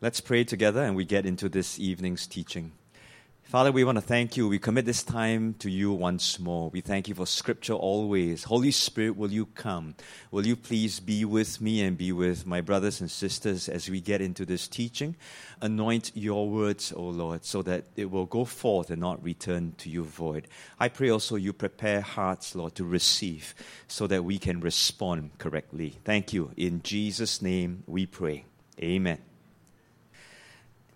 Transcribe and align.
Let's 0.00 0.20
pray 0.20 0.44
together 0.44 0.84
and 0.84 0.94
we 0.94 1.04
get 1.04 1.26
into 1.26 1.48
this 1.48 1.76
evening's 1.76 2.28
teaching. 2.28 2.70
Father, 3.42 3.72
we 3.72 3.82
want 3.82 3.96
to 3.96 4.02
thank 4.02 4.36
you. 4.36 4.46
We 4.46 4.60
commit 4.60 4.84
this 4.84 5.02
time 5.02 5.54
to 5.54 5.68
you 5.68 5.90
once 5.90 6.38
more. 6.38 6.70
We 6.70 6.82
thank 6.82 7.08
you 7.08 7.16
for 7.16 7.26
scripture 7.26 7.72
always. 7.72 8.44
Holy 8.44 8.70
Spirit, 8.70 9.16
will 9.16 9.32
you 9.32 9.46
come? 9.46 9.96
Will 10.30 10.46
you 10.46 10.54
please 10.54 11.00
be 11.00 11.24
with 11.24 11.60
me 11.60 11.82
and 11.82 11.98
be 11.98 12.12
with 12.12 12.46
my 12.46 12.60
brothers 12.60 13.00
and 13.00 13.10
sisters 13.10 13.68
as 13.68 13.90
we 13.90 14.00
get 14.00 14.20
into 14.20 14.46
this 14.46 14.68
teaching? 14.68 15.16
Anoint 15.60 16.12
your 16.14 16.48
words, 16.48 16.92
O 16.94 17.02
Lord, 17.02 17.44
so 17.44 17.62
that 17.62 17.86
it 17.96 18.08
will 18.08 18.26
go 18.26 18.44
forth 18.44 18.90
and 18.90 19.00
not 19.00 19.24
return 19.24 19.74
to 19.78 19.90
you 19.90 20.04
void. 20.04 20.46
I 20.78 20.90
pray 20.90 21.10
also 21.10 21.34
you 21.34 21.52
prepare 21.52 22.02
hearts, 22.02 22.54
Lord, 22.54 22.76
to 22.76 22.84
receive 22.84 23.52
so 23.88 24.06
that 24.06 24.22
we 24.22 24.38
can 24.38 24.60
respond 24.60 25.38
correctly. 25.38 25.98
Thank 26.04 26.32
you. 26.32 26.52
In 26.56 26.82
Jesus' 26.82 27.42
name 27.42 27.82
we 27.88 28.06
pray. 28.06 28.44
Amen. 28.80 29.27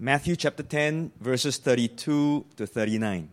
Matthew 0.04 0.34
chapter 0.34 0.64
10, 0.64 1.12
verses 1.20 1.58
32 1.58 2.44
to 2.56 2.66
39. 2.66 3.28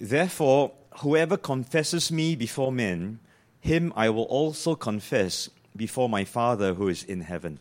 Therefore, 0.00 0.72
whoever 1.02 1.36
confesses 1.36 2.10
me 2.10 2.34
before 2.34 2.72
men, 2.72 3.20
him 3.60 3.92
I 3.94 4.08
will 4.08 4.24
also 4.24 4.74
confess 4.74 5.48
before 5.76 6.08
my 6.08 6.24
Father 6.24 6.74
who 6.74 6.88
is 6.88 7.04
in 7.04 7.20
heaven. 7.20 7.60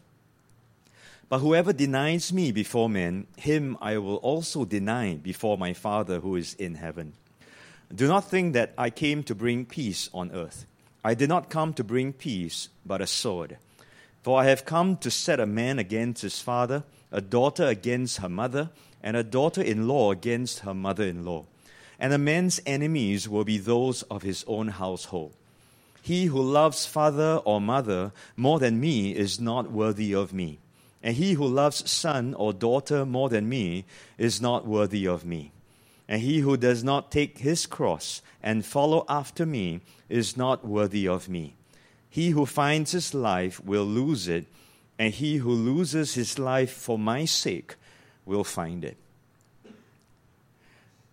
But 1.30 1.42
whoever 1.42 1.72
denies 1.72 2.34
me 2.34 2.52
before 2.52 2.90
men, 2.90 3.28
him 3.38 3.78
I 3.82 4.00
will 4.00 4.16
also 4.16 4.66
deny 4.66 5.14
before 5.14 5.60
my 5.60 5.74
Father 5.74 6.20
who 6.20 6.36
is 6.36 6.56
in 6.56 6.74
heaven. 6.74 7.14
Do 7.94 8.08
not 8.08 8.32
think 8.32 8.54
that 8.54 8.74
I 8.80 8.90
came 8.90 9.22
to 9.26 9.36
bring 9.36 9.68
peace 9.68 10.10
on 10.12 10.32
earth. 10.32 10.66
I 11.06 11.14
did 11.14 11.30
not 11.30 11.52
come 11.52 11.72
to 11.74 11.84
bring 11.84 12.14
peace, 12.14 12.70
but 12.84 13.00
a 13.00 13.06
sword. 13.06 13.60
For 14.24 14.42
I 14.42 14.46
have 14.46 14.66
come 14.66 14.98
to 14.98 15.12
set 15.12 15.40
a 15.40 15.46
man 15.46 15.78
against 15.78 16.24
his 16.24 16.40
father 16.40 16.84
a 17.12 17.22
daughter 17.22 17.66
against 17.66 18.18
her 18.18 18.30
mother, 18.30 18.70
and 19.02 19.16
a 19.16 19.24
daughter 19.24 19.62
in 19.62 19.88
law 19.88 20.12
against 20.12 20.60
her 20.60 20.74
mother 20.74 21.04
in 21.04 21.26
law. 21.26 21.46
And 22.00 22.14
a 22.14 22.18
man's 22.18 22.62
enemies 22.66 23.28
will 23.28 23.44
be 23.44 23.58
those 23.58 24.04
of 24.04 24.22
his 24.22 24.46
own 24.48 24.70
household. 24.70 25.34
He 26.02 26.26
who 26.26 26.42
loves 26.42 26.86
father 26.86 27.42
or 27.44 27.60
mother 27.60 28.12
more 28.38 28.60
than 28.60 28.80
me 28.80 29.16
is 29.16 29.40
not 29.40 29.72
worthy 29.72 30.14
of 30.14 30.34
me. 30.34 30.60
And 31.04 31.16
he 31.16 31.34
who 31.34 31.46
loves 31.46 31.90
son 31.90 32.34
or 32.34 32.54
daughter 32.54 33.06
more 33.06 33.30
than 33.30 33.48
me 33.48 33.86
is 34.18 34.42
not 34.42 34.66
worthy 34.66 35.08
of 35.08 35.26
me. 35.26 35.52
And 36.08 36.22
he 36.22 36.40
who 36.40 36.58
does 36.58 36.84
not 36.84 37.12
take 37.12 37.40
his 37.40 37.66
cross 37.66 38.22
and 38.42 38.66
follow 38.66 39.06
after 39.08 39.46
me 39.46 39.82
is 40.10 40.36
not 40.36 40.66
worthy 40.66 41.08
of 41.08 41.30
me. 41.30 41.54
He 42.10 42.32
who 42.32 42.46
finds 42.46 42.92
his 42.92 43.14
life 43.14 43.64
will 43.64 43.86
lose 43.86 44.28
it 44.28 44.46
and 45.00 45.14
he 45.14 45.38
who 45.38 45.52
loses 45.52 46.14
his 46.14 46.38
life 46.38 46.74
for 46.74 47.00
my 47.00 47.24
sake 47.24 47.76
will 48.26 48.44
find 48.44 48.84
it. 48.84 48.98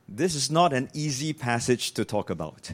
This 0.08 0.34
is 0.34 0.50
not 0.50 0.72
an 0.72 0.90
easy 0.92 1.32
passage 1.32 1.92
to 1.92 2.04
talk 2.04 2.28
about. 2.28 2.72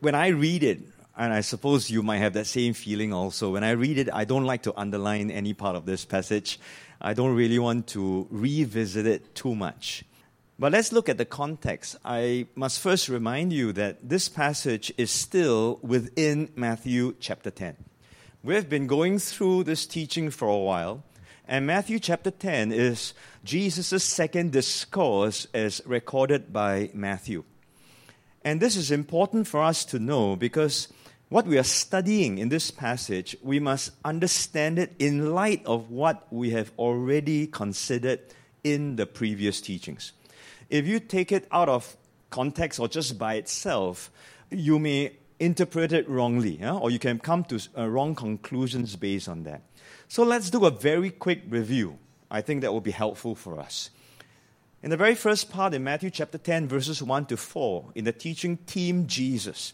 When 0.00 0.16
I 0.16 0.28
read 0.28 0.64
it, 0.64 0.80
and 1.16 1.32
I 1.32 1.42
suppose 1.42 1.90
you 1.90 2.02
might 2.02 2.18
have 2.18 2.32
that 2.32 2.46
same 2.46 2.74
feeling 2.74 3.12
also, 3.12 3.52
when 3.52 3.62
I 3.62 3.70
read 3.70 3.98
it, 3.98 4.08
I 4.12 4.24
don't 4.24 4.44
like 4.44 4.62
to 4.62 4.78
underline 4.78 5.30
any 5.30 5.54
part 5.54 5.76
of 5.76 5.86
this 5.86 6.04
passage. 6.04 6.58
I 7.00 7.14
don't 7.14 7.34
really 7.34 7.58
want 7.58 7.86
to 7.88 8.26
revisit 8.30 9.06
it 9.06 9.34
too 9.34 9.54
much. 9.54 10.04
But 10.58 10.72
let's 10.72 10.92
look 10.92 11.08
at 11.08 11.18
the 11.18 11.24
context. 11.24 11.96
I 12.04 12.46
must 12.54 12.80
first 12.80 13.08
remind 13.08 13.52
you 13.52 13.72
that 13.72 14.08
this 14.08 14.28
passage 14.28 14.92
is 14.96 15.10
still 15.10 15.78
within 15.82 16.50
Matthew 16.56 17.14
chapter 17.20 17.50
10. 17.50 17.76
We've 18.44 18.68
been 18.68 18.88
going 18.88 19.20
through 19.20 19.62
this 19.64 19.86
teaching 19.86 20.30
for 20.30 20.48
a 20.48 20.58
while, 20.58 21.04
and 21.46 21.64
Matthew 21.64 22.00
chapter 22.00 22.32
10 22.32 22.72
is 22.72 23.14
Jesus' 23.44 24.02
second 24.02 24.50
discourse 24.50 25.46
as 25.54 25.80
recorded 25.86 26.52
by 26.52 26.90
Matthew. 26.92 27.44
And 28.44 28.60
this 28.60 28.74
is 28.74 28.90
important 28.90 29.46
for 29.46 29.62
us 29.62 29.84
to 29.84 30.00
know 30.00 30.34
because 30.34 30.88
what 31.28 31.46
we 31.46 31.56
are 31.56 31.62
studying 31.62 32.38
in 32.38 32.48
this 32.48 32.72
passage, 32.72 33.36
we 33.44 33.60
must 33.60 33.92
understand 34.04 34.76
it 34.76 34.92
in 34.98 35.32
light 35.32 35.64
of 35.64 35.92
what 35.92 36.26
we 36.32 36.50
have 36.50 36.72
already 36.78 37.46
considered 37.46 38.18
in 38.64 38.96
the 38.96 39.06
previous 39.06 39.60
teachings. 39.60 40.10
If 40.68 40.84
you 40.88 40.98
take 40.98 41.30
it 41.30 41.46
out 41.52 41.68
of 41.68 41.96
context 42.30 42.80
or 42.80 42.88
just 42.88 43.20
by 43.20 43.34
itself, 43.34 44.10
you 44.50 44.80
may 44.80 45.12
interpret 45.42 45.92
it 45.92 46.08
wrongly, 46.08 46.58
yeah? 46.60 46.74
or 46.74 46.90
you 46.90 47.00
can 47.00 47.18
come 47.18 47.42
to 47.44 47.60
uh, 47.76 47.88
wrong 47.88 48.14
conclusions 48.14 48.94
based 48.96 49.28
on 49.28 49.42
that. 49.42 49.62
So 50.08 50.22
let's 50.22 50.50
do 50.50 50.64
a 50.64 50.70
very 50.70 51.10
quick 51.10 51.42
review. 51.48 51.98
I 52.30 52.40
think 52.40 52.62
that 52.62 52.72
will 52.72 52.80
be 52.80 52.92
helpful 52.92 53.34
for 53.34 53.58
us. 53.58 53.90
In 54.82 54.90
the 54.90 54.96
very 54.96 55.14
first 55.14 55.50
part 55.50 55.74
in 55.74 55.84
Matthew 55.84 56.10
chapter 56.10 56.38
10, 56.38 56.68
verses 56.68 57.02
1 57.02 57.26
to 57.26 57.36
4, 57.36 57.92
in 57.94 58.04
the 58.04 58.12
teaching 58.12 58.56
Team 58.58 59.06
Jesus, 59.06 59.72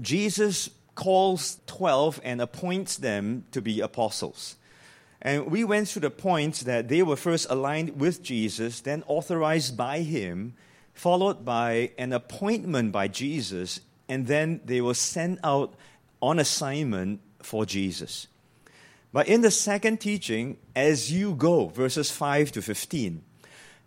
Jesus 0.00 0.70
calls 0.94 1.58
12 1.66 2.20
and 2.22 2.40
appoints 2.40 2.96
them 2.96 3.44
to 3.52 3.62
be 3.62 3.80
apostles. 3.80 4.56
And 5.22 5.50
we 5.50 5.64
went 5.64 5.88
through 5.88 6.02
the 6.02 6.10
points 6.10 6.60
that 6.62 6.88
they 6.88 7.02
were 7.02 7.16
first 7.16 7.46
aligned 7.48 7.98
with 7.98 8.22
Jesus, 8.22 8.80
then 8.80 9.02
authorized 9.06 9.76
by 9.76 10.00
him, 10.00 10.54
followed 10.92 11.44
by 11.44 11.92
an 11.96 12.12
appointment 12.12 12.92
by 12.92 13.08
Jesus 13.08 13.80
and 14.08 14.26
then 14.26 14.60
they 14.64 14.80
were 14.80 14.94
sent 14.94 15.40
out 15.42 15.74
on 16.20 16.38
assignment 16.38 17.20
for 17.42 17.66
Jesus. 17.66 18.26
But 19.12 19.28
in 19.28 19.42
the 19.42 19.50
second 19.50 20.00
teaching, 20.00 20.56
as 20.74 21.12
you 21.12 21.34
go, 21.34 21.68
verses 21.68 22.10
5 22.10 22.50
to 22.52 22.62
15, 22.62 23.22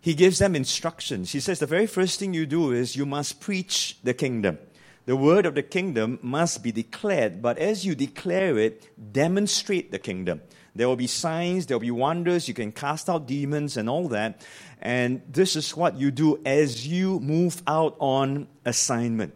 he 0.00 0.14
gives 0.14 0.38
them 0.38 0.54
instructions. 0.56 1.32
He 1.32 1.40
says 1.40 1.58
the 1.58 1.66
very 1.66 1.86
first 1.86 2.18
thing 2.18 2.32
you 2.32 2.46
do 2.46 2.72
is 2.72 2.96
you 2.96 3.04
must 3.04 3.40
preach 3.40 3.98
the 4.02 4.14
kingdom. 4.14 4.58
The 5.04 5.16
word 5.16 5.46
of 5.46 5.54
the 5.54 5.62
kingdom 5.62 6.18
must 6.22 6.62
be 6.62 6.70
declared, 6.70 7.42
but 7.42 7.58
as 7.58 7.84
you 7.84 7.94
declare 7.94 8.58
it, 8.58 8.88
demonstrate 9.12 9.90
the 9.90 9.98
kingdom. 9.98 10.42
There 10.74 10.86
will 10.86 10.96
be 10.96 11.06
signs, 11.06 11.66
there 11.66 11.76
will 11.76 11.82
be 11.82 11.90
wonders, 11.90 12.46
you 12.46 12.54
can 12.54 12.72
cast 12.72 13.08
out 13.08 13.26
demons 13.26 13.76
and 13.76 13.88
all 13.88 14.08
that. 14.08 14.46
And 14.80 15.22
this 15.28 15.56
is 15.56 15.76
what 15.76 15.96
you 15.96 16.10
do 16.10 16.40
as 16.44 16.86
you 16.86 17.20
move 17.20 17.62
out 17.66 17.96
on 17.98 18.48
assignment. 18.64 19.34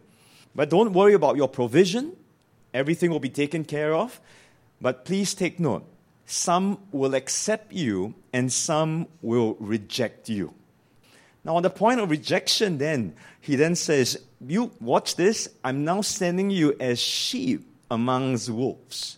But 0.55 0.69
don't 0.69 0.93
worry 0.93 1.13
about 1.13 1.35
your 1.35 1.47
provision, 1.47 2.15
everything 2.73 3.09
will 3.11 3.19
be 3.19 3.29
taken 3.29 3.65
care 3.65 3.93
of. 3.93 4.19
But 4.81 5.05
please 5.05 5.33
take 5.33 5.59
note 5.59 5.85
some 6.25 6.79
will 6.91 7.15
accept 7.15 7.73
you 7.73 8.13
and 8.31 8.51
some 8.51 9.07
will 9.21 9.55
reject 9.59 10.29
you. 10.29 10.53
Now, 11.45 11.57
on 11.57 11.63
the 11.63 11.69
point 11.69 11.99
of 11.99 12.09
rejection, 12.09 12.77
then, 12.77 13.15
he 13.41 13.57
then 13.57 13.75
says, 13.75 14.21
You 14.45 14.71
watch 14.79 15.15
this, 15.17 15.49
I'm 15.63 15.83
now 15.83 16.01
sending 16.01 16.49
you 16.49 16.75
as 16.79 16.99
sheep 16.99 17.67
amongst 17.91 18.49
wolves. 18.49 19.17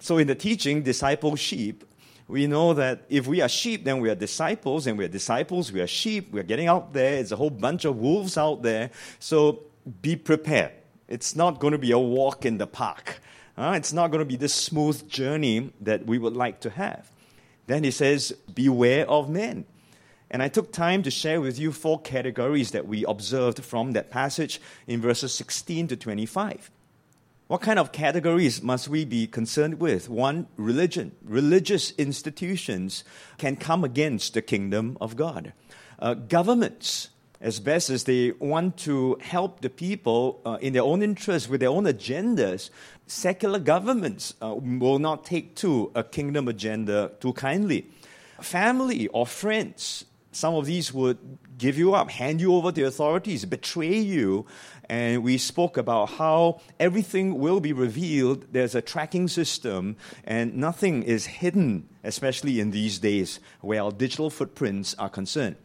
So, 0.00 0.18
in 0.18 0.26
the 0.26 0.34
teaching, 0.34 0.82
disciple 0.82 1.36
sheep, 1.36 1.84
we 2.26 2.48
know 2.48 2.74
that 2.74 3.04
if 3.08 3.28
we 3.28 3.40
are 3.40 3.48
sheep, 3.48 3.84
then 3.84 4.00
we 4.00 4.10
are 4.10 4.16
disciples, 4.16 4.88
and 4.88 4.98
we 4.98 5.04
are 5.04 5.08
disciples, 5.08 5.70
we 5.70 5.80
are 5.80 5.86
sheep, 5.86 6.32
we 6.32 6.40
are 6.40 6.44
getting 6.44 6.66
out 6.66 6.92
there, 6.92 7.18
it's 7.18 7.30
a 7.30 7.36
whole 7.36 7.50
bunch 7.50 7.84
of 7.84 7.96
wolves 7.96 8.36
out 8.36 8.62
there. 8.62 8.90
So, 9.20 9.60
be 10.02 10.16
prepared. 10.16 10.72
It's 11.08 11.36
not 11.36 11.60
going 11.60 11.72
to 11.72 11.78
be 11.78 11.92
a 11.92 11.98
walk 11.98 12.44
in 12.44 12.58
the 12.58 12.66
park. 12.66 13.20
Uh, 13.56 13.74
it's 13.76 13.92
not 13.92 14.10
going 14.10 14.18
to 14.20 14.26
be 14.26 14.36
this 14.36 14.54
smooth 14.54 15.08
journey 15.08 15.72
that 15.80 16.06
we 16.06 16.18
would 16.18 16.36
like 16.36 16.60
to 16.60 16.70
have. 16.70 17.10
Then 17.66 17.84
he 17.84 17.90
says, 17.90 18.32
Beware 18.52 19.08
of 19.08 19.30
men. 19.30 19.64
And 20.30 20.42
I 20.42 20.48
took 20.48 20.72
time 20.72 21.02
to 21.04 21.10
share 21.10 21.40
with 21.40 21.58
you 21.58 21.72
four 21.72 22.00
categories 22.00 22.72
that 22.72 22.86
we 22.86 23.04
observed 23.04 23.64
from 23.64 23.92
that 23.92 24.10
passage 24.10 24.60
in 24.86 25.00
verses 25.00 25.32
16 25.34 25.88
to 25.88 25.96
25. 25.96 26.70
What 27.46 27.60
kind 27.60 27.78
of 27.78 27.92
categories 27.92 28.60
must 28.60 28.88
we 28.88 29.04
be 29.04 29.28
concerned 29.28 29.78
with? 29.78 30.08
One, 30.08 30.48
religion. 30.56 31.12
Religious 31.22 31.92
institutions 31.92 33.04
can 33.38 33.54
come 33.54 33.84
against 33.84 34.34
the 34.34 34.42
kingdom 34.42 34.98
of 35.00 35.14
God. 35.14 35.52
Uh, 36.00 36.14
governments 36.14 37.10
as 37.40 37.60
best 37.60 37.90
as 37.90 38.04
they 38.04 38.32
want 38.38 38.76
to 38.78 39.18
help 39.20 39.60
the 39.60 39.70
people 39.70 40.40
uh, 40.44 40.58
in 40.60 40.72
their 40.72 40.82
own 40.82 41.02
interests 41.02 41.48
with 41.48 41.60
their 41.60 41.70
own 41.70 41.84
agendas, 41.84 42.70
secular 43.06 43.58
governments 43.58 44.34
uh, 44.42 44.54
will 44.54 44.98
not 44.98 45.24
take 45.24 45.54
to 45.56 45.90
a 45.94 46.02
kingdom 46.02 46.48
agenda 46.48 47.12
too 47.20 47.32
kindly. 47.32 47.86
Family 48.40 49.08
or 49.08 49.26
friends, 49.26 50.04
some 50.32 50.54
of 50.54 50.66
these 50.66 50.92
would 50.92 51.18
give 51.56 51.78
you 51.78 51.94
up, 51.94 52.10
hand 52.10 52.40
you 52.40 52.54
over 52.54 52.70
to 52.70 52.80
the 52.80 52.86
authorities, 52.86 53.44
betray 53.44 53.98
you. 53.98 54.44
And 54.88 55.24
we 55.24 55.38
spoke 55.38 55.76
about 55.76 56.10
how 56.10 56.60
everything 56.78 57.38
will 57.38 57.60
be 57.60 57.72
revealed. 57.72 58.44
There's 58.52 58.74
a 58.74 58.82
tracking 58.82 59.28
system, 59.28 59.96
and 60.24 60.54
nothing 60.56 61.02
is 61.02 61.26
hidden, 61.26 61.88
especially 62.04 62.60
in 62.60 62.70
these 62.70 62.98
days 62.98 63.40
where 63.62 63.82
our 63.82 63.90
digital 63.90 64.30
footprints 64.30 64.94
are 64.98 65.08
concerned. 65.08 65.56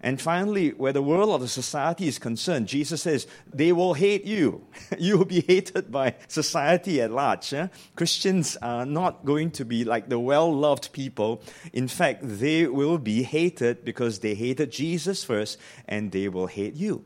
And 0.00 0.20
finally, 0.20 0.70
where 0.70 0.92
the 0.92 1.02
world 1.02 1.30
or 1.30 1.38
the 1.38 1.48
society 1.48 2.06
is 2.06 2.18
concerned, 2.18 2.68
Jesus 2.68 3.02
says, 3.02 3.26
they 3.52 3.72
will 3.72 3.94
hate 3.94 4.24
you. 4.24 4.66
you 4.98 5.18
will 5.18 5.24
be 5.24 5.40
hated 5.40 5.90
by 5.90 6.14
society 6.28 7.00
at 7.00 7.10
large. 7.10 7.54
Christians 7.94 8.56
are 8.60 8.86
not 8.86 9.24
going 9.24 9.50
to 9.52 9.64
be 9.64 9.84
like 9.84 10.08
the 10.08 10.18
well 10.18 10.52
loved 10.52 10.92
people. 10.92 11.42
In 11.72 11.88
fact, 11.88 12.20
they 12.22 12.66
will 12.66 12.98
be 12.98 13.22
hated 13.22 13.84
because 13.84 14.20
they 14.20 14.34
hated 14.34 14.70
Jesus 14.70 15.24
first 15.24 15.58
and 15.88 16.12
they 16.12 16.28
will 16.28 16.46
hate 16.46 16.74
you. 16.74 17.04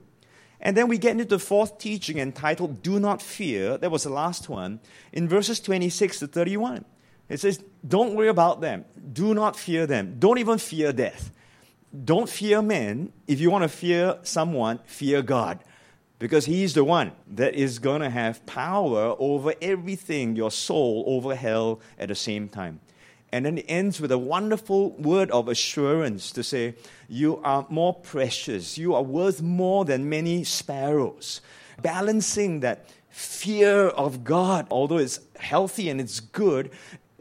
And 0.61 0.77
then 0.77 0.89
we 0.89 0.99
get 0.99 1.13
into 1.13 1.25
the 1.25 1.39
fourth 1.39 1.79
teaching 1.79 2.19
entitled 2.19 2.83
Do 2.83 3.01
Not 3.01 3.23
Fear. 3.23 3.79
That 3.79 3.91
was 3.91 4.03
the 4.03 4.11
last 4.11 4.49
one. 4.49 4.81
In 5.13 5.27
verses 5.27 5.59
26 5.59 6.19
to 6.19 6.27
31, 6.27 6.85
it 7.31 7.41
says, 7.41 7.63
Don't 7.87 8.15
worry 8.15 8.29
about 8.29 8.61
them. 8.61 8.85
Do 9.13 9.33
not 9.33 9.57
fear 9.57 9.87
them. 9.87 10.17
Don't 10.19 10.39
even 10.39 10.59
fear 10.59 10.93
death 10.93 11.33
don't 12.05 12.29
fear 12.29 12.63
men. 12.63 13.13
If 13.27 13.41
you 13.41 13.51
want 13.51 13.63
to 13.63 13.69
fear 13.69 14.19
someone, 14.23 14.79
fear 14.85 15.23
God. 15.23 15.61
Because 16.19 16.45
He's 16.45 16.75
the 16.75 16.85
one 16.85 17.13
that 17.29 17.55
is 17.55 17.79
going 17.79 18.03
to 18.03 18.11
have 18.11 18.45
power 18.47 19.17
over 19.19 19.55
everything, 19.61 20.37
your 20.37 20.51
soul, 20.51 21.05
over 21.07 21.35
hell 21.35 21.81
at 21.99 22.09
the 22.09 22.15
same 22.15 22.49
time. 22.49 22.81
And 23.33 23.47
then 23.47 23.59
it 23.59 23.67
ends 23.69 24.01
with 24.01 24.11
a 24.11 24.19
wonderful 24.19 24.91
word 24.93 25.31
of 25.31 25.49
assurance 25.49 26.33
to 26.33 26.43
say, 26.43 26.75
You 27.09 27.39
are 27.39 27.67
more 27.71 27.95
precious. 27.95 28.77
You 28.77 28.95
are 28.95 29.03
worth 29.03 29.41
more 29.41 29.85
than 29.85 30.09
many 30.09 30.45
sparrows. 30.45 31.41
Balancing 31.81 32.61
that 32.61 32.87
fear 33.09 33.87
of 33.89 34.25
God, 34.25 34.67
although 34.71 34.99
it's 34.99 35.21
healthy 35.39 35.89
and 35.89 36.01
it's 36.01 36.21
good, 36.21 36.71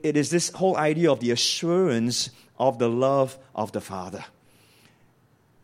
it 0.03 0.17
is 0.17 0.29
this 0.29 0.49
whole 0.49 0.77
idea 0.77 1.11
of 1.11 1.19
the 1.19 1.31
assurance 1.31 2.31
of 2.57 2.79
the 2.79 2.89
love 2.89 3.37
of 3.55 3.71
the 3.71 3.81
Father. 3.81 4.25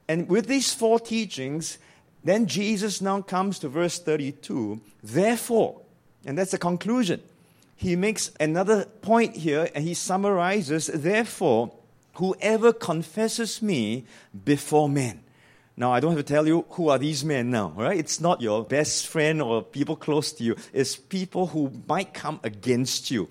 And 0.07 0.29
with 0.29 0.47
these 0.47 0.73
four 0.73 0.99
teachings, 0.99 1.77
then 2.23 2.47
Jesus 2.47 3.01
now 3.01 3.21
comes 3.21 3.59
to 3.59 3.69
verse 3.69 3.99
32. 3.99 4.81
Therefore, 5.03 5.81
and 6.25 6.37
that's 6.37 6.51
the 6.51 6.57
conclusion. 6.57 7.21
He 7.75 7.95
makes 7.95 8.31
another 8.39 8.85
point 8.85 9.35
here 9.35 9.69
and 9.75 9.83
he 9.83 9.93
summarizes, 9.93 10.87
therefore, 10.87 11.73
whoever 12.15 12.73
confesses 12.73 13.61
me 13.61 14.05
before 14.43 14.89
men. 14.89 15.21
Now, 15.77 15.91
I 15.91 15.99
don't 15.99 16.11
have 16.15 16.25
to 16.25 16.33
tell 16.33 16.47
you 16.47 16.65
who 16.69 16.87
are 16.87 16.97
these 16.97 17.25
men 17.25 17.51
now, 17.51 17.73
right? 17.75 17.99
It's 17.99 18.21
not 18.21 18.41
your 18.41 18.63
best 18.63 19.07
friend 19.07 19.41
or 19.41 19.61
people 19.61 19.97
close 19.97 20.31
to 20.33 20.43
you. 20.43 20.55
It's 20.71 20.95
people 20.95 21.47
who 21.47 21.71
might 21.87 22.13
come 22.13 22.39
against 22.43 23.11
you. 23.11 23.27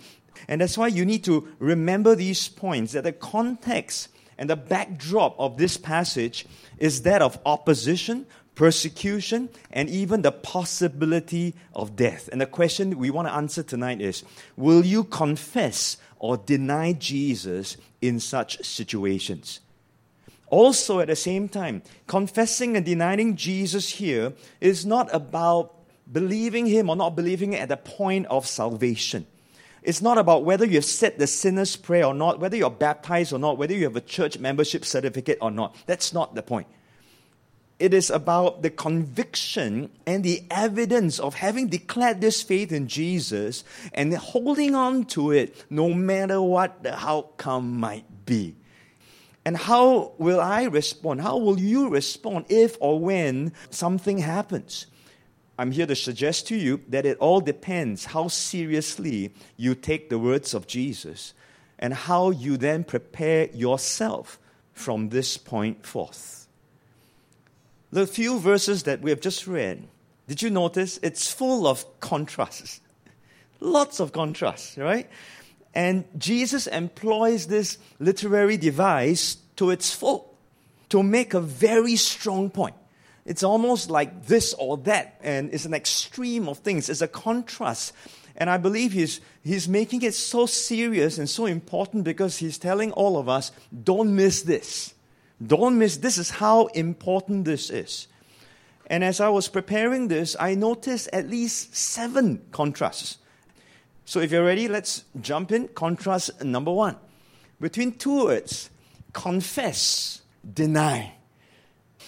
And 0.46 0.60
that's 0.60 0.76
why 0.76 0.88
you 0.88 1.06
need 1.06 1.24
to 1.24 1.48
remember 1.58 2.14
these 2.14 2.48
points 2.48 2.92
that 2.92 3.04
the 3.04 3.12
context 3.12 4.08
and 4.38 4.50
the 4.50 4.56
backdrop 4.56 5.36
of 5.38 5.56
this 5.56 5.76
passage 5.76 6.46
is 6.78 7.02
that 7.02 7.22
of 7.22 7.38
opposition, 7.46 8.26
persecution, 8.54 9.48
and 9.70 9.88
even 9.88 10.22
the 10.22 10.32
possibility 10.32 11.54
of 11.74 11.96
death. 11.96 12.28
And 12.32 12.40
the 12.40 12.46
question 12.46 12.98
we 12.98 13.10
want 13.10 13.28
to 13.28 13.34
answer 13.34 13.62
tonight 13.62 14.00
is 14.00 14.24
Will 14.56 14.84
you 14.84 15.04
confess 15.04 15.96
or 16.18 16.36
deny 16.36 16.92
Jesus 16.92 17.76
in 18.00 18.20
such 18.20 18.64
situations? 18.64 19.60
Also, 20.48 21.00
at 21.00 21.08
the 21.08 21.16
same 21.16 21.48
time, 21.48 21.82
confessing 22.06 22.76
and 22.76 22.86
denying 22.86 23.34
Jesus 23.34 23.88
here 23.88 24.34
is 24.60 24.86
not 24.86 25.12
about 25.12 25.74
believing 26.10 26.66
Him 26.66 26.90
or 26.90 26.96
not 26.96 27.16
believing 27.16 27.54
at 27.54 27.68
the 27.68 27.76
point 27.76 28.26
of 28.26 28.46
salvation. 28.46 29.26
It's 29.84 30.00
not 30.00 30.16
about 30.16 30.44
whether 30.44 30.64
you 30.64 30.76
have 30.76 30.84
said 30.86 31.18
the 31.18 31.26
sinner's 31.26 31.76
prayer 31.76 32.06
or 32.06 32.14
not, 32.14 32.40
whether 32.40 32.56
you're 32.56 32.70
baptized 32.70 33.34
or 33.34 33.38
not, 33.38 33.58
whether 33.58 33.74
you 33.74 33.84
have 33.84 33.96
a 33.96 34.00
church 34.00 34.38
membership 34.38 34.82
certificate 34.84 35.36
or 35.42 35.50
not. 35.50 35.76
That's 35.84 36.14
not 36.14 36.34
the 36.34 36.42
point. 36.42 36.66
It 37.78 37.92
is 37.92 38.08
about 38.08 38.62
the 38.62 38.70
conviction 38.70 39.90
and 40.06 40.24
the 40.24 40.44
evidence 40.50 41.18
of 41.18 41.34
having 41.34 41.68
declared 41.68 42.22
this 42.22 42.42
faith 42.42 42.72
in 42.72 42.88
Jesus 42.88 43.62
and 43.92 44.14
holding 44.14 44.74
on 44.74 45.04
to 45.06 45.32
it 45.32 45.64
no 45.68 45.92
matter 45.92 46.40
what 46.40 46.82
the 46.82 46.98
outcome 46.98 47.78
might 47.78 48.06
be. 48.24 48.54
And 49.44 49.54
how 49.54 50.12
will 50.16 50.40
I 50.40 50.64
respond? 50.64 51.20
How 51.20 51.36
will 51.36 51.60
you 51.60 51.90
respond 51.90 52.46
if 52.48 52.78
or 52.80 52.98
when 52.98 53.52
something 53.68 54.16
happens? 54.16 54.86
I'm 55.58 55.70
here 55.70 55.86
to 55.86 55.94
suggest 55.94 56.48
to 56.48 56.56
you 56.56 56.80
that 56.88 57.06
it 57.06 57.18
all 57.18 57.40
depends 57.40 58.06
how 58.06 58.28
seriously 58.28 59.32
you 59.56 59.74
take 59.74 60.10
the 60.10 60.18
words 60.18 60.52
of 60.52 60.66
Jesus 60.66 61.32
and 61.78 61.94
how 61.94 62.30
you 62.30 62.56
then 62.56 62.84
prepare 62.84 63.48
yourself 63.52 64.38
from 64.72 65.10
this 65.10 65.36
point 65.36 65.86
forth. 65.86 66.48
The 67.92 68.06
few 68.06 68.40
verses 68.40 68.82
that 68.84 69.00
we 69.00 69.10
have 69.10 69.20
just 69.20 69.46
read, 69.46 69.86
did 70.26 70.42
you 70.42 70.50
notice? 70.50 70.98
It's 71.02 71.30
full 71.30 71.66
of 71.66 72.00
contrasts. 72.00 72.80
Lots 73.60 74.00
of 74.00 74.12
contrasts, 74.12 74.76
right? 74.76 75.08
And 75.74 76.04
Jesus 76.18 76.66
employs 76.66 77.46
this 77.46 77.78
literary 78.00 78.56
device 78.56 79.36
to 79.56 79.70
its 79.70 79.94
full 79.94 80.34
to 80.88 81.02
make 81.02 81.34
a 81.34 81.40
very 81.40 81.96
strong 81.96 82.50
point. 82.50 82.74
It's 83.24 83.42
almost 83.42 83.90
like 83.90 84.26
this 84.26 84.54
or 84.54 84.76
that, 84.78 85.18
and 85.22 85.52
it's 85.52 85.64
an 85.64 85.74
extreme 85.74 86.48
of 86.48 86.58
things. 86.58 86.88
It's 86.88 87.00
a 87.00 87.08
contrast. 87.08 87.92
And 88.36 88.50
I 88.50 88.56
believe 88.56 88.92
he's, 88.92 89.20
he's 89.42 89.68
making 89.68 90.02
it 90.02 90.14
so 90.14 90.46
serious 90.46 91.18
and 91.18 91.28
so 91.28 91.46
important 91.46 92.04
because 92.04 92.38
he's 92.38 92.58
telling 92.58 92.92
all 92.92 93.16
of 93.16 93.28
us 93.28 93.52
don't 93.84 94.14
miss 94.14 94.42
this. 94.42 94.94
Don't 95.44 95.78
miss 95.78 95.98
this 95.98 96.18
is 96.18 96.30
how 96.30 96.66
important 96.66 97.44
this 97.44 97.70
is. 97.70 98.08
And 98.88 99.02
as 99.02 99.20
I 99.20 99.28
was 99.28 99.48
preparing 99.48 100.08
this, 100.08 100.36
I 100.38 100.54
noticed 100.54 101.08
at 101.12 101.30
least 101.30 101.74
seven 101.74 102.42
contrasts. 102.52 103.18
So 104.04 104.20
if 104.20 104.30
you're 104.30 104.44
ready, 104.44 104.68
let's 104.68 105.04
jump 105.20 105.52
in. 105.52 105.68
Contrast 105.68 106.44
number 106.44 106.72
one 106.72 106.96
between 107.60 107.92
two 107.92 108.24
words 108.24 108.70
confess, 109.12 110.22
deny. 110.52 111.14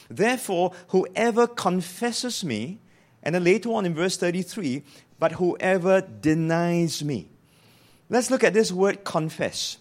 Therefore, 0.09 0.73
whoever 0.89 1.47
confesses 1.47 2.45
me, 2.45 2.79
and 3.23 3.35
then 3.35 3.45
later 3.45 3.71
on 3.73 3.87
in 3.87 3.95
verse 3.95 4.17
33, 4.17 4.83
but 5.19 5.33
whoever 5.33 6.01
denies 6.01 7.03
me. 7.03 7.29
Let's 8.09 8.31
look 8.31 8.45
at 8.45 8.55
this 8.55 8.71
word 8.71 9.05
confess. 9.05 9.79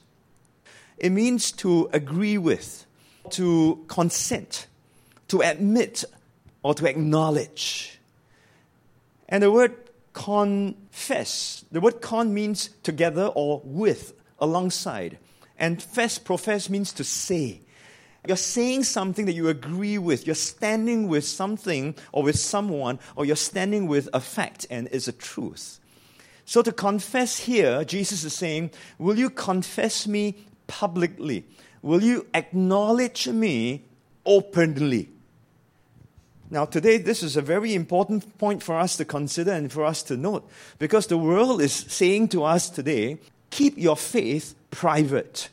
It 0.97 1.11
means 1.11 1.51
to 1.53 1.89
agree 1.93 2.37
with, 2.37 2.85
to 3.31 3.83
consent, 3.87 4.67
to 5.27 5.41
admit, 5.41 6.03
or 6.63 6.73
to 6.73 6.87
acknowledge. 6.87 7.99
And 9.29 9.43
the 9.43 9.51
word 9.51 9.75
confess, 10.13 11.65
the 11.71 11.81
word 11.81 12.01
con 12.01 12.33
means 12.33 12.69
together 12.81 13.27
or 13.27 13.61
with, 13.63 14.13
alongside. 14.39 15.19
And 15.59 15.81
fess, 15.81 16.17
profess 16.17 16.69
means 16.69 16.93
to 16.93 17.03
say. 17.03 17.61
You're 18.27 18.37
saying 18.37 18.83
something 18.83 19.25
that 19.25 19.33
you 19.33 19.49
agree 19.49 19.97
with. 19.97 20.25
You're 20.25 20.35
standing 20.35 21.07
with 21.07 21.25
something 21.25 21.95
or 22.11 22.23
with 22.23 22.39
someone, 22.39 22.99
or 23.15 23.25
you're 23.25 23.35
standing 23.35 23.87
with 23.87 24.09
a 24.13 24.19
fact 24.19 24.65
and 24.69 24.87
it's 24.91 25.07
a 25.07 25.11
truth. 25.11 25.79
So 26.45 26.61
to 26.61 26.71
confess 26.71 27.39
here, 27.39 27.83
Jesus 27.83 28.23
is 28.23 28.33
saying, 28.33 28.71
Will 28.99 29.17
you 29.17 29.29
confess 29.29 30.07
me 30.07 30.35
publicly? 30.67 31.45
Will 31.81 32.03
you 32.03 32.27
acknowledge 32.33 33.27
me 33.27 33.83
openly? 34.25 35.09
Now, 36.49 36.65
today, 36.65 36.97
this 36.97 37.23
is 37.23 37.35
a 37.35 37.41
very 37.41 37.73
important 37.73 38.37
point 38.37 38.61
for 38.61 38.77
us 38.77 38.97
to 38.97 39.05
consider 39.05 39.51
and 39.51 39.71
for 39.71 39.83
us 39.83 40.03
to 40.03 40.15
note 40.15 40.47
because 40.77 41.07
the 41.07 41.17
world 41.17 41.61
is 41.61 41.73
saying 41.73 42.29
to 42.29 42.43
us 42.43 42.69
today 42.69 43.17
keep 43.49 43.77
your 43.77 43.95
faith 43.95 44.53
private. 44.69 45.49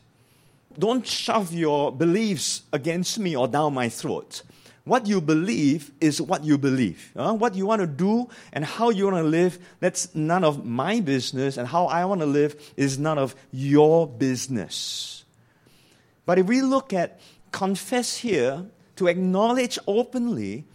Don't 0.78 1.06
shove 1.06 1.52
your 1.52 1.92
beliefs 1.92 2.62
against 2.72 3.18
me 3.18 3.36
or 3.36 3.48
down 3.48 3.74
my 3.74 3.88
throat. 3.88 4.42
What 4.84 5.06
you 5.06 5.20
believe 5.20 5.92
is 6.00 6.20
what 6.20 6.42
you 6.44 6.58
believe. 6.58 7.12
Uh, 7.14 7.32
what 7.34 7.54
you 7.54 7.66
want 7.66 7.80
to 7.80 7.86
do 7.86 8.28
and 8.52 8.64
how 8.64 8.90
you 8.90 9.04
want 9.04 9.16
to 9.16 9.22
live, 9.22 9.58
that's 9.78 10.12
none 10.14 10.42
of 10.42 10.64
my 10.64 11.00
business, 11.00 11.56
and 11.56 11.68
how 11.68 11.86
I 11.86 12.04
want 12.04 12.20
to 12.20 12.26
live 12.26 12.56
is 12.76 12.98
none 12.98 13.18
of 13.18 13.36
your 13.52 14.08
business. 14.08 15.24
But 16.26 16.38
if 16.38 16.46
we 16.46 16.62
look 16.62 16.92
at 16.92 17.20
confess 17.52 18.16
here, 18.16 18.66
to 18.96 19.06
acknowledge 19.06 19.78
openly, 19.86 20.66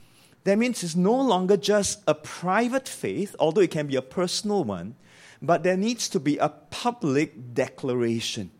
that 0.43 0.57
means 0.57 0.83
it's 0.83 0.95
no 0.95 1.19
longer 1.19 1.57
just 1.57 2.01
a 2.07 2.15
private 2.15 2.87
faith, 2.87 3.35
although 3.39 3.61
it 3.61 3.71
can 3.71 3.87
be 3.87 3.95
a 3.95 4.01
personal 4.01 4.63
one, 4.63 4.95
but 5.41 5.63
there 5.63 5.77
needs 5.77 6.09
to 6.09 6.19
be 6.19 6.37
a 6.37 6.49
public 6.49 7.53
declaration. 7.53 8.51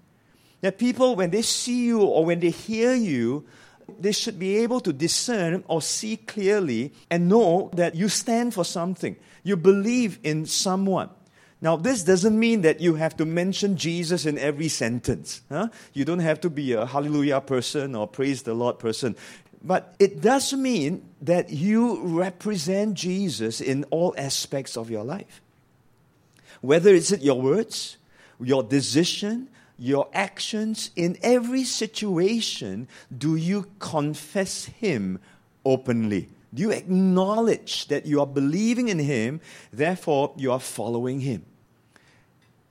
That 0.62 0.78
people, 0.78 1.16
when 1.16 1.30
they 1.30 1.42
see 1.42 1.86
you 1.86 2.02
or 2.02 2.26
when 2.26 2.40
they 2.40 2.50
hear 2.50 2.94
you, 2.94 3.46
they 4.00 4.12
should 4.12 4.38
be 4.38 4.58
able 4.58 4.80
to 4.82 4.92
discern 4.92 5.64
or 5.68 5.82
see 5.82 6.18
clearly 6.18 6.94
and 7.10 7.30
know 7.30 7.70
that 7.74 7.96
you 7.96 8.10
stand 8.10 8.54
for 8.54 8.66
something. 8.66 9.16
You 9.44 9.56
believe 9.56 10.20
in 10.24 10.46
someone. 10.46 11.10
Now, 11.60 11.76
this 11.76 12.04
doesn't 12.04 12.38
mean 12.38 12.62
that 12.62 12.82
you 12.82 12.96
have 12.96 13.18
to 13.18 13.26
mention 13.26 13.78
Jesus 13.78 14.26
in 14.26 14.38
every 14.38 14.68
sentence. 14.68 15.42
Huh? 15.50 15.70
You 15.94 16.06
don't 16.06 16.20
have 16.20 16.42
to 16.42 16.50
be 16.50 16.74
a 16.74 16.86
hallelujah 16.86 17.42
person 17.42 17.96
or 17.96 18.08
praise 18.08 18.44
the 18.44 18.54
Lord 18.54 18.78
person. 18.78 19.16
But 19.64 19.96
it 19.98 20.22
does 20.22 20.54
mean 20.54 21.10
that 21.22 21.50
you 21.50 22.02
represent 22.04 22.94
Jesus 22.94 23.60
in 23.60 23.86
all 23.86 24.14
aspects 24.18 24.78
of 24.78 24.92
your 24.92 25.04
life. 25.04 25.42
Whether 26.62 26.94
it's 26.94 27.12
your 27.12 27.42
words, 27.42 27.98
your 28.40 28.62
decision, 28.62 29.50
your 29.78 30.08
actions, 30.14 30.92
in 30.96 31.18
every 31.22 31.64
situation, 31.64 32.88
do 33.16 33.36
you 33.36 33.68
confess 33.80 34.66
Him 34.66 35.20
openly? 35.66 36.30
Do 36.54 36.62
you 36.64 36.72
acknowledge 36.72 37.88
that 37.88 38.06
you 38.06 38.20
are 38.20 38.28
believing 38.28 38.90
in 38.90 39.00
Him, 39.00 39.42
therefore 39.72 40.34
you 40.38 40.52
are 40.52 40.60
following 40.60 41.20
Him? 41.20 41.46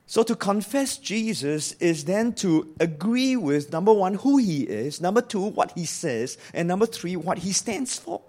So 0.09 0.23
to 0.23 0.35
confess 0.35 0.97
Jesus 0.97 1.73
is 1.73 2.05
then 2.05 2.31
to 2.35 2.73
agree 2.79 3.35
with 3.35 3.73
number 3.73 3.91
one, 3.91 4.13
who 4.13 4.37
he 4.37 4.63
is, 4.63 5.01
number 5.01 5.21
two, 5.21 5.41
what 5.41 5.73
he 5.73 5.83
says, 5.83 6.37
and 6.53 6.65
number 6.65 6.85
three, 6.85 7.17
what 7.17 7.39
he 7.39 7.51
stands 7.51 7.99
for. 7.99 8.21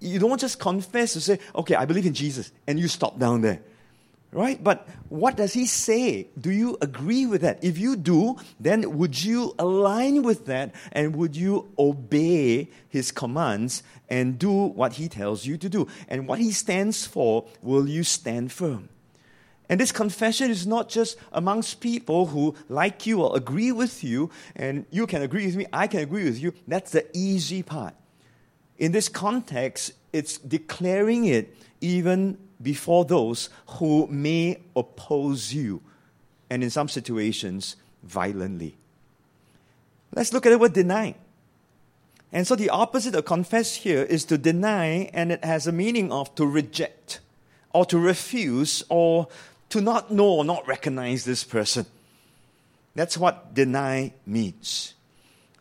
You 0.00 0.18
don't 0.18 0.40
just 0.40 0.58
confess 0.58 1.12
to 1.12 1.20
say, 1.20 1.38
okay, 1.54 1.76
I 1.76 1.84
believe 1.84 2.06
in 2.06 2.12
Jesus, 2.12 2.50
and 2.66 2.78
you 2.78 2.88
stop 2.88 3.20
down 3.20 3.42
there. 3.42 3.62
Right? 4.36 4.62
But 4.62 4.86
what 5.08 5.38
does 5.38 5.54
he 5.54 5.64
say? 5.64 6.28
Do 6.38 6.50
you 6.50 6.76
agree 6.82 7.24
with 7.24 7.40
that? 7.40 7.64
If 7.64 7.78
you 7.78 7.96
do, 7.96 8.36
then 8.60 8.98
would 8.98 9.24
you 9.24 9.54
align 9.58 10.22
with 10.22 10.44
that 10.44 10.74
and 10.92 11.16
would 11.16 11.34
you 11.34 11.72
obey 11.78 12.68
his 12.86 13.10
commands 13.10 13.82
and 14.10 14.38
do 14.38 14.52
what 14.52 14.92
he 14.92 15.08
tells 15.08 15.46
you 15.46 15.56
to 15.56 15.70
do? 15.70 15.88
And 16.06 16.28
what 16.28 16.38
he 16.38 16.52
stands 16.52 17.06
for, 17.06 17.46
will 17.62 17.88
you 17.88 18.04
stand 18.04 18.52
firm? 18.52 18.90
And 19.70 19.80
this 19.80 19.90
confession 19.90 20.50
is 20.50 20.66
not 20.66 20.90
just 20.90 21.16
amongst 21.32 21.80
people 21.80 22.26
who 22.26 22.54
like 22.68 23.06
you 23.06 23.22
or 23.22 23.34
agree 23.34 23.72
with 23.72 24.04
you, 24.04 24.30
and 24.54 24.84
you 24.90 25.06
can 25.06 25.22
agree 25.22 25.46
with 25.46 25.56
me, 25.56 25.64
I 25.72 25.86
can 25.86 26.00
agree 26.00 26.24
with 26.24 26.38
you. 26.38 26.52
That's 26.68 26.92
the 26.92 27.06
easy 27.16 27.62
part. 27.62 27.94
In 28.76 28.92
this 28.92 29.08
context, 29.08 29.92
it's 30.12 30.36
declaring 30.36 31.24
it 31.24 31.56
even 31.80 32.36
before 32.66 33.04
those 33.04 33.48
who 33.78 34.08
may 34.08 34.58
oppose 34.74 35.54
you, 35.54 35.80
and 36.50 36.64
in 36.64 36.70
some 36.70 36.88
situations, 36.88 37.76
violently. 38.02 38.74
Let's 40.12 40.32
look 40.32 40.46
at 40.46 40.50
the 40.50 40.58
word 40.58 40.72
deny. 40.72 41.14
And 42.32 42.44
so 42.44 42.56
the 42.56 42.70
opposite 42.70 43.14
of 43.14 43.24
confess 43.24 43.76
here 43.76 44.02
is 44.02 44.24
to 44.24 44.36
deny, 44.36 45.10
and 45.14 45.30
it 45.30 45.44
has 45.44 45.68
a 45.68 45.72
meaning 45.72 46.10
of 46.10 46.34
to 46.34 46.44
reject, 46.44 47.20
or 47.72 47.86
to 47.86 48.00
refuse, 48.00 48.82
or 48.88 49.28
to 49.68 49.80
not 49.80 50.10
know 50.10 50.26
or 50.38 50.44
not 50.44 50.66
recognize 50.66 51.24
this 51.24 51.44
person. 51.44 51.86
That's 52.96 53.16
what 53.16 53.54
deny 53.54 54.12
means. 54.26 54.94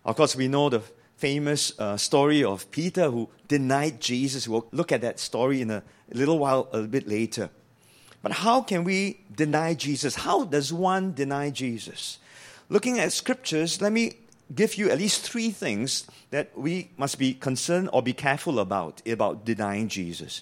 Of 0.04 0.16
course, 0.16 0.36
we 0.36 0.48
know 0.48 0.70
the 0.70 0.82
famous 1.18 1.72
uh, 1.78 1.98
story 1.98 2.44
of 2.44 2.72
Peter 2.72 3.12
who 3.12 3.30
denied 3.48 4.02
Jesus. 4.02 4.48
We'll 4.48 4.66
look 4.72 4.92
at 4.92 5.02
that 5.02 5.20
story 5.20 5.62
in 5.62 5.70
a 5.70 5.84
little 6.14 6.40
while, 6.40 6.68
a 6.72 6.82
bit 6.82 7.08
later. 7.08 7.50
But 8.22 8.32
how 8.32 8.62
can 8.62 8.84
we 8.84 9.22
deny 9.36 9.74
Jesus? 9.74 10.16
How 10.16 10.44
does 10.44 10.74
one 10.74 11.14
deny 11.14 11.50
Jesus? 11.50 12.20
Looking 12.70 13.00
at 13.00 13.12
scriptures, 13.12 13.82
let 13.82 13.92
me 13.92 14.14
give 14.54 14.76
you 14.76 14.90
at 14.90 14.98
least 14.98 15.22
three 15.22 15.52
things 15.52 16.08
that 16.32 16.58
we 16.58 16.90
must 16.98 17.18
be 17.18 17.34
concerned 17.34 17.90
or 17.94 18.02
be 18.02 18.14
careful 18.14 18.60
about 18.60 19.02
about 19.08 19.46
denying 19.46 19.88
Jesus 19.88 20.42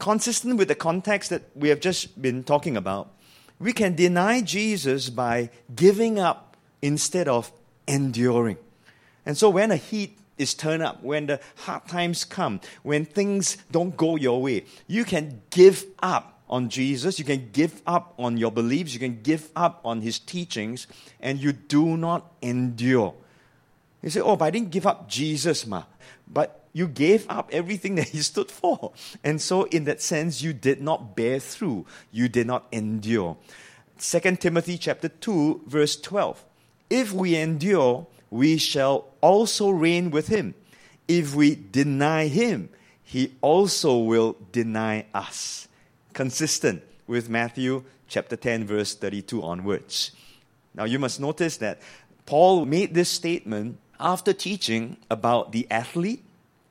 consistent 0.00 0.56
with 0.56 0.66
the 0.66 0.74
context 0.74 1.30
that 1.30 1.42
we 1.54 1.68
have 1.68 1.78
just 1.78 2.20
been 2.20 2.42
talking 2.42 2.76
about, 2.76 3.12
we 3.60 3.72
can 3.72 3.94
deny 3.94 4.40
Jesus 4.40 5.10
by 5.10 5.50
giving 5.76 6.18
up 6.18 6.56
instead 6.82 7.28
of 7.28 7.52
enduring. 7.86 8.56
And 9.24 9.36
so 9.36 9.50
when 9.50 9.70
a 9.70 9.76
heat 9.76 10.18
is 10.40 10.54
turned 10.54 10.82
up, 10.82 11.02
when 11.02 11.26
the 11.26 11.40
hard 11.56 11.86
times 11.86 12.24
come, 12.24 12.60
when 12.82 13.04
things 13.04 13.58
don't 13.70 13.96
go 13.96 14.16
your 14.16 14.40
way, 14.40 14.64
you 14.86 15.04
can 15.04 15.42
give 15.50 15.84
up 16.02 16.40
on 16.48 16.68
Jesus, 16.68 17.18
you 17.18 17.24
can 17.24 17.50
give 17.52 17.80
up 17.86 18.14
on 18.18 18.36
your 18.36 18.50
beliefs, 18.50 18.92
you 18.92 18.98
can 18.98 19.20
give 19.22 19.50
up 19.54 19.80
on 19.84 20.00
his 20.00 20.18
teachings, 20.18 20.86
and 21.20 21.38
you 21.38 21.52
do 21.52 21.96
not 21.96 22.32
endure. 22.42 23.14
You 24.02 24.10
say, 24.10 24.20
Oh, 24.20 24.36
but 24.36 24.46
I 24.46 24.50
didn't 24.50 24.70
give 24.70 24.86
up 24.86 25.08
Jesus, 25.08 25.66
ma. 25.66 25.84
But 26.26 26.64
you 26.72 26.88
gave 26.88 27.26
up 27.28 27.50
everything 27.52 27.94
that 27.96 28.08
he 28.08 28.18
stood 28.18 28.50
for. 28.50 28.92
And 29.22 29.40
so, 29.40 29.64
in 29.64 29.84
that 29.84 30.02
sense, 30.02 30.42
you 30.42 30.52
did 30.52 30.80
not 30.80 31.14
bear 31.16 31.38
through, 31.38 31.86
you 32.10 32.28
did 32.28 32.46
not 32.46 32.66
endure. 32.72 33.36
2 33.98 34.36
Timothy 34.36 34.78
chapter 34.78 35.08
2, 35.08 35.62
verse 35.66 36.00
12. 36.00 36.44
If 36.88 37.12
we 37.12 37.36
endure, 37.36 38.06
we 38.30 38.56
shall 38.56 39.06
also 39.20 39.70
reign 39.70 40.10
with 40.10 40.28
him. 40.28 40.54
If 41.08 41.34
we 41.34 41.56
deny 41.56 42.28
him, 42.28 42.70
he 43.02 43.34
also 43.40 43.98
will 43.98 44.36
deny 44.52 45.06
us. 45.12 45.66
Consistent 46.12 46.82
with 47.06 47.28
Matthew 47.28 47.84
chapter 48.06 48.36
10, 48.36 48.66
verse 48.66 48.94
32 48.94 49.42
onwards. 49.42 50.12
Now, 50.74 50.84
you 50.84 50.98
must 50.98 51.20
notice 51.20 51.56
that 51.58 51.80
Paul 52.26 52.64
made 52.64 52.94
this 52.94 53.08
statement 53.08 53.78
after 53.98 54.32
teaching 54.32 54.96
about 55.10 55.50
the 55.50 55.66
athlete 55.70 56.24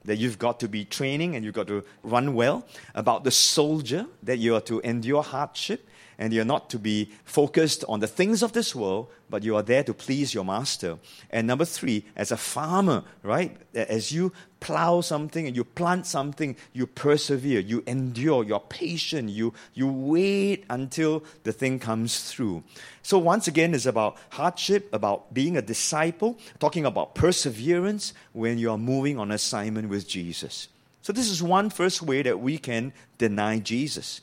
that 0.05 0.17
you've 0.17 0.39
got 0.39 0.61
to 0.61 0.69
be 0.69 0.85
training 0.85 1.35
and 1.35 1.43
you've 1.43 1.53
got 1.53 1.67
to 1.67 1.83
run 2.03 2.33
well, 2.33 2.65
about 2.95 3.25
the 3.25 3.31
soldier, 3.31 4.05
that 4.23 4.37
you 4.37 4.55
are 4.55 4.61
to 4.61 4.79
endure 4.79 5.21
hardship 5.21 5.87
and 6.19 6.33
you're 6.33 6.45
not 6.45 6.69
to 6.69 6.77
be 6.77 7.09
focused 7.23 7.85
on 7.87 8.01
the 8.01 8.07
things 8.07 8.43
of 8.43 8.51
this 8.51 8.75
world, 8.75 9.07
but 9.29 9.41
you 9.41 9.55
are 9.55 9.63
there 9.63 9.83
to 9.85 9.93
please 9.93 10.33
your 10.33 10.43
master. 10.43 10.99
And 11.31 11.47
number 11.47 11.63
three, 11.63 12.05
as 12.15 12.31
a 12.31 12.37
farmer, 12.37 13.05
right? 13.23 13.55
As 13.73 14.11
you 14.11 14.33
plow 14.59 14.99
something 14.99 15.47
and 15.47 15.55
you 15.55 15.63
plant 15.63 16.05
something, 16.05 16.57
you 16.73 16.87
persevere, 16.87 17.61
you 17.61 17.83
endure, 17.87 18.43
you're 18.43 18.59
patient, 18.59 19.29
you, 19.29 19.53
you 19.73 19.87
wait 19.87 20.65
until 20.69 21.23
the 21.43 21.53
thing 21.53 21.79
comes 21.79 22.29
through. 22.29 22.63
So, 23.01 23.17
once 23.17 23.47
again, 23.47 23.73
it's 23.73 23.85
about 23.85 24.17
hardship, 24.31 24.93
about 24.93 25.33
being 25.33 25.55
a 25.55 25.61
disciple, 25.61 26.37
talking 26.59 26.85
about 26.85 27.15
perseverance 27.15 28.13
when 28.33 28.57
you 28.57 28.71
are 28.71 28.77
moving 28.77 29.17
on 29.17 29.31
assignment 29.31 29.87
with 29.87 30.05
Jesus. 30.05 30.67
So, 31.01 31.13
this 31.13 31.29
is 31.29 31.41
one 31.41 31.69
first 31.69 32.01
way 32.01 32.23
that 32.23 32.41
we 32.41 32.57
can 32.57 32.91
deny 33.17 33.59
Jesus. 33.59 34.19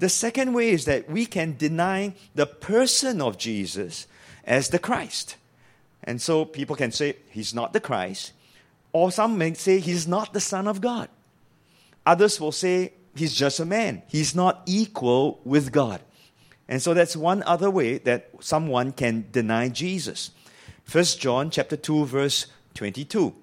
The 0.00 0.08
second 0.08 0.54
way 0.54 0.70
is 0.70 0.86
that 0.86 1.10
we 1.10 1.26
can 1.26 1.58
deny 1.58 2.14
the 2.34 2.46
person 2.46 3.20
of 3.20 3.36
Jesus 3.36 4.06
as 4.46 4.70
the 4.70 4.78
Christ. 4.78 5.36
And 6.02 6.22
so 6.22 6.46
people 6.46 6.74
can 6.74 6.90
say 6.90 7.16
he's 7.28 7.52
not 7.52 7.74
the 7.74 7.80
Christ, 7.80 8.32
or 8.94 9.12
some 9.12 9.36
may 9.36 9.52
say 9.52 9.78
he's 9.78 10.08
not 10.08 10.32
the 10.32 10.40
Son 10.40 10.66
of 10.66 10.80
God. 10.80 11.10
Others 12.06 12.40
will 12.40 12.50
say 12.50 12.94
he's 13.14 13.34
just 13.34 13.60
a 13.60 13.66
man, 13.66 14.00
he's 14.08 14.34
not 14.34 14.62
equal 14.64 15.38
with 15.44 15.70
God. 15.70 16.00
And 16.66 16.80
so 16.80 16.94
that's 16.94 17.14
one 17.14 17.42
other 17.42 17.70
way 17.70 17.98
that 17.98 18.30
someone 18.40 18.92
can 18.92 19.26
deny 19.30 19.68
Jesus. 19.68 20.30
1 20.90 21.04
John 21.18 21.50
chapter 21.50 21.76
2 21.76 22.06
verse 22.06 22.46
22. 22.72 23.34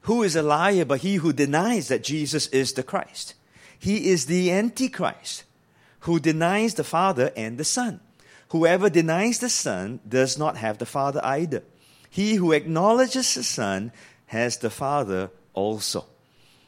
Who 0.00 0.22
is 0.24 0.34
a 0.34 0.42
liar 0.42 0.84
but 0.84 1.02
he 1.02 1.16
who 1.16 1.32
denies 1.32 1.86
that 1.86 2.02
Jesus 2.02 2.48
is 2.48 2.72
the 2.72 2.82
Christ? 2.82 3.34
He 3.78 4.08
is 4.10 4.26
the 4.26 4.50
antichrist 4.50 5.44
who 6.04 6.20
denies 6.20 6.74
the 6.74 6.84
Father 6.84 7.32
and 7.36 7.56
the 7.58 7.64
Son. 7.64 8.00
Whoever 8.50 8.90
denies 8.90 9.38
the 9.38 9.48
Son 9.48 10.00
does 10.06 10.38
not 10.38 10.56
have 10.58 10.78
the 10.78 10.86
Father 10.86 11.20
either. 11.24 11.62
He 12.10 12.34
who 12.34 12.52
acknowledges 12.52 13.34
the 13.34 13.42
Son 13.42 13.90
has 14.26 14.58
the 14.58 14.70
Father 14.70 15.30
also. 15.54 16.04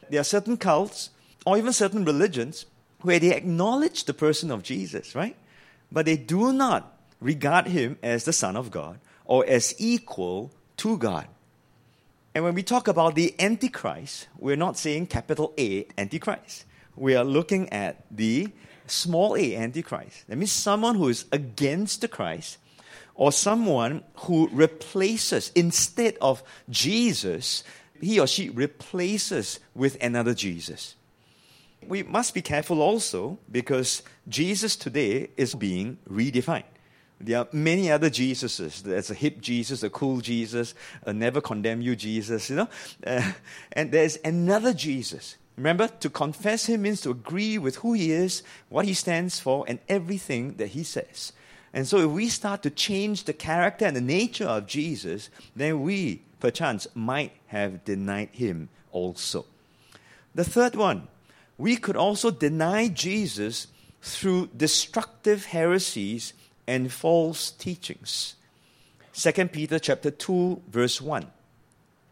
There 0.09 0.19
are 0.19 0.25
certain 0.25 0.57
cults 0.57 1.11
or 1.45 1.57
even 1.57 1.71
certain 1.71 2.03
religions 2.03 2.65
where 3.01 3.19
they 3.19 3.33
acknowledge 3.35 4.05
the 4.05 4.13
person 4.13 4.49
of 4.49 4.63
Jesus, 4.63 5.13
right? 5.13 5.35
But 5.91 6.07
they 6.07 6.17
do 6.17 6.51
not 6.51 6.97
regard 7.21 7.67
him 7.67 7.97
as 8.01 8.25
the 8.25 8.33
Son 8.33 8.57
of 8.57 8.71
God 8.71 8.99
or 9.23 9.45
as 9.47 9.75
equal 9.77 10.51
to 10.77 10.97
God. 10.97 11.27
And 12.33 12.43
when 12.43 12.55
we 12.55 12.63
talk 12.63 12.87
about 12.87 13.13
the 13.13 13.35
Antichrist, 13.39 14.27
we're 14.37 14.55
not 14.55 14.77
saying 14.77 15.07
capital 15.07 15.53
A 15.59 15.85
Antichrist. 15.95 16.65
We 16.95 17.15
are 17.15 17.23
looking 17.23 17.71
at 17.71 18.03
the 18.09 18.49
small 18.87 19.35
a 19.35 19.55
antichrist. 19.55 20.27
That 20.27 20.37
means 20.37 20.51
someone 20.51 20.95
who 20.95 21.09
is 21.09 21.25
against 21.31 22.01
the 22.01 22.07
Christ 22.07 22.57
or 23.15 23.31
someone 23.31 24.03
who 24.15 24.47
replaces, 24.51 25.51
instead 25.55 26.17
of 26.21 26.43
Jesus, 26.69 27.63
he 27.99 28.19
or 28.19 28.27
she 28.27 28.49
replaces 28.49 29.59
with 29.73 30.01
another 30.01 30.33
Jesus. 30.33 30.95
We 31.85 32.03
must 32.03 32.33
be 32.33 32.41
careful 32.41 32.81
also 32.81 33.39
because 33.51 34.03
Jesus 34.27 34.75
today 34.75 35.29
is 35.35 35.55
being 35.55 35.97
redefined. 36.09 36.63
There 37.19 37.39
are 37.39 37.47
many 37.51 37.89
other 37.89 38.11
Jesuses. 38.11 38.83
There's 38.83 39.09
a 39.09 39.15
hip 39.15 39.41
Jesus, 39.41 39.81
a 39.81 39.89
cool 39.89 40.21
Jesus, 40.21 40.75
a 41.03 41.13
never 41.13 41.41
condemn 41.41 41.81
you 41.81 41.95
Jesus, 41.95 42.49
you 42.49 42.57
know. 42.57 42.69
Uh, 43.05 43.31
and 43.71 43.91
there's 43.91 44.17
another 44.23 44.73
Jesus 44.73 45.37
Remember, 45.57 45.87
to 45.87 46.09
confess 46.09 46.67
him 46.67 46.83
means 46.83 47.01
to 47.01 47.11
agree 47.11 47.57
with 47.57 47.77
who 47.77 47.93
he 47.93 48.11
is, 48.11 48.43
what 48.69 48.85
he 48.85 48.93
stands 48.93 49.39
for, 49.39 49.65
and 49.67 49.79
everything 49.89 50.53
that 50.57 50.67
he 50.67 50.83
says. 50.83 51.33
And 51.73 51.87
so, 51.87 51.97
if 51.97 52.11
we 52.11 52.29
start 52.29 52.63
to 52.63 52.69
change 52.69 53.23
the 53.23 53.33
character 53.33 53.85
and 53.85 53.95
the 53.95 54.01
nature 54.01 54.45
of 54.45 54.67
Jesus, 54.67 55.29
then 55.55 55.81
we 55.81 56.21
perchance, 56.39 56.87
might 56.93 57.33
have 57.47 57.83
denied 57.83 58.29
him 58.31 58.69
also. 58.91 59.45
The 60.35 60.43
third 60.43 60.75
one, 60.75 61.07
we 61.57 61.75
could 61.75 61.95
also 61.95 62.31
deny 62.31 62.87
Jesus 62.87 63.67
through 64.01 64.49
destructive 64.55 65.45
heresies 65.45 66.33
and 66.67 66.91
false 66.91 67.51
teachings. 67.51 68.35
2 69.13 69.47
Peter 69.47 69.79
chapter 69.79 70.11
2 70.11 70.61
verse 70.69 71.01
1. 71.01 71.25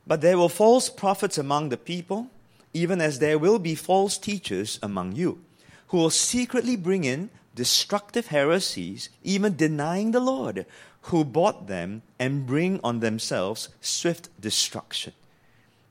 But 0.08 0.22
there 0.22 0.38
were 0.38 0.50
false 0.50 0.90
prophets 0.90 1.38
among 1.38 1.70
the 1.70 1.78
people, 1.78 2.30
even 2.75 3.00
as 3.00 3.20
there 3.20 3.39
will 3.39 3.58
be 3.58 3.74
false 3.74 4.17
teachers 4.17 4.77
among 4.84 5.13
you, 5.13 5.39
who 5.88 5.98
will 5.98 6.10
secretly 6.10 6.75
bring 6.75 7.05
in 7.05 7.29
destructive 7.55 8.27
heresies, 8.27 9.08
even 9.24 9.55
denying 9.55 10.12
the 10.12 10.20
Lord, 10.20 10.65
who 11.03 11.24
bought 11.24 11.67
them 11.67 12.01
and 12.20 12.46
bring 12.46 12.82
on 12.84 13.00
themselves 13.00 13.70
swift 13.79 14.29
destruction. 14.41 15.13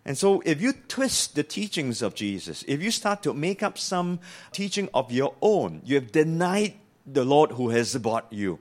And 0.04 0.18
so, 0.18 0.42
if 0.44 0.60
you 0.60 0.74
twist 0.74 1.34
the 1.34 1.42
teachings 1.42 2.02
of 2.02 2.14
Jesus, 2.14 2.62
if 2.68 2.82
you 2.82 2.90
start 2.90 3.22
to 3.22 3.32
make 3.32 3.62
up 3.62 3.78
some 3.78 4.20
teaching 4.52 4.90
of 4.92 5.10
your 5.10 5.34
own, 5.40 5.80
you 5.86 5.94
have 5.94 6.12
denied 6.12 6.74
the 7.06 7.24
Lord 7.24 7.52
who 7.52 7.70
has 7.70 7.96
bought 7.96 8.26
you. 8.30 8.58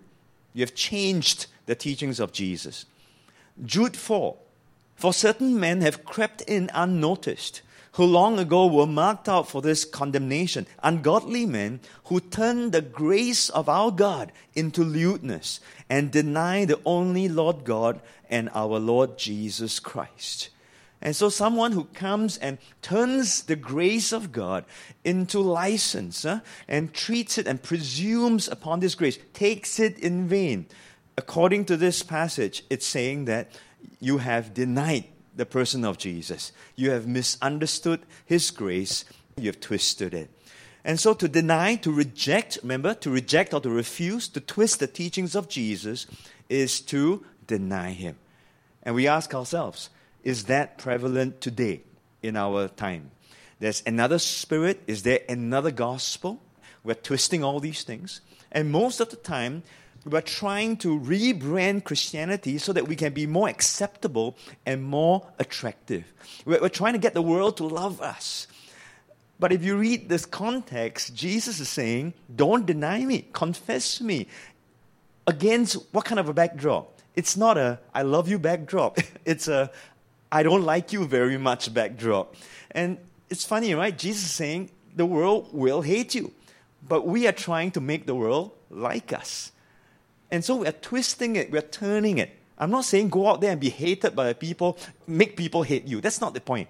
You 0.54 0.62
have 0.62 0.76
changed 0.76 1.48
the 1.66 1.76
teachings 1.76 2.22
of 2.22 2.32
Jesus. 2.32 2.86
Jude 3.66 3.98
4 3.98 4.38
For 4.96 5.14
certain 5.14 5.60
men 5.60 5.82
have 5.82 6.06
crept 6.06 6.42
in 6.44 6.72
unnoticed 6.74 7.62
who 7.94 8.06
long 8.06 8.40
ago 8.40 8.66
were 8.66 8.88
marked 8.88 9.30
out 9.30 9.48
for 9.48 9.62
this 9.62 9.86
condemnation, 9.86 10.66
ungodly 10.82 11.46
men 11.46 11.80
who 12.06 12.20
turn 12.20 12.72
the 12.72 12.82
grace 12.82 13.50
of 13.50 13.70
our 13.70 13.92
God 13.92 14.32
into 14.56 14.84
lewdness 14.84 15.60
and 15.90 16.12
deny 16.12 16.66
the 16.66 16.80
only 16.86 17.28
Lord 17.28 17.64
God 17.64 18.02
and 18.30 18.50
our 18.54 18.80
Lord 18.80 19.18
Jesus 19.18 19.80
Christ. 19.80 20.50
And 21.04 21.16
so, 21.16 21.28
someone 21.28 21.74
who 21.74 21.84
comes 21.84 22.38
and 22.38 22.58
turns 22.82 23.44
the 23.44 23.58
grace 23.58 24.14
of 24.14 24.32
God 24.32 24.64
into 25.04 25.40
license 25.40 26.24
huh, 26.24 26.40
and 26.68 26.94
treats 26.94 27.38
it 27.38 27.46
and 27.46 27.62
presumes 27.62 28.48
upon 28.48 28.80
this 28.80 28.96
grace, 28.96 29.20
takes 29.34 29.80
it 29.80 30.00
in 30.00 30.28
vain. 30.28 30.66
According 31.18 31.66
to 31.66 31.78
this 31.78 32.02
passage, 32.02 32.64
it's 32.70 32.88
saying 32.88 33.26
that 33.26 33.52
you 34.00 34.20
have 34.20 34.54
denied 34.54 35.04
the 35.36 35.46
person 35.46 35.84
of 35.84 35.98
Jesus. 35.98 36.52
You 36.76 36.92
have 36.92 37.08
misunderstood 37.08 38.02
his 38.26 38.52
grace, 38.52 39.06
you 39.38 39.48
have 39.48 39.60
twisted 39.60 40.14
it. 40.14 40.30
And 40.86 41.00
so 41.00 41.14
to 41.14 41.28
deny, 41.28 41.76
to 41.78 41.92
reject, 41.92 42.60
remember, 42.62 42.94
to 42.96 43.10
reject 43.10 43.54
or 43.54 43.62
to 43.62 43.70
refuse, 43.70 44.28
to 44.30 44.42
twist 44.42 44.80
the 44.80 44.88
teachings 44.88 45.36
of 45.36 45.48
Jesus 45.48 46.08
is 46.50 46.82
to 46.82 47.26
deny 47.48 47.92
him. 47.92 48.18
And 48.84 48.96
we 48.96 49.08
ask 49.08 49.34
ourselves, 49.34 49.90
is 50.24 50.46
that 50.46 50.78
prevalent 50.78 51.40
today 51.40 51.84
in 52.22 52.36
our 52.36 52.68
time? 52.68 53.12
There's 53.60 53.82
another 53.86 54.20
spirit, 54.20 54.82
is 54.88 55.04
there 55.04 55.22
another 55.30 55.72
gospel? 55.72 56.42
We're 56.84 56.96
twisting 56.96 57.44
all 57.44 57.62
these 57.62 57.84
things. 57.84 58.20
And 58.52 58.70
most 58.70 59.00
of 59.00 59.10
the 59.10 59.16
time, 59.16 59.64
we're 60.06 60.22
trying 60.22 60.78
to 60.78 61.00
rebrand 61.00 61.86
Christianity 61.86 62.58
so 62.58 62.74
that 62.74 62.88
we 62.88 62.96
can 62.96 63.14
be 63.14 63.26
more 63.26 63.48
acceptable 63.48 64.38
and 64.66 64.84
more 64.84 65.28
attractive. 65.40 66.04
We're, 66.46 66.68
trying 66.70 66.94
to 66.94 67.00
get 67.00 67.14
the 67.14 67.22
world 67.22 67.58
to 67.58 67.66
love 67.66 68.02
us. 68.02 68.48
But 69.40 69.52
if 69.52 69.64
you 69.64 69.78
read 69.78 70.10
this 70.10 70.26
context, 70.26 71.16
Jesus 71.16 71.60
is 71.60 71.70
saying, 71.70 72.14
Don't 72.34 72.66
deny 72.66 73.06
me, 73.06 73.28
confess 73.34 74.02
me. 74.02 74.28
Against 75.26 75.78
what 75.94 76.06
kind 76.06 76.20
of 76.20 76.28
a 76.28 76.34
backdrop? 76.34 77.00
It's 77.16 77.38
not 77.38 77.58
a 77.58 77.80
I 77.94 78.02
love 78.02 78.28
you 78.28 78.40
backdrop, 78.40 79.00
it's 79.26 79.48
a 79.48 79.72
I 80.32 80.44
don't 80.44 80.64
like 80.64 80.92
you 80.92 81.06
very 81.06 81.38
much 81.38 81.74
backdrop. 81.74 82.36
And 82.72 82.98
it's 83.30 83.46
funny, 83.46 83.74
right? 83.74 83.98
Jesus 83.98 84.26
is 84.26 84.34
saying, 84.34 84.70
The 84.96 85.06
world 85.06 85.50
will 85.54 85.82
hate 85.82 86.16
you. 86.16 86.34
But 86.88 87.08
we 87.08 87.28
are 87.28 87.32
trying 87.32 87.72
to 87.72 87.82
make 87.82 88.06
the 88.06 88.16
world 88.16 88.52
like 88.70 89.14
us. 89.14 89.52
And 90.34 90.44
so 90.44 90.56
we're 90.56 90.72
twisting 90.72 91.36
it, 91.36 91.52
we're 91.52 91.62
turning 91.62 92.18
it. 92.18 92.36
I'm 92.58 92.72
not 92.72 92.86
saying 92.86 93.10
go 93.10 93.28
out 93.28 93.40
there 93.40 93.52
and 93.52 93.62
be 93.62 93.70
hated 93.70 94.16
by 94.16 94.34
people, 94.34 94.80
make 95.06 95.38
people 95.38 95.62
hate 95.62 95.86
you. 95.86 96.02
That's 96.02 96.20
not 96.20 96.34
the 96.34 96.42
point. 96.42 96.70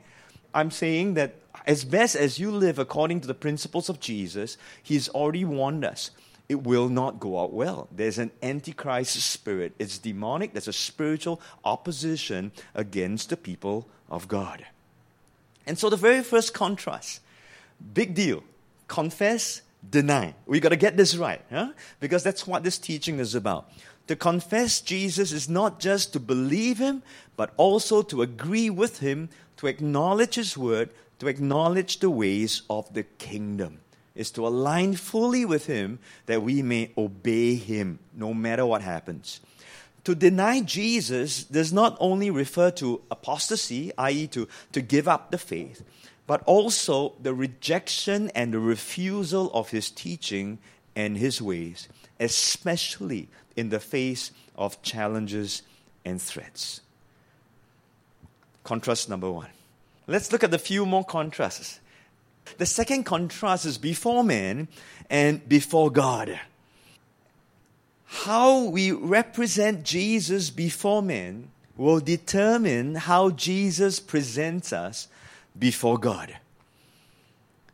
I'm 0.54 0.70
saying 0.70 1.14
that 1.14 1.36
as 1.66 1.86
best 1.86 2.18
as 2.18 2.38
you 2.38 2.52
live 2.52 2.78
according 2.78 3.22
to 3.22 3.28
the 3.28 3.34
principles 3.34 3.88
of 3.88 4.02
Jesus, 4.02 4.58
He's 4.84 5.08
already 5.08 5.46
warned 5.46 5.86
us. 5.86 6.12
It 6.50 6.64
will 6.64 6.90
not 6.90 7.22
go 7.22 7.40
out 7.40 7.54
well. 7.54 7.88
There's 7.90 8.20
an 8.20 8.32
antichrist 8.42 9.16
spirit. 9.22 9.72
It's 9.80 9.98
demonic. 9.98 10.52
There's 10.52 10.68
a 10.68 10.74
spiritual 10.74 11.40
opposition 11.64 12.52
against 12.76 13.30
the 13.30 13.38
people 13.38 13.88
of 14.10 14.28
God. 14.28 14.66
And 15.66 15.80
so 15.80 15.90
the 15.90 15.96
very 15.96 16.22
first 16.22 16.54
contrast, 16.54 17.22
big 17.94 18.14
deal. 18.14 18.44
Confess, 18.90 19.62
deny. 19.90 20.36
We 20.46 20.60
got 20.60 20.70
to 20.70 20.76
get 20.76 20.98
this 20.98 21.16
right, 21.16 21.42
huh? 21.50 21.74
because 22.00 22.24
that's 22.24 22.48
what 22.48 22.64
this 22.64 22.78
teaching 22.78 23.20
is 23.20 23.36
about. 23.36 23.70
To 24.08 24.16
confess 24.16 24.82
Jesus 24.82 25.32
is 25.32 25.48
not 25.48 25.80
just 25.80 26.14
to 26.14 26.20
believe 26.20 26.78
him, 26.78 27.04
but 27.38 27.54
also 27.58 28.02
to 28.04 28.22
agree 28.22 28.70
with 28.70 29.00
him, 29.00 29.30
to 29.58 29.68
acknowledge 29.68 30.36
his 30.36 30.58
word, 30.58 30.90
to 31.20 31.28
acknowledge 31.28 32.00
the 32.00 32.10
ways 32.10 32.64
of 32.70 32.94
the 32.94 33.04
kingdom. 33.04 33.80
Is 34.14 34.30
to 34.32 34.46
align 34.46 34.96
fully 34.96 35.44
with 35.44 35.66
him 35.66 35.98
that 36.28 36.44
we 36.44 36.62
may 36.62 36.92
obey 36.98 37.56
him 37.56 37.98
no 38.14 38.34
matter 38.34 38.64
what 38.66 38.82
happens. 38.84 39.40
To 40.04 40.14
deny 40.14 40.62
Jesus 40.62 41.46
does 41.46 41.72
not 41.72 41.98
only 42.00 42.30
refer 42.30 42.70
to 42.72 43.02
apostasy, 43.10 43.92
i.e., 43.98 44.28
to, 44.28 44.48
to 44.74 44.82
give 44.82 45.08
up 45.08 45.32
the 45.32 45.38
faith, 45.38 45.82
but 46.26 46.42
also 46.44 47.14
the 47.22 47.34
rejection 47.34 48.30
and 48.34 48.54
the 48.54 48.60
refusal 48.60 49.52
of 49.54 49.70
his 49.70 49.90
teaching 49.92 50.60
and 50.96 51.18
his 51.18 51.42
ways, 51.42 51.88
especially 52.20 53.28
in 53.56 53.70
the 53.70 53.80
face 53.80 54.32
of 54.56 54.82
challenges 54.82 55.64
and 56.06 56.22
threats. 56.22 56.82
Contrast 58.64 59.10
number 59.10 59.30
one. 59.30 59.50
Let's 60.08 60.32
look 60.32 60.44
at 60.44 60.54
a 60.54 60.60
few 60.60 60.86
more 60.86 61.04
contrasts. 61.04 61.80
The 62.58 62.66
second 62.66 63.04
contrast 63.04 63.66
is 63.66 63.78
before 63.78 64.24
man 64.24 64.68
and 65.10 65.48
before 65.48 65.90
God. 65.92 66.40
How 68.06 68.66
we 68.66 68.92
represent 68.92 69.84
Jesus 69.84 70.50
before 70.50 71.02
men 71.02 71.50
will 71.76 72.00
determine 72.00 72.96
how 72.96 73.32
Jesus 73.32 74.00
presents 74.00 74.72
us 74.72 75.08
before 75.58 75.98
God. 75.98 76.38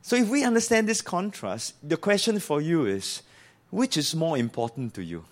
So, 0.01 0.15
if 0.15 0.27
we 0.29 0.43
understand 0.43 0.87
this 0.87 1.01
contrast, 1.01 1.75
the 1.87 1.97
question 1.97 2.39
for 2.39 2.61
you 2.61 2.85
is 2.85 3.21
which 3.69 3.97
is 3.97 4.15
more 4.15 4.37
important 4.37 4.93
to 4.95 5.03
you? 5.03 5.25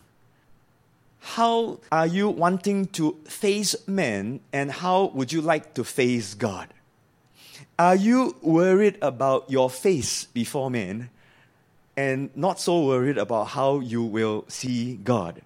How 1.20 1.80
are 1.92 2.08
you 2.08 2.30
wanting 2.30 2.88
to 2.88 3.18
face 3.26 3.76
men, 3.88 4.40
and 4.54 4.72
how 4.72 5.06
would 5.14 5.32
you 5.32 5.42
like 5.42 5.74
to 5.74 5.84
face 5.84 6.34
God? 6.34 6.68
Are 7.80 7.96
you 7.96 8.36
worried 8.42 8.98
about 9.02 9.50
your 9.50 9.70
face 9.70 10.26
before 10.26 10.70
men 10.70 11.10
and 11.96 12.30
not 12.36 12.60
so 12.60 12.86
worried 12.86 13.18
about 13.18 13.50
how 13.50 13.80
you 13.80 14.04
will 14.04 14.46
see 14.48 14.96
God? 14.96 15.42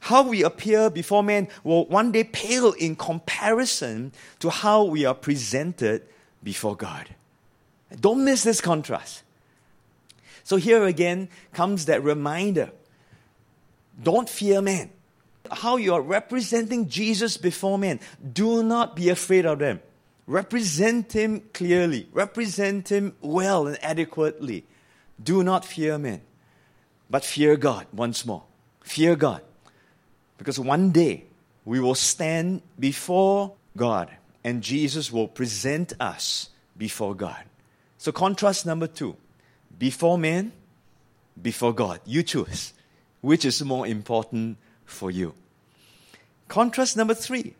How 0.00 0.22
we 0.22 0.42
appear 0.42 0.90
before 0.90 1.22
men 1.22 1.48
will 1.62 1.86
one 1.86 2.10
day 2.12 2.24
pale 2.24 2.72
in 2.72 2.96
comparison 2.96 4.12
to 4.40 4.50
how 4.50 4.84
we 4.84 5.04
are 5.04 5.14
presented 5.14 6.02
before 6.42 6.74
God. 6.74 7.08
Don't 8.00 8.24
miss 8.24 8.42
this 8.42 8.60
contrast. 8.60 9.22
So, 10.42 10.56
here 10.56 10.84
again 10.84 11.28
comes 11.52 11.84
that 11.84 12.02
reminder 12.02 12.70
don't 14.02 14.28
fear 14.28 14.62
men. 14.62 14.90
How 15.50 15.76
you 15.76 15.94
are 15.94 16.00
representing 16.00 16.88
Jesus 16.88 17.36
before 17.36 17.78
men, 17.78 18.00
do 18.32 18.62
not 18.62 18.96
be 18.96 19.08
afraid 19.08 19.46
of 19.46 19.58
them. 19.58 19.80
Represent 20.26 21.12
him 21.12 21.42
clearly, 21.52 22.08
represent 22.12 22.90
him 22.90 23.16
well 23.20 23.66
and 23.66 23.82
adequately. 23.82 24.64
Do 25.22 25.42
not 25.42 25.64
fear 25.64 25.98
men, 25.98 26.22
but 27.10 27.24
fear 27.24 27.56
God 27.56 27.86
once 27.92 28.24
more. 28.24 28.44
Fear 28.82 29.16
God. 29.16 29.42
Because 30.40 30.58
one 30.58 30.90
day 30.90 31.24
we 31.66 31.80
will 31.80 31.94
stand 31.94 32.62
before 32.78 33.52
God 33.76 34.10
and 34.42 34.62
Jesus 34.62 35.12
will 35.12 35.28
present 35.28 35.92
us 36.00 36.48
before 36.78 37.14
God. 37.14 37.44
So, 37.98 38.10
contrast 38.10 38.64
number 38.64 38.86
two 38.86 39.18
before 39.78 40.16
man, 40.16 40.52
before 41.42 41.74
God. 41.74 42.00
You 42.06 42.22
choose 42.22 42.72
which 43.20 43.44
is 43.44 43.62
more 43.62 43.86
important 43.86 44.56
for 44.86 45.10
you. 45.10 45.34
Contrast 46.48 46.96
number 46.96 47.12
three 47.12 47.52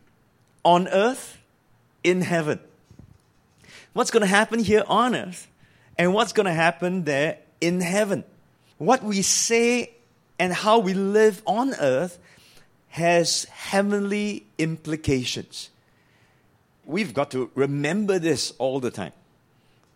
on 0.65 0.89
earth, 0.89 1.37
in 2.03 2.23
heaven. 2.23 2.61
What's 3.93 4.11
going 4.11 4.23
to 4.23 4.27
happen 4.27 4.59
here 4.59 4.85
on 4.87 5.15
earth 5.15 5.49
and 5.99 6.15
what's 6.15 6.33
going 6.33 6.47
to 6.47 6.55
happen 6.55 7.05
there 7.05 7.41
in 7.61 7.83
heaven? 7.83 8.25
What 8.79 9.03
we 9.03 9.21
say 9.21 9.93
and 10.39 10.51
how 10.51 10.79
we 10.79 10.95
live 10.95 11.43
on 11.45 11.75
earth 11.75 12.19
has 12.91 13.45
heavenly 13.45 14.47
implications. 14.59 15.71
We've 16.85 17.15
got 17.15 17.31
to 17.31 17.51
remember 17.55 18.19
this 18.19 18.53
all 18.59 18.81
the 18.81 18.91
time. 18.91 19.13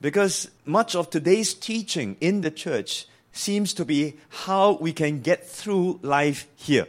Because 0.01 0.51
much 0.65 0.95
of 0.95 1.11
today's 1.11 1.55
teaching 1.55 2.17
in 2.21 2.43
the 2.43 2.51
church 2.51 3.07
seems 3.33 3.75
to 3.75 3.85
be 3.85 4.17
how 4.29 4.73
we 4.81 4.93
can 4.93 5.21
get 5.21 5.47
through 5.47 5.99
life 6.03 6.47
here, 6.57 6.87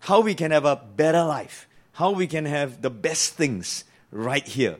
how 0.00 0.20
we 0.20 0.34
can 0.34 0.52
have 0.52 0.64
a 0.64 0.76
better 0.76 1.24
life, 1.24 1.66
how 1.92 2.12
we 2.12 2.26
can 2.26 2.44
have 2.44 2.82
the 2.82 2.90
best 2.90 3.34
things 3.34 3.84
right 4.12 4.46
here. 4.46 4.76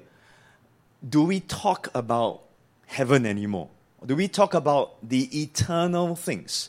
Do 1.06 1.24
we 1.24 1.40
talk 1.40 1.88
about 1.92 2.42
heaven 2.86 3.26
anymore? 3.26 3.68
Do 4.04 4.14
we 4.14 4.28
talk 4.28 4.54
about 4.54 5.08
the 5.08 5.42
eternal 5.42 6.14
things? 6.14 6.68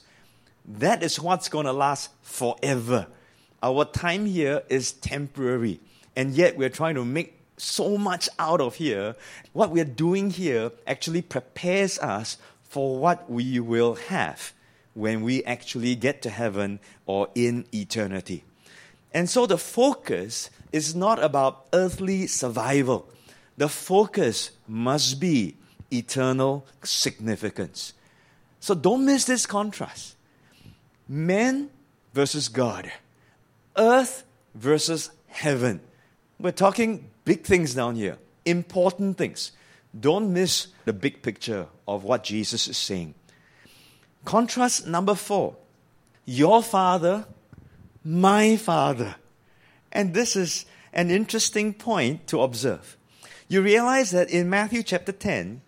That 0.66 1.04
is 1.04 1.20
what's 1.20 1.48
going 1.48 1.66
to 1.66 1.74
last 1.74 2.10
forever. 2.24 3.08
Our 3.64 3.86
time 3.86 4.26
here 4.26 4.64
is 4.70 4.92
temporary, 4.92 5.80
and 6.16 6.34
yet 6.34 6.58
we're 6.58 6.70
trying 6.70 6.96
to 6.96 7.06
make 7.06 7.40
so 7.58 7.98
much 7.98 8.30
out 8.38 8.62
of 8.62 8.76
here. 8.76 9.16
What 9.54 9.72
we're 9.72 9.86
doing 9.86 10.30
here 10.30 10.72
actually 10.86 11.24
prepares 11.24 11.98
us 12.00 12.38
for 12.64 13.00
what 13.00 13.30
we 13.30 13.60
will 13.60 13.96
have 13.96 14.54
when 14.94 15.22
we 15.22 15.44
actually 15.44 15.96
get 15.96 16.22
to 16.24 16.30
heaven 16.30 16.80
or 17.06 17.30
in 17.34 17.66
eternity. 17.74 18.44
And 19.14 19.30
so 19.30 19.46
the 19.46 19.58
focus 19.58 20.50
is 20.72 20.96
not 20.96 21.24
about 21.24 21.66
earthly 21.74 22.28
survival. 22.28 23.10
The 23.58 23.70
focus 23.70 24.52
must 24.68 25.20
be 25.20 25.56
eternal 25.92 26.66
significance. 26.84 27.94
So 28.60 28.76
don't 28.76 29.06
miss 29.06 29.26
this 29.26 29.46
contrast. 29.46 30.16
Man 31.08 31.70
versus 32.14 32.50
God, 32.50 32.92
earth 33.78 34.24
versus 34.56 35.12
heaven. 35.28 35.82
We're 36.40 36.52
talking 36.52 37.10
big 37.26 37.44
things 37.44 37.74
down 37.74 37.96
here, 37.96 38.18
important 38.46 39.18
things. 39.18 39.52
Don't 39.98 40.34
miss 40.34 40.68
the 40.86 40.94
big 40.94 41.22
picture 41.22 41.68
of 41.88 42.04
what 42.04 42.24
Jesus 42.24 42.68
is 42.68 42.78
saying. 42.78 43.16
Contrast 44.26 44.88
number 44.88 45.16
four 45.16 45.56
your 46.26 46.62
father, 46.62 47.26
my 48.04 48.58
father. 48.58 49.16
And 49.92 50.14
this 50.14 50.36
is 50.36 50.66
an 50.92 51.10
interesting 51.10 51.74
point 51.74 52.28
to 52.28 52.42
observe. 52.42 52.98
You 53.48 53.62
realize 53.62 54.12
that 54.12 54.30
in 54.30 54.50
Matthew 54.50 54.84
chapter 54.84 55.14
10, 55.14 55.62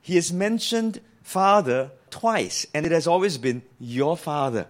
he 0.00 0.16
has 0.16 0.32
mentioned 0.32 1.00
father 1.22 1.92
twice, 2.10 2.66
and 2.74 2.84
it 2.84 2.90
has 2.90 3.06
always 3.06 3.38
been 3.38 3.62
your 3.78 4.16
father. 4.16 4.66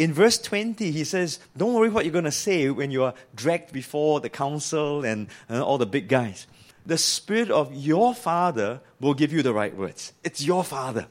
In 0.00 0.14
verse 0.14 0.38
20, 0.38 0.92
he 0.92 1.04
says, 1.04 1.40
Don't 1.54 1.74
worry 1.74 1.90
what 1.90 2.06
you're 2.06 2.12
going 2.12 2.24
to 2.24 2.32
say 2.32 2.70
when 2.70 2.90
you 2.90 3.04
are 3.04 3.12
dragged 3.34 3.70
before 3.70 4.20
the 4.20 4.30
council 4.30 5.04
and, 5.04 5.28
and 5.46 5.60
all 5.60 5.76
the 5.76 5.84
big 5.84 6.08
guys. 6.08 6.46
The 6.86 6.96
Spirit 6.96 7.50
of 7.50 7.74
your 7.74 8.14
Father 8.14 8.80
will 8.98 9.12
give 9.12 9.30
you 9.30 9.42
the 9.42 9.52
right 9.52 9.76
words. 9.76 10.14
It's 10.24 10.42
your 10.42 10.64
Father. 10.64 11.06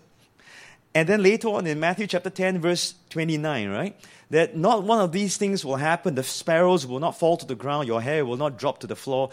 And 0.95 1.08
then 1.08 1.21
later 1.21 1.49
on 1.49 1.67
in 1.67 1.80
Matthew 1.80 2.08
chapter 2.08 2.32
10, 2.32 2.62
verse 2.62 2.95
29, 3.12 3.69
right? 3.69 3.95
That 4.32 4.58
not 4.58 4.82
one 4.82 4.99
of 4.99 5.12
these 5.12 5.38
things 5.38 5.63
will 5.63 5.75
happen. 5.75 6.15
The 6.15 6.23
sparrows 6.23 6.88
will 6.88 6.99
not 6.99 7.19
fall 7.19 7.38
to 7.38 7.45
the 7.45 7.54
ground, 7.54 7.88
your 7.88 8.02
hair 8.02 8.25
will 8.25 8.38
not 8.38 8.58
drop 8.58 8.80
to 8.80 8.88
the 8.88 8.95
floor 8.95 9.30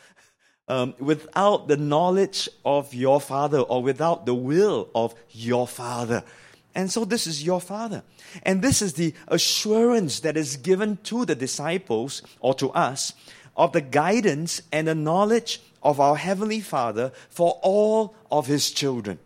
um, 0.69 0.95
without 0.99 1.67
the 1.67 1.79
knowledge 1.79 2.51
of 2.63 2.93
your 2.93 3.23
Father 3.23 3.61
or 3.61 3.83
without 3.83 4.27
the 4.27 4.35
will 4.35 4.91
of 4.95 5.15
your 5.31 5.67
Father. 5.67 6.25
And 6.77 6.93
so 6.93 7.07
this 7.07 7.27
is 7.27 7.43
your 7.43 7.61
Father. 7.61 8.03
And 8.43 8.61
this 8.61 8.83
is 8.83 8.93
the 8.93 9.15
assurance 9.29 10.21
that 10.21 10.37
is 10.37 10.59
given 10.59 10.99
to 11.05 11.25
the 11.25 11.35
disciples 11.35 12.21
or 12.39 12.53
to 12.55 12.71
us 12.71 13.15
of 13.57 13.73
the 13.73 13.81
guidance 13.81 14.61
and 14.71 14.87
the 14.87 14.95
knowledge 14.95 15.63
of 15.83 15.99
our 16.01 16.17
Heavenly 16.17 16.61
Father 16.61 17.13
for 17.31 17.59
all 17.63 18.15
of 18.31 18.47
His 18.47 18.71
children. 18.71 19.19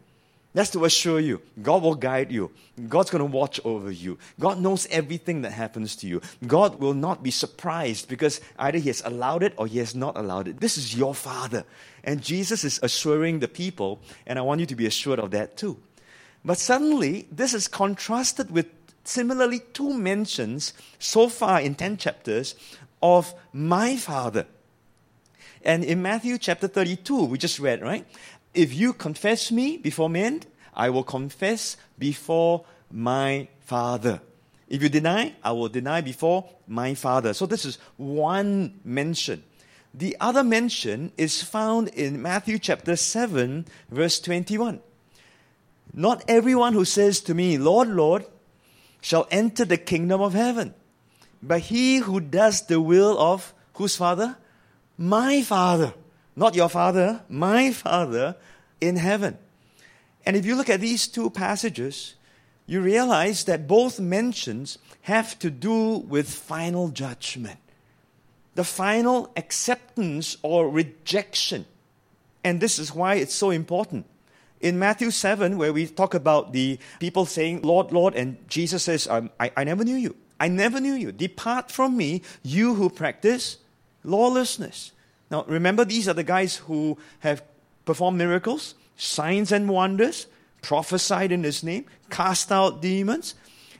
That's 0.54 0.70
to 0.70 0.84
assure 0.84 1.18
you, 1.18 1.42
God 1.60 1.82
will 1.82 1.96
guide 1.96 2.30
you. 2.30 2.52
God's 2.88 3.10
going 3.10 3.20
to 3.20 3.36
watch 3.36 3.60
over 3.64 3.90
you. 3.90 4.18
God 4.38 4.60
knows 4.60 4.86
everything 4.86 5.42
that 5.42 5.52
happens 5.52 5.96
to 5.96 6.06
you. 6.06 6.22
God 6.46 6.80
will 6.80 6.94
not 6.94 7.22
be 7.22 7.32
surprised 7.32 8.08
because 8.08 8.40
either 8.60 8.78
He 8.78 8.88
has 8.88 9.02
allowed 9.04 9.42
it 9.42 9.54
or 9.56 9.66
He 9.66 9.78
has 9.78 9.96
not 9.96 10.16
allowed 10.16 10.46
it. 10.46 10.60
This 10.60 10.78
is 10.78 10.96
your 10.96 11.16
Father. 11.16 11.64
And 12.04 12.22
Jesus 12.22 12.62
is 12.62 12.78
assuring 12.82 13.40
the 13.40 13.48
people, 13.48 14.00
and 14.24 14.38
I 14.38 14.42
want 14.42 14.60
you 14.60 14.66
to 14.66 14.76
be 14.76 14.86
assured 14.86 15.18
of 15.18 15.32
that 15.32 15.56
too. 15.56 15.78
But 16.44 16.58
suddenly, 16.58 17.26
this 17.30 17.54
is 17.54 17.68
contrasted 17.68 18.50
with 18.50 18.66
similarly 19.04 19.60
two 19.72 19.92
mentions 19.92 20.72
so 20.98 21.28
far 21.28 21.60
in 21.60 21.74
10 21.74 21.96
chapters 21.96 22.54
of 23.02 23.34
my 23.52 23.96
Father. 23.96 24.46
And 25.62 25.84
in 25.84 26.00
Matthew 26.00 26.38
chapter 26.38 26.68
32, 26.68 27.24
we 27.24 27.38
just 27.38 27.58
read, 27.58 27.82
right? 27.82 28.06
If 28.54 28.74
you 28.74 28.92
confess 28.92 29.52
me 29.52 29.76
before 29.76 30.08
men, 30.08 30.42
I 30.74 30.90
will 30.90 31.04
confess 31.04 31.76
before 31.98 32.64
my 32.90 33.48
Father. 33.60 34.20
If 34.68 34.82
you 34.82 34.88
deny, 34.88 35.34
I 35.42 35.52
will 35.52 35.68
deny 35.68 36.00
before 36.00 36.48
my 36.66 36.94
Father. 36.94 37.34
So 37.34 37.44
this 37.44 37.64
is 37.64 37.78
one 37.96 38.80
mention. 38.84 39.42
The 39.92 40.16
other 40.20 40.44
mention 40.44 41.12
is 41.16 41.42
found 41.42 41.88
in 41.88 42.22
Matthew 42.22 42.58
chapter 42.58 42.96
7, 42.96 43.66
verse 43.90 44.20
21. 44.20 44.80
Not 45.92 46.24
everyone 46.28 46.72
who 46.72 46.84
says 46.84 47.20
to 47.22 47.34
me, 47.34 47.58
Lord, 47.58 47.88
Lord, 47.88 48.24
shall 49.00 49.26
enter 49.30 49.64
the 49.64 49.76
kingdom 49.76 50.20
of 50.20 50.34
heaven, 50.34 50.74
but 51.42 51.62
he 51.62 51.98
who 51.98 52.20
does 52.20 52.66
the 52.66 52.80
will 52.80 53.18
of 53.18 53.54
whose 53.74 53.96
Father? 53.96 54.36
My 54.98 55.42
Father 55.42 55.94
not 56.40 56.54
your 56.54 56.70
Father, 56.70 57.22
my 57.28 57.70
Father 57.70 58.34
in 58.80 58.96
heaven. 58.96 59.36
And 60.24 60.36
if 60.36 60.46
you 60.46 60.56
look 60.56 60.70
at 60.70 60.80
these 60.80 61.06
two 61.06 61.30
passages, 61.30 62.14
you 62.66 62.80
realize 62.80 63.44
that 63.44 63.68
both 63.68 63.98
mentions 63.98 64.78
have 65.02 65.38
to 65.40 65.50
do 65.50 65.98
with 65.98 66.30
final 66.30 66.88
judgment, 66.88 67.58
the 68.54 68.64
final 68.64 69.30
acceptance 69.36 70.36
or 70.42 70.70
rejection. 70.70 71.66
And 72.44 72.60
this 72.60 72.78
is 72.78 72.94
why 72.94 73.16
it's 73.16 73.34
so 73.34 73.50
important. 73.50 74.06
In 74.60 74.78
Matthew 74.78 75.10
7, 75.10 75.56
where 75.56 75.72
we 75.72 75.86
talk 75.86 76.14
about 76.14 76.52
the 76.52 76.78
people 76.98 77.24
saying, 77.24 77.62
Lord, 77.62 77.92
Lord, 77.92 78.14
and 78.14 78.36
Jesus 78.48 78.82
says, 78.82 79.08
um, 79.08 79.30
I, 79.40 79.50
I 79.56 79.64
never 79.64 79.84
knew 79.84 79.96
you. 79.96 80.16
I 80.38 80.48
never 80.48 80.80
knew 80.80 80.94
you. 80.94 81.12
Depart 81.12 81.70
from 81.70 81.96
me, 81.96 82.22
you 82.42 82.74
who 82.74 82.90
practice 82.90 83.58
lawlessness. 84.04 84.92
Now, 85.30 85.44
remember, 85.46 85.84
these 85.84 86.08
are 86.08 86.14
the 86.14 86.24
guys 86.24 86.56
who 86.56 86.98
have 87.20 87.42
performed 87.84 88.18
miracles, 88.18 88.74
signs 88.96 89.52
and 89.52 89.68
wonders, 89.68 90.26
prophesied 90.62 91.32
in 91.32 91.42
his 91.42 91.62
name, 91.62 91.86
cast 92.10 92.52
out 92.52 92.82
demons. 92.82 93.34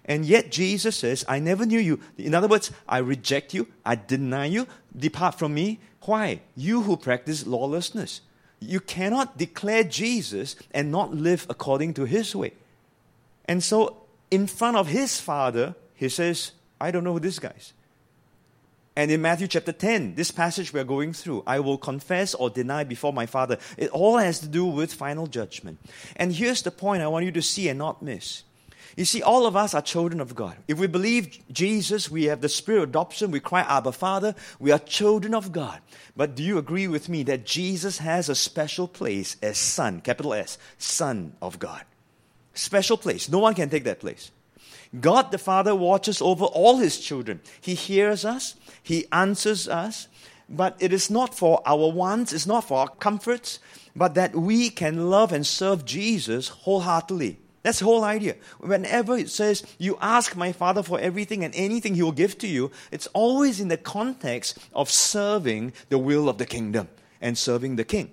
And 0.05 0.25
yet 0.25 0.51
Jesus 0.51 0.97
says, 0.97 1.25
I 1.29 1.39
never 1.39 1.67
knew 1.67 1.79
you. 1.79 2.01
In 2.17 2.35
other 2.35 2.49
words, 2.49 2.71
I 2.89 2.99
reject 2.99 3.53
you, 3.55 3.69
I 3.85 3.97
deny 3.97 4.47
you, 4.47 4.67
depart 4.97 5.39
from 5.39 5.55
me. 5.55 5.79
Why? 6.03 6.41
You 6.57 6.83
who 6.83 6.97
practice 6.97 7.47
lawlessness. 7.47 8.23
You 8.61 8.81
cannot 8.81 9.39
declare 9.39 9.85
Jesus 9.85 10.57
and 10.73 10.93
not 10.93 11.15
live 11.15 11.47
according 11.49 11.95
to 11.95 12.05
his 12.05 12.37
way. 12.37 12.53
And 13.47 13.63
so, 13.65 13.97
in 14.31 14.47
front 14.47 14.77
of 14.77 14.89
his 14.89 15.21
father, 15.21 15.75
he 15.95 16.09
says, 16.09 16.53
I 16.81 16.91
don't 16.91 17.05
know 17.05 17.15
who 17.15 17.21
this 17.21 17.39
guy 17.39 17.55
is. 17.57 17.73
And 18.97 19.11
in 19.11 19.23
Matthew 19.23 19.49
chapter 19.49 19.73
10, 19.73 20.15
this 20.15 20.31
passage 20.31 20.73
we're 20.73 20.85
going 20.85 21.13
through, 21.13 21.43
I 21.47 21.61
will 21.61 21.79
confess 21.79 22.35
or 22.35 22.51
deny 22.51 22.85
before 22.85 23.13
my 23.13 23.27
Father. 23.27 23.59
It 23.79 23.89
all 23.91 24.19
has 24.19 24.41
to 24.41 24.49
do 24.49 24.67
with 24.67 24.93
final 24.93 25.27
judgment. 25.27 25.79
And 26.17 26.33
here's 26.33 26.63
the 26.63 26.71
point 26.71 27.03
I 27.03 27.07
want 27.07 27.25
you 27.25 27.33
to 27.33 27.43
see 27.43 27.69
and 27.69 27.79
not 27.79 28.03
miss. 28.03 28.43
You 28.97 29.05
see, 29.05 29.23
all 29.23 29.47
of 29.47 29.57
us 29.57 29.75
are 29.75 29.83
children 29.83 30.21
of 30.21 30.35
God. 30.35 30.57
If 30.67 30.79
we 30.79 30.87
believe 30.87 31.39
Jesus, 31.51 32.11
we 32.11 32.25
have 32.25 32.41
the 32.41 32.49
spirit 32.49 32.83
of 32.83 32.89
adoption, 32.91 33.31
we 33.31 33.41
cry, 33.41 33.61
Abba, 33.61 33.93
Father, 33.93 34.35
we 34.59 34.73
are 34.73 34.79
children 34.79 35.35
of 35.35 35.53
God. 35.53 35.81
But 36.17 36.35
do 36.35 36.43
you 36.43 36.59
agree 36.59 36.89
with 36.89 37.09
me 37.09 37.23
that 37.25 37.47
Jesus 37.47 37.99
has 37.99 38.29
a 38.29 38.35
special 38.35 38.89
place 38.89 39.37
as 39.43 39.59
Son, 39.59 40.01
capital 40.01 40.35
S, 40.35 40.59
Son 40.79 41.35
of 41.41 41.59
God? 41.59 41.85
Special 42.55 42.97
place. 42.97 43.29
No 43.29 43.39
one 43.39 43.55
can 43.55 43.71
take 43.71 43.85
that 43.85 44.01
place. 44.01 44.31
God 44.99 45.31
the 45.31 45.39
Father 45.39 45.75
watches 45.75 46.21
over 46.21 46.45
all 46.45 46.79
his 46.79 46.99
children. 46.99 47.41
He 47.61 47.75
hears 47.75 48.25
us, 48.25 48.57
he 48.83 49.07
answers 49.13 49.69
us, 49.69 50.09
but 50.49 50.77
it 50.81 50.93
is 50.93 51.11
not 51.11 51.33
for 51.33 51.63
our 51.65 51.93
wants, 51.93 52.33
it's 52.33 52.47
not 52.47 52.67
for 52.67 52.79
our 52.79 52.89
comforts, 52.89 53.61
but 53.95 54.15
that 54.15 54.35
we 54.35 54.69
can 54.69 55.09
love 55.09 55.33
and 55.33 55.47
serve 55.47 55.85
Jesus 55.85 56.49
wholeheartedly. 56.49 57.39
That's 57.63 57.81
the 57.81 57.85
whole 57.85 58.05
idea. 58.05 58.37
Whenever 58.59 59.17
it 59.19 59.29
says, 59.29 59.63
You 59.79 59.99
ask 60.01 60.35
my 60.35 60.53
Father 60.53 60.83
for 60.83 60.99
everything 60.99 61.45
and 61.45 61.55
anything 61.55 61.95
He 61.95 62.03
will 62.03 62.13
give 62.13 62.39
to 62.39 62.47
you, 62.47 62.71
it's 62.91 63.07
always 63.09 63.61
in 63.61 63.69
the 63.69 63.77
context 63.77 64.59
of 64.73 64.91
serving 64.91 65.75
the 65.89 65.99
will 65.99 66.29
of 66.29 66.39
the 66.39 66.47
kingdom 66.47 66.89
and 67.21 67.37
serving 67.37 67.77
the 67.77 67.85
King. 67.85 68.13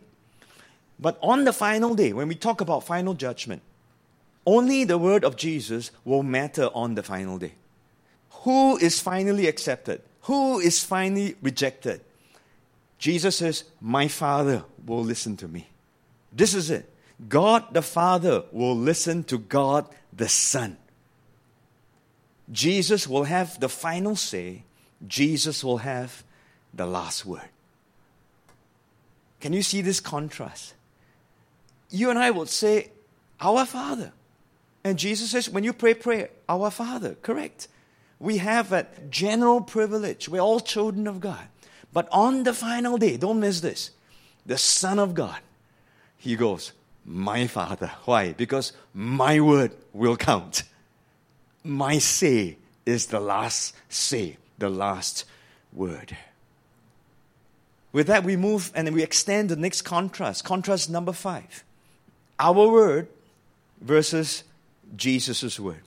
But 0.99 1.17
on 1.21 1.45
the 1.45 1.53
final 1.53 1.95
day, 1.95 2.11
when 2.11 2.27
we 2.27 2.35
talk 2.35 2.59
about 2.59 2.83
final 2.83 3.13
judgment, 3.13 3.61
only 4.45 4.83
the 4.83 4.97
word 4.97 5.23
of 5.23 5.35
Jesus 5.35 5.91
will 6.03 6.23
matter 6.23 6.69
on 6.73 6.95
the 6.95 7.03
final 7.03 7.37
day. 7.37 7.53
Who 8.43 8.77
is 8.77 8.99
finally 8.99 9.47
accepted? 9.47 10.01
Who 10.21 10.59
is 10.59 10.83
finally 10.83 11.35
rejected? 11.41 12.01
Jesus 12.97 13.37
says, 13.37 13.63
My 13.79 14.07
Father 14.07 14.63
will 14.85 15.03
listen 15.03 15.37
to 15.37 15.47
me. 15.47 15.67
This 16.33 16.53
is 16.53 16.69
it. 16.69 16.91
God 17.27 17.73
the 17.73 17.81
Father 17.81 18.43
will 18.51 18.75
listen 18.75 19.23
to 19.25 19.37
God 19.37 19.87
the 20.13 20.29
Son. 20.29 20.77
Jesus 22.51 23.07
will 23.07 23.25
have 23.25 23.59
the 23.59 23.69
final 23.69 24.15
say. 24.15 24.63
Jesus 25.05 25.63
will 25.63 25.77
have 25.77 26.23
the 26.73 26.85
last 26.85 27.25
word. 27.25 27.49
Can 29.39 29.53
you 29.53 29.61
see 29.61 29.81
this 29.81 29.99
contrast? 29.99 30.73
You 31.89 32.09
and 32.09 32.19
I 32.19 32.31
would 32.31 32.49
say, 32.49 32.91
Our 33.39 33.65
Father. 33.65 34.11
And 34.83 34.97
Jesus 34.97 35.31
says, 35.31 35.49
when 35.49 35.63
you 35.63 35.73
pray, 35.73 35.93
pray, 35.93 36.29
Our 36.47 36.71
Father. 36.71 37.15
Correct. 37.21 37.67
We 38.19 38.37
have 38.37 38.69
that 38.69 39.11
general 39.11 39.61
privilege. 39.61 40.29
We're 40.29 40.41
all 40.41 40.59
children 40.59 41.07
of 41.07 41.19
God. 41.19 41.47
But 41.93 42.07
on 42.11 42.43
the 42.43 42.53
final 42.53 42.97
day, 42.97 43.17
don't 43.17 43.39
miss 43.39 43.61
this, 43.61 43.91
the 44.45 44.57
Son 44.57 44.97
of 44.97 45.13
God, 45.13 45.39
he 46.17 46.35
goes, 46.35 46.73
My 47.07 47.47
Father. 47.47 47.91
Why? 48.03 48.33
Because 48.33 48.73
my 48.93 49.39
word 49.39 49.71
will 49.93 50.17
count. 50.17 50.63
My 51.63 51.97
say 51.99 52.57
is 52.85 53.07
the 53.07 53.21
last 53.21 53.73
say, 53.87 54.37
the 54.57 54.69
last 54.69 55.23
word. 55.71 56.17
With 57.93 58.07
that, 58.07 58.25
we 58.25 58.35
move 58.35 58.71
and 58.75 58.93
we 58.93 59.01
extend 59.01 59.49
the 59.49 59.55
next 59.55 59.81
contrast. 59.83 60.43
Contrast 60.43 60.89
number 60.89 61.13
five 61.13 61.63
our 62.39 62.67
word 62.67 63.07
versus 63.81 64.43
Jesus' 64.95 65.59
word. 65.59 65.81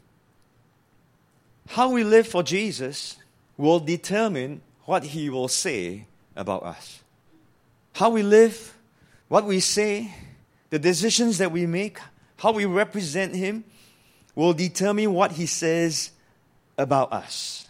How 1.69 1.91
we 1.91 2.03
live 2.03 2.27
for 2.27 2.43
Jesus 2.43 3.17
will 3.57 3.79
determine 3.79 4.63
what 4.85 5.05
he 5.05 5.31
will 5.31 5.47
say 5.47 6.07
about 6.35 6.65
us. 6.65 7.03
How 7.93 8.11
we 8.11 8.23
live, 8.23 8.75
what 9.29 9.45
we 9.45 9.61
say, 9.61 10.13
the 10.71 10.79
decisions 10.79 11.39
that 11.39 11.53
we 11.53 11.67
make, 11.67 11.99
how 12.39 12.53
we 12.53 12.65
represent 12.65 13.35
him 13.35 13.65
will 14.35 14.53
determine 14.53 15.13
what 15.13 15.33
he 15.33 15.47
says 15.47 16.13
about 16.79 17.13
us. 17.13 17.67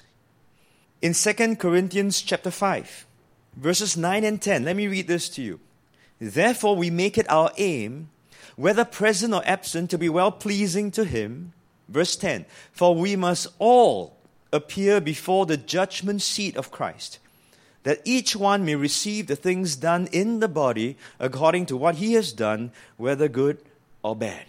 In 1.03 1.15
2 1.15 1.57
Corinthians 1.57 2.21
chapter 2.21 2.51
5, 2.51 3.07
verses 3.57 3.97
9 3.97 4.23
and 4.25 4.41
10, 4.41 4.65
let 4.65 4.77
me 4.77 4.87
read 4.87 5.09
this 5.09 5.29
to 5.31 5.43
you. 5.43 5.61
Therefore, 6.21 6.77
we 6.77 6.91
make 6.91 7.17
it 7.17 7.29
our 7.31 7.51
aim, 7.57 8.11
whether 8.57 8.85
present 8.85 9.33
or 9.33 9.43
absent, 9.47 9.89
to 9.91 9.99
be 9.99 10.11
well 10.11 10.31
pleasing 10.31 10.91
to 10.91 11.05
him. 11.05 11.55
Verse 11.89 12.15
10 12.17 12.45
For 12.73 12.95
we 12.95 13.17
must 13.17 13.49
all 13.59 14.17
appear 14.53 15.01
before 15.01 15.47
the 15.47 15.57
judgment 15.57 16.21
seat 16.21 16.57
of 16.57 16.71
Christ, 16.71 17.19
that 17.83 18.01
each 18.05 18.37
one 18.37 18.65
may 18.65 18.75
receive 18.75 19.27
the 19.27 19.37
things 19.37 19.77
done 19.77 20.09
in 20.13 20.41
the 20.41 20.49
body 20.49 20.97
according 21.19 21.67
to 21.67 21.77
what 21.77 21.97
he 21.97 22.15
has 22.15 22.33
done, 22.33 22.73
whether 22.97 23.29
good 23.29 23.59
or 24.03 24.15
bad. 24.15 24.45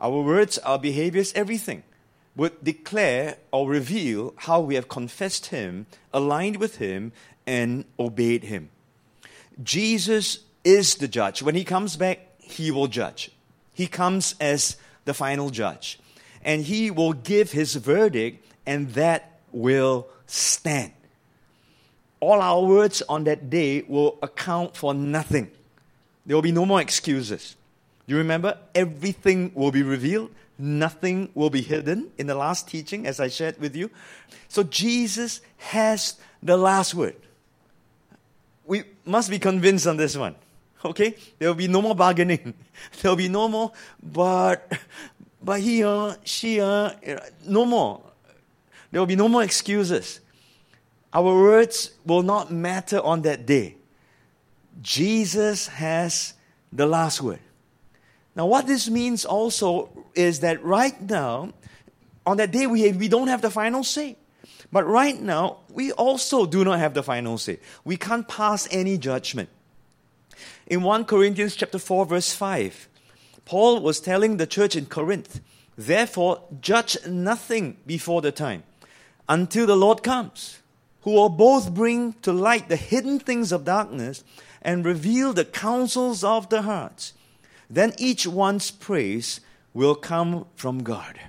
Our 0.00 0.22
words, 0.22 0.58
our 0.58 0.78
behaviors, 0.78 1.32
everything 1.34 1.82
would 2.36 2.62
declare 2.62 3.38
or 3.50 3.68
reveal 3.68 4.34
how 4.36 4.60
we 4.60 4.74
have 4.74 4.88
confessed 4.88 5.46
him, 5.46 5.86
aligned 6.12 6.58
with 6.58 6.76
him, 6.76 7.12
and 7.46 7.84
obeyed 7.98 8.44
him. 8.44 8.68
Jesus 9.62 10.40
is 10.62 10.96
the 10.96 11.08
judge. 11.08 11.42
When 11.42 11.54
he 11.54 11.64
comes 11.64 11.96
back, 11.96 12.20
he 12.38 12.70
will 12.70 12.88
judge. 12.88 13.30
He 13.72 13.86
comes 13.86 14.34
as 14.40 14.76
the 15.06 15.14
final 15.14 15.50
judge. 15.50 15.98
And 16.42 16.62
he 16.62 16.90
will 16.90 17.12
give 17.12 17.52
his 17.52 17.74
verdict 17.74 18.46
and 18.66 18.90
that 18.90 19.40
will 19.50 20.08
stand. 20.26 20.92
All 22.20 22.40
our 22.40 22.62
words 22.62 23.02
on 23.08 23.24
that 23.24 23.50
day 23.50 23.82
will 23.82 24.18
account 24.22 24.76
for 24.76 24.94
nothing. 24.94 25.50
There 26.24 26.36
will 26.36 26.42
be 26.42 26.52
no 26.52 26.66
more 26.66 26.80
excuses. 26.80 27.56
You 28.06 28.16
remember? 28.16 28.58
Everything 28.74 29.52
will 29.54 29.72
be 29.72 29.82
revealed, 29.82 30.30
nothing 30.58 31.28
will 31.34 31.50
be 31.50 31.60
hidden 31.60 32.10
in 32.18 32.26
the 32.26 32.34
last 32.34 32.68
teaching, 32.68 33.06
as 33.06 33.20
I 33.20 33.28
shared 33.28 33.58
with 33.60 33.76
you. 33.76 33.90
So 34.48 34.62
Jesus 34.62 35.40
has 35.58 36.16
the 36.42 36.56
last 36.56 36.94
word. 36.94 37.16
We 38.64 38.84
must 39.04 39.30
be 39.30 39.38
convinced 39.38 39.86
on 39.86 39.96
this 39.96 40.16
one. 40.16 40.34
Okay? 40.84 41.16
There 41.38 41.48
will 41.48 41.56
be 41.56 41.68
no 41.68 41.82
more 41.82 41.94
bargaining. 41.94 42.54
There 43.00 43.10
will 43.10 43.16
be 43.16 43.28
no 43.28 43.48
more, 43.48 43.72
but, 44.02 44.70
but 45.42 45.60
he, 45.60 45.82
uh, 45.82 46.14
she, 46.24 46.60
uh, 46.60 46.90
no 47.46 47.64
more. 47.64 48.02
There 48.90 49.00
will 49.00 49.06
be 49.06 49.16
no 49.16 49.28
more 49.28 49.42
excuses. 49.42 50.20
Our 51.16 51.34
words 51.34 51.92
will 52.04 52.22
not 52.22 52.52
matter 52.52 53.00
on 53.00 53.22
that 53.22 53.46
day. 53.46 53.76
Jesus 54.82 55.66
has 55.68 56.34
the 56.70 56.84
last 56.84 57.22
word. 57.22 57.40
Now, 58.34 58.44
what 58.44 58.66
this 58.66 58.90
means 58.90 59.24
also 59.24 59.88
is 60.14 60.40
that 60.40 60.62
right 60.62 61.00
now, 61.00 61.54
on 62.26 62.36
that 62.36 62.50
day, 62.50 62.66
we, 62.66 62.92
we 62.92 63.08
don't 63.08 63.28
have 63.28 63.40
the 63.40 63.48
final 63.48 63.82
say. 63.82 64.18
But 64.70 64.86
right 64.86 65.18
now, 65.18 65.60
we 65.70 65.90
also 65.92 66.44
do 66.44 66.64
not 66.66 66.80
have 66.80 66.92
the 66.92 67.02
final 67.02 67.38
say. 67.38 67.60
We 67.82 67.96
can't 67.96 68.28
pass 68.28 68.68
any 68.70 68.98
judgment. 68.98 69.48
In 70.66 70.82
1 70.82 71.06
Corinthians 71.06 71.56
chapter 71.56 71.78
4, 71.78 72.04
verse 72.04 72.34
5, 72.34 72.90
Paul 73.46 73.80
was 73.80 74.00
telling 74.00 74.36
the 74.36 74.46
church 74.46 74.76
in 74.76 74.84
Corinth, 74.84 75.40
Therefore, 75.78 76.42
judge 76.60 76.98
nothing 77.06 77.78
before 77.86 78.20
the 78.20 78.32
time 78.32 78.64
until 79.30 79.66
the 79.66 79.76
Lord 79.76 80.02
comes, 80.02 80.58
who 81.06 81.12
will 81.12 81.28
both 81.28 81.72
bring 81.72 82.14
to 82.14 82.32
light 82.32 82.68
the 82.68 82.74
hidden 82.74 83.20
things 83.20 83.52
of 83.52 83.64
darkness 83.64 84.24
and 84.60 84.84
reveal 84.84 85.32
the 85.32 85.44
counsels 85.44 86.24
of 86.24 86.48
the 86.48 86.62
hearts. 86.62 87.12
Then 87.70 87.92
each 87.96 88.26
one's 88.26 88.72
praise 88.72 89.38
will 89.72 89.94
come 89.94 90.46
from 90.56 90.82
God. 90.82 91.20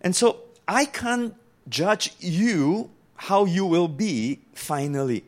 And 0.00 0.16
so 0.16 0.40
I 0.66 0.86
can't 0.86 1.36
judge 1.68 2.16
you 2.18 2.90
how 3.14 3.44
you 3.44 3.64
will 3.64 3.86
be 3.86 4.40
finally. 4.54 5.22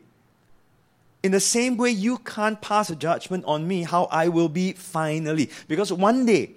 In 1.23 1.31
the 1.31 1.39
same 1.39 1.77
way, 1.77 1.91
you 1.91 2.17
can't 2.17 2.59
pass 2.59 2.89
a 2.89 2.97
judgment 2.97 3.45
on 3.45 3.65
me 3.65 3.83
how 3.83 4.09
I 4.11 4.27
will 4.27 4.49
be 4.49 4.73
finally. 4.73 5.49
Because 5.69 5.93
one 5.93 6.25
day, 6.25 6.51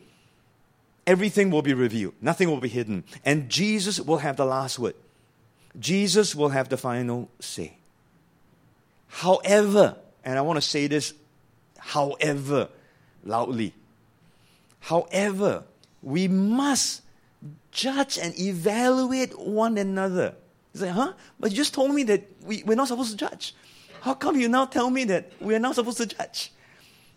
everything 1.06 1.52
will 1.52 1.62
be 1.62 1.72
revealed, 1.72 2.14
nothing 2.20 2.50
will 2.50 2.58
be 2.58 2.68
hidden. 2.68 3.04
And 3.24 3.48
Jesus 3.48 4.00
will 4.00 4.18
have 4.18 4.36
the 4.36 4.44
last 4.44 4.80
word. 4.80 4.96
Jesus 5.78 6.34
will 6.34 6.48
have 6.48 6.68
the 6.68 6.76
final 6.76 7.30
say. 7.40 7.76
However, 9.08 9.96
and 10.24 10.38
I 10.38 10.42
want 10.42 10.56
to 10.58 10.62
say 10.62 10.86
this, 10.86 11.14
however, 11.78 12.68
loudly. 13.24 13.74
However, 14.80 15.64
we 16.02 16.28
must 16.28 17.02
judge 17.70 18.18
and 18.18 18.38
evaluate 18.38 19.38
one 19.38 19.78
another. 19.78 20.34
It's 20.72 20.82
like, 20.82 20.92
huh? 20.92 21.12
But 21.38 21.50
you 21.50 21.56
just 21.56 21.74
told 21.74 21.94
me 21.94 22.02
that 22.04 22.24
we, 22.44 22.62
we're 22.64 22.76
not 22.76 22.88
supposed 22.88 23.10
to 23.10 23.16
judge. 23.16 23.54
How 24.00 24.14
come 24.14 24.36
you 24.38 24.48
now 24.48 24.66
tell 24.66 24.90
me 24.90 25.04
that 25.04 25.32
we're 25.40 25.58
not 25.58 25.74
supposed 25.74 25.98
to 25.98 26.06
judge? 26.06 26.52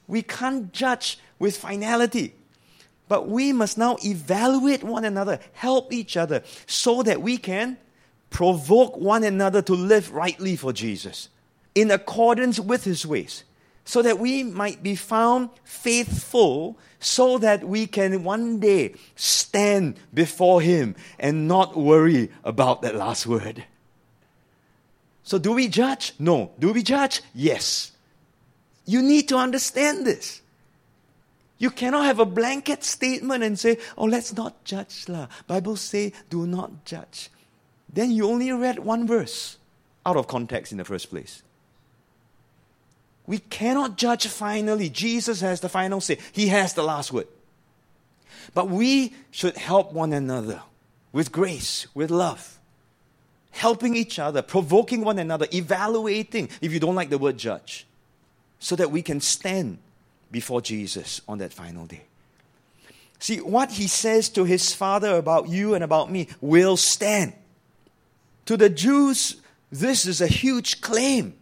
We 0.07 0.21
can't 0.21 0.71
judge 0.71 1.19
with 1.39 1.57
finality. 1.57 2.33
But 3.07 3.27
we 3.27 3.51
must 3.51 3.77
now 3.77 3.97
evaluate 4.05 4.83
one 4.83 5.03
another, 5.03 5.39
help 5.53 5.91
each 5.91 6.15
other, 6.15 6.43
so 6.65 7.03
that 7.03 7.21
we 7.21 7.37
can 7.37 7.77
provoke 8.31 8.97
one 8.97 9.23
another 9.23 9.61
to 9.61 9.73
live 9.73 10.11
rightly 10.11 10.55
for 10.55 10.73
Jesus, 10.73 11.29
in 11.75 11.91
accordance 11.91 12.59
with 12.59 12.83
his 12.83 13.05
ways, 13.05 13.43
so 13.85 14.01
that 14.01 14.17
we 14.17 14.41
might 14.41 14.81
be 14.81 14.95
found 14.95 15.49
faithful, 15.63 16.79
so 16.99 17.37
that 17.37 17.63
we 17.63 17.85
can 17.85 18.23
one 18.23 18.59
day 18.59 18.95
stand 19.15 19.97
before 20.13 20.61
him 20.61 20.95
and 21.19 21.47
not 21.47 21.77
worry 21.77 22.31
about 22.43 22.81
that 22.81 22.95
last 22.95 23.27
word. 23.27 23.65
So, 25.23 25.37
do 25.37 25.53
we 25.53 25.67
judge? 25.67 26.13
No. 26.17 26.51
Do 26.57 26.73
we 26.73 26.81
judge? 26.83 27.21
Yes. 27.35 27.91
You 28.85 29.01
need 29.01 29.27
to 29.29 29.37
understand 29.37 30.05
this. 30.05 30.41
You 31.57 31.69
cannot 31.69 32.05
have 32.05 32.19
a 32.19 32.25
blanket 32.25 32.83
statement 32.83 33.43
and 33.43 33.59
say, 33.59 33.77
oh, 33.97 34.05
let's 34.05 34.33
not 34.33 34.63
judge. 34.63 35.05
La. 35.07 35.27
Bible 35.45 35.75
say, 35.75 36.11
do 36.29 36.47
not 36.47 36.85
judge. 36.85 37.29
Then 37.93 38.11
you 38.11 38.27
only 38.27 38.51
read 38.51 38.79
one 38.79 39.05
verse 39.05 39.57
out 40.05 40.17
of 40.17 40.27
context 40.27 40.71
in 40.71 40.77
the 40.77 40.85
first 40.85 41.09
place. 41.09 41.43
We 43.27 43.39
cannot 43.39 43.97
judge 43.97 44.27
finally. 44.27 44.89
Jesus 44.89 45.41
has 45.41 45.59
the 45.61 45.69
final 45.69 46.01
say. 46.01 46.17
He 46.31 46.47
has 46.47 46.73
the 46.73 46.83
last 46.83 47.13
word. 47.13 47.27
But 48.53 48.69
we 48.69 49.13
should 49.29 49.55
help 49.55 49.93
one 49.93 50.13
another 50.13 50.61
with 51.11 51.31
grace, 51.31 51.87
with 51.93 52.09
love, 52.09 52.59
helping 53.51 53.95
each 53.95 54.17
other, 54.17 54.41
provoking 54.41 55.01
one 55.01 55.19
another, 55.19 55.47
evaluating, 55.53 56.49
if 56.61 56.71
you 56.73 56.79
don't 56.79 56.95
like 56.95 57.09
the 57.09 57.17
word 57.17 57.37
judge, 57.37 57.85
so 58.59 58.75
that 58.75 58.91
we 58.91 59.01
can 59.01 59.21
stand 59.21 59.77
before 60.31 60.61
Jesus 60.61 61.21
on 61.27 61.37
that 61.39 61.53
final 61.53 61.85
day. 61.85 62.01
See, 63.19 63.39
what 63.39 63.71
he 63.71 63.87
says 63.87 64.29
to 64.29 64.45
his 64.45 64.73
father 64.73 65.15
about 65.15 65.47
you 65.47 65.75
and 65.75 65.83
about 65.83 66.11
me 66.11 66.27
will 66.41 66.75
stand. 66.75 67.33
To 68.45 68.57
the 68.57 68.69
Jews, 68.69 69.41
This 69.71 70.05
is 70.05 70.19
a 70.19 70.27
huge 70.27 70.81
claim 70.81 71.33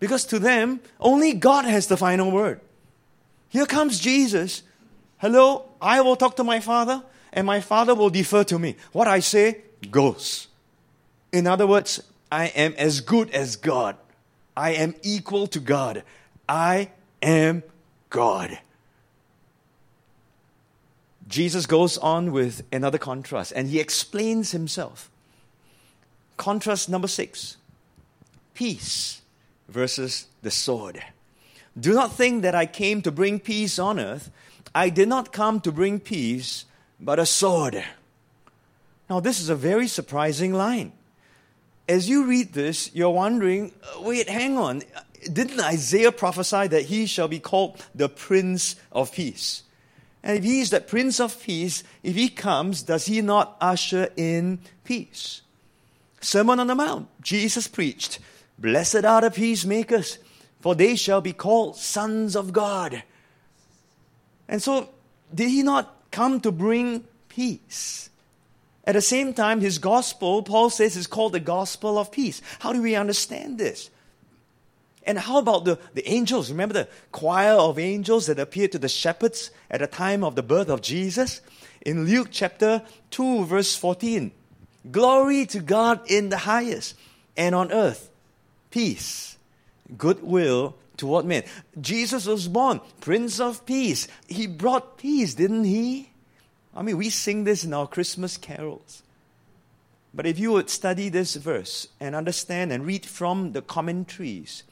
because 0.00 0.24
to 0.26 0.40
them, 0.40 0.80
only 0.98 1.32
God 1.32 1.64
has 1.64 1.86
the 1.86 1.96
final 1.96 2.32
word. 2.32 2.60
Here 3.48 3.66
comes 3.66 4.00
Jesus. 4.00 4.64
Hello, 5.18 5.66
I 5.80 6.00
will 6.00 6.16
talk 6.16 6.34
to 6.36 6.44
my 6.44 6.58
Father, 6.58 7.04
and 7.32 7.46
my 7.46 7.60
Father 7.60 7.94
will 7.94 8.10
defer 8.10 8.42
to 8.44 8.58
me. 8.58 8.74
What 8.90 9.06
I 9.06 9.20
say 9.20 9.60
goes. 9.92 10.48
In 11.30 11.46
other 11.46 11.68
words, 11.68 12.02
I 12.32 12.46
am 12.46 12.74
as 12.76 13.00
good 13.00 13.30
as 13.30 13.54
God. 13.54 13.96
I 14.56 14.72
am 14.72 14.96
equal 15.04 15.46
to 15.46 15.60
God. 15.60 16.02
I 16.48 16.90
am 17.22 17.62
God. 18.10 18.58
Jesus 21.28 21.66
goes 21.66 21.96
on 21.96 22.32
with 22.32 22.62
another 22.72 22.98
contrast 22.98 23.52
and 23.54 23.68
he 23.68 23.78
explains 23.78 24.50
himself. 24.50 25.11
Contrast 26.42 26.88
number 26.88 27.06
six 27.06 27.56
peace 28.52 29.22
versus 29.68 30.26
the 30.42 30.50
sword. 30.50 31.00
Do 31.78 31.94
not 31.94 32.14
think 32.14 32.42
that 32.42 32.52
I 32.52 32.66
came 32.66 33.00
to 33.02 33.12
bring 33.12 33.38
peace 33.38 33.78
on 33.78 34.00
earth. 34.00 34.28
I 34.74 34.88
did 34.88 35.08
not 35.08 35.32
come 35.32 35.60
to 35.60 35.70
bring 35.70 36.00
peace, 36.00 36.64
but 36.98 37.20
a 37.20 37.26
sword. 37.26 37.84
Now, 39.08 39.20
this 39.20 39.38
is 39.38 39.50
a 39.50 39.54
very 39.54 39.86
surprising 39.86 40.52
line. 40.52 40.90
As 41.88 42.08
you 42.08 42.26
read 42.26 42.54
this, 42.54 42.92
you're 42.92 43.10
wondering 43.10 43.70
uh, 43.84 44.02
wait, 44.02 44.28
hang 44.28 44.58
on. 44.58 44.82
Didn't 45.32 45.60
Isaiah 45.60 46.10
prophesy 46.10 46.66
that 46.66 46.86
he 46.86 47.06
shall 47.06 47.28
be 47.28 47.38
called 47.38 47.80
the 47.94 48.08
Prince 48.08 48.74
of 48.90 49.12
Peace? 49.12 49.62
And 50.24 50.38
if 50.38 50.42
he 50.42 50.60
is 50.60 50.70
that 50.70 50.88
Prince 50.88 51.20
of 51.20 51.40
Peace, 51.40 51.84
if 52.02 52.16
he 52.16 52.28
comes, 52.28 52.82
does 52.82 53.06
he 53.06 53.20
not 53.22 53.56
usher 53.60 54.08
in 54.16 54.58
peace? 54.82 55.41
Sermon 56.22 56.60
on 56.60 56.68
the 56.68 56.74
Mount, 56.74 57.08
Jesus 57.20 57.66
preached, 57.66 58.20
Blessed 58.56 59.04
are 59.04 59.22
the 59.22 59.30
peacemakers, 59.30 60.18
for 60.60 60.74
they 60.74 60.94
shall 60.94 61.20
be 61.20 61.32
called 61.32 61.76
sons 61.76 62.36
of 62.36 62.52
God. 62.52 63.02
And 64.48 64.62
so, 64.62 64.90
did 65.34 65.50
he 65.50 65.62
not 65.62 65.94
come 66.12 66.40
to 66.40 66.52
bring 66.52 67.04
peace? 67.28 68.08
At 68.84 68.94
the 68.94 69.02
same 69.02 69.34
time, 69.34 69.60
his 69.60 69.78
gospel, 69.78 70.42
Paul 70.42 70.70
says, 70.70 70.96
is 70.96 71.06
called 71.06 71.32
the 71.32 71.40
gospel 71.40 71.98
of 71.98 72.12
peace. 72.12 72.40
How 72.60 72.72
do 72.72 72.80
we 72.80 72.94
understand 72.94 73.58
this? 73.58 73.90
And 75.04 75.18
how 75.18 75.38
about 75.38 75.64
the, 75.64 75.78
the 75.94 76.08
angels? 76.08 76.50
Remember 76.50 76.74
the 76.74 76.88
choir 77.10 77.54
of 77.54 77.78
angels 77.78 78.26
that 78.26 78.38
appeared 78.38 78.70
to 78.72 78.78
the 78.78 78.88
shepherds 78.88 79.50
at 79.68 79.80
the 79.80 79.88
time 79.88 80.22
of 80.22 80.36
the 80.36 80.42
birth 80.42 80.68
of 80.68 80.82
Jesus? 80.82 81.40
In 81.84 82.04
Luke 82.04 82.28
chapter 82.30 82.82
2, 83.10 83.44
verse 83.46 83.74
14 83.74 84.30
Glory 84.90 85.46
to 85.46 85.60
God 85.60 86.00
in 86.10 86.28
the 86.28 86.38
highest, 86.38 86.96
and 87.36 87.54
on 87.54 87.70
earth, 87.70 88.10
peace, 88.70 89.36
goodwill 89.96 90.74
toward 90.96 91.24
men. 91.24 91.44
Jesus 91.80 92.26
was 92.26 92.48
born, 92.48 92.80
Prince 93.00 93.40
of 93.40 93.64
Peace. 93.64 94.08
He 94.28 94.46
brought 94.46 94.98
peace, 94.98 95.34
didn't 95.34 95.64
he? 95.64 96.10
I 96.74 96.82
mean, 96.82 96.96
we 96.96 97.10
sing 97.10 97.44
this 97.44 97.64
in 97.64 97.74
our 97.74 97.86
Christmas 97.86 98.36
carols. 98.36 99.02
But 100.14 100.26
if 100.26 100.38
you 100.38 100.52
would 100.52 100.68
study 100.68 101.08
this 101.08 101.36
verse 101.36 101.88
and 101.98 102.14
understand 102.14 102.72
and 102.72 102.84
read 102.84 103.06
from 103.06 103.52
the 103.52 103.62
commentaries, 103.62 104.62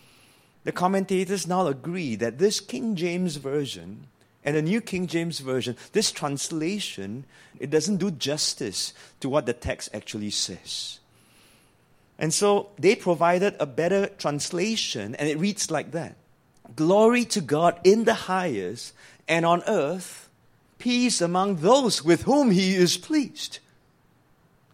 the 0.64 0.72
commentators 0.72 1.46
now 1.46 1.66
agree 1.66 2.14
that 2.16 2.38
this 2.38 2.60
King 2.60 2.94
James 2.94 3.36
Version 3.36 4.06
and 4.44 4.56
the 4.56 4.62
New 4.62 4.80
King 4.80 5.06
James 5.06 5.40
Version, 5.40 5.76
this 5.92 6.10
translation, 6.10 7.24
it 7.58 7.70
doesn't 7.70 7.98
do 7.98 8.10
justice 8.10 8.94
to 9.20 9.28
what 9.28 9.46
the 9.46 9.52
text 9.52 9.90
actually 9.92 10.30
says. 10.30 10.98
And 12.18 12.32
so 12.32 12.68
they 12.78 12.96
provided 12.96 13.56
a 13.60 13.66
better 13.66 14.06
translation, 14.06 15.14
and 15.14 15.28
it 15.28 15.38
reads 15.38 15.70
like 15.70 15.92
that 15.92 16.16
Glory 16.76 17.24
to 17.26 17.40
God 17.40 17.78
in 17.84 18.04
the 18.04 18.14
highest, 18.14 18.94
and 19.28 19.44
on 19.44 19.62
earth, 19.66 20.28
peace 20.78 21.20
among 21.20 21.56
those 21.56 22.04
with 22.04 22.22
whom 22.22 22.50
he 22.50 22.74
is 22.74 22.96
pleased. 22.96 23.58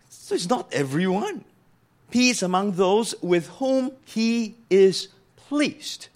So 0.09 0.35
it's 0.35 0.48
not 0.48 0.72
everyone. 0.72 1.44
Peace 2.11 2.42
among 2.42 2.72
those 2.72 3.14
with 3.22 3.48
whom 3.48 3.92
he 4.05 4.55
is 4.70 5.09
pleased. 5.37 6.09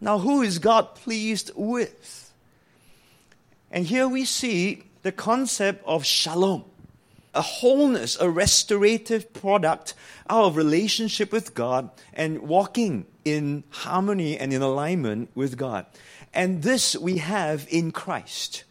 Now, 0.00 0.18
who 0.18 0.42
is 0.42 0.58
God 0.58 0.94
pleased 0.94 1.50
with? 1.54 2.29
And 3.70 3.86
here 3.86 4.08
we 4.08 4.24
see 4.24 4.84
the 5.02 5.12
concept 5.12 5.84
of 5.86 6.04
shalom, 6.04 6.64
a 7.34 7.42
wholeness, 7.42 8.18
a 8.20 8.28
restorative 8.28 9.32
product 9.32 9.94
out 10.28 10.44
of 10.44 10.56
relationship 10.56 11.32
with 11.32 11.54
God 11.54 11.90
and 12.12 12.42
walking 12.42 13.06
in 13.24 13.64
harmony 13.70 14.36
and 14.38 14.52
in 14.52 14.62
alignment 14.62 15.30
with 15.34 15.56
God. 15.56 15.86
And 16.34 16.62
this 16.62 16.96
we 16.96 17.18
have 17.18 17.66
in 17.70 17.92
Christ. 17.92 18.64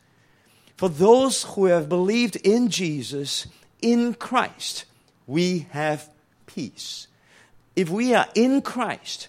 For 0.75 0.89
those 0.89 1.43
who 1.43 1.65
have 1.65 1.89
believed 1.89 2.35
in 2.37 2.69
Jesus, 2.69 3.47
in 3.81 4.13
Christ, 4.13 4.85
we 5.27 5.67
have 5.71 6.09
peace. 6.45 7.07
If 7.75 7.89
we 7.89 8.13
are 8.13 8.27
in 8.35 8.61
Christ, 8.61 9.27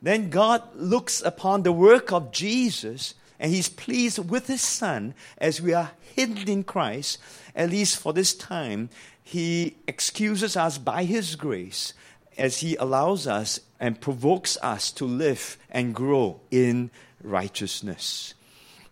then 0.00 0.30
God 0.30 0.62
looks 0.74 1.22
upon 1.22 1.62
the 1.62 1.72
work 1.72 2.12
of 2.12 2.32
Jesus 2.32 3.14
and 3.42 3.50
He's 3.50 3.68
pleased 3.68 4.30
with 4.30 4.46
His 4.46 4.62
Son 4.62 5.14
as 5.36 5.60
we 5.60 5.74
are 5.74 5.90
hidden 6.14 6.48
in 6.48 6.62
Christ, 6.62 7.18
at 7.56 7.70
least 7.70 7.98
for 7.98 8.12
this 8.12 8.34
time. 8.34 8.88
He 9.20 9.76
excuses 9.88 10.56
us 10.56 10.78
by 10.78 11.02
His 11.02 11.34
grace 11.34 11.92
as 12.38 12.58
He 12.58 12.76
allows 12.76 13.26
us 13.26 13.58
and 13.80 14.00
provokes 14.00 14.56
us 14.62 14.92
to 14.92 15.04
live 15.04 15.58
and 15.72 15.92
grow 15.92 16.40
in 16.52 16.92
righteousness. 17.20 18.34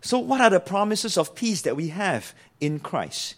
So, 0.00 0.18
what 0.18 0.40
are 0.40 0.50
the 0.50 0.58
promises 0.58 1.16
of 1.16 1.36
peace 1.36 1.62
that 1.62 1.76
we 1.76 1.88
have 1.88 2.34
in 2.60 2.80
Christ? 2.80 3.36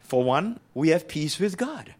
For 0.00 0.24
one, 0.24 0.58
we 0.74 0.88
have 0.88 1.06
peace 1.06 1.38
with 1.38 1.58
God. 1.58 1.94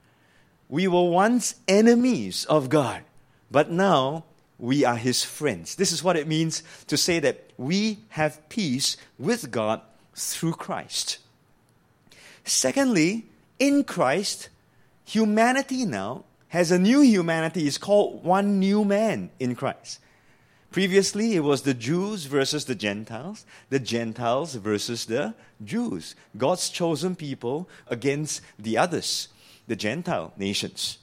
We 0.68 0.88
were 0.88 1.08
once 1.08 1.54
enemies 1.68 2.46
of 2.46 2.68
God, 2.68 3.02
but 3.48 3.70
now 3.70 4.24
we 4.60 4.84
are 4.84 4.96
his 4.96 5.24
friends. 5.24 5.74
This 5.74 5.92
is 5.92 6.04
what 6.04 6.16
it 6.16 6.28
means 6.28 6.62
to 6.86 6.96
say 6.96 7.18
that 7.20 7.50
we 7.56 7.98
have 8.10 8.48
peace 8.48 8.96
with 9.18 9.50
God 9.50 9.80
through 10.14 10.52
Christ. 10.52 11.18
Secondly, 12.44 13.26
in 13.58 13.84
Christ, 13.84 14.48
humanity 15.04 15.84
now 15.84 16.24
has 16.48 16.70
a 16.70 16.78
new 16.78 17.00
humanity. 17.00 17.66
It's 17.66 17.78
called 17.78 18.24
one 18.24 18.58
new 18.58 18.84
man 18.84 19.30
in 19.38 19.54
Christ. 19.54 20.00
Previously, 20.70 21.34
it 21.34 21.40
was 21.40 21.62
the 21.62 21.74
Jews 21.74 22.26
versus 22.26 22.64
the 22.66 22.76
Gentiles, 22.76 23.44
the 23.70 23.80
Gentiles 23.80 24.54
versus 24.54 25.06
the 25.06 25.34
Jews, 25.64 26.14
God's 26.36 26.68
chosen 26.68 27.16
people 27.16 27.68
against 27.88 28.40
the 28.56 28.78
others, 28.78 29.28
the 29.66 29.74
Gentile 29.74 30.32
nations. 30.36 30.98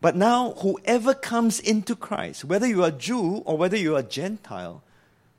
But 0.00 0.14
now, 0.14 0.52
whoever 0.58 1.14
comes 1.14 1.58
into 1.58 1.96
Christ, 1.96 2.44
whether 2.44 2.66
you 2.66 2.84
are 2.84 2.90
Jew 2.90 3.42
or 3.46 3.56
whether 3.56 3.76
you 3.76 3.96
are 3.96 4.02
Gentile, 4.02 4.82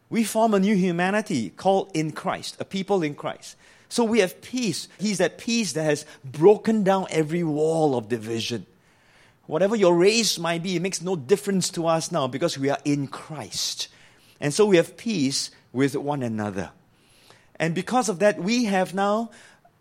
we 0.09 0.23
form 0.23 0.53
a 0.53 0.59
new 0.59 0.75
humanity 0.75 1.49
called 1.51 1.91
in 1.93 2.11
Christ, 2.11 2.57
a 2.59 2.65
people 2.65 3.03
in 3.03 3.13
Christ. 3.13 3.55
So 3.89 4.03
we 4.03 4.19
have 4.19 4.41
peace. 4.41 4.87
He's 4.99 5.19
that 5.19 5.37
peace 5.37 5.73
that 5.73 5.83
has 5.83 6.05
broken 6.23 6.83
down 6.83 7.07
every 7.09 7.43
wall 7.43 7.95
of 7.95 8.09
division. 8.09 8.65
Whatever 9.45 9.75
your 9.75 9.95
race 9.95 10.37
might 10.37 10.63
be, 10.63 10.75
it 10.75 10.81
makes 10.81 11.01
no 11.01 11.15
difference 11.15 11.69
to 11.69 11.87
us 11.87 12.11
now 12.11 12.27
because 12.27 12.57
we 12.57 12.69
are 12.69 12.79
in 12.83 13.07
Christ. 13.07 13.87
And 14.41 14.53
so 14.53 14.65
we 14.65 14.77
have 14.77 14.97
peace 14.97 15.51
with 15.71 15.95
one 15.95 16.21
another. 16.21 16.71
And 17.59 17.73
because 17.73 18.09
of 18.09 18.19
that, 18.19 18.39
we 18.39 18.65
have 18.65 18.93
now 18.93 19.31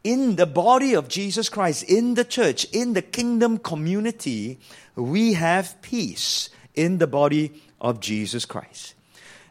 in 0.07 0.37
the 0.37 0.47
body 0.47 0.95
of 0.95 1.09
Jesus 1.09 1.49
Christ, 1.49 1.83
in 1.83 2.15
the 2.15 2.25
church, 2.25 2.65
in 2.67 2.93
the 2.93 3.03
kingdom 3.03 3.59
community, 3.59 4.61
we 4.95 5.33
have 5.33 5.83
peace 5.83 6.49
in 6.77 6.99
the 6.99 7.09
body 7.09 7.61
of 7.81 7.99
Jesus 7.99 8.45
Christ. 8.45 8.95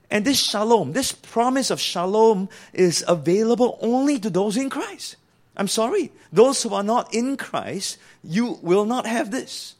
And 0.09 0.23
this 0.23 0.39
shalom, 0.39 0.93
this 0.93 1.11
promise 1.11 1.71
of 1.71 1.81
shalom 1.81 2.47
is 2.71 3.03
available 3.05 3.77
only 3.81 4.17
to 4.19 4.29
those 4.29 4.55
in 4.55 4.69
Christ. 4.69 5.17
I'm 5.57 5.67
sorry, 5.67 6.13
those 6.31 6.63
who 6.63 6.73
are 6.73 6.83
not 6.83 7.13
in 7.13 7.35
Christ, 7.35 7.97
you 8.23 8.57
will 8.61 8.85
not 8.85 9.05
have 9.05 9.31
this. 9.31 9.75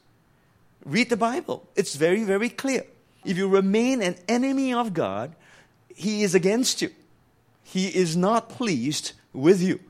Read 0.84 1.08
the 1.08 1.16
Bible, 1.16 1.66
it's 1.74 1.94
very, 1.94 2.22
very 2.22 2.50
clear. 2.50 2.84
If 3.24 3.38
you 3.38 3.48
remain 3.48 4.02
an 4.02 4.16
enemy 4.28 4.74
of 4.74 4.92
God, 4.92 5.34
He 5.94 6.22
is 6.22 6.34
against 6.34 6.82
you, 6.82 6.90
He 7.64 7.88
is 7.88 8.14
not 8.14 8.50
pleased 8.50 9.12
with 9.32 9.62
you 9.62 9.80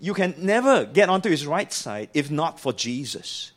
you 0.00 0.14
can 0.14 0.34
never 0.38 0.84
get 0.84 1.08
onto 1.08 1.30
his 1.30 1.46
right 1.46 1.72
side 1.72 2.08
if 2.14 2.30
not 2.30 2.60
for 2.60 2.72
Jesus. 2.72 3.52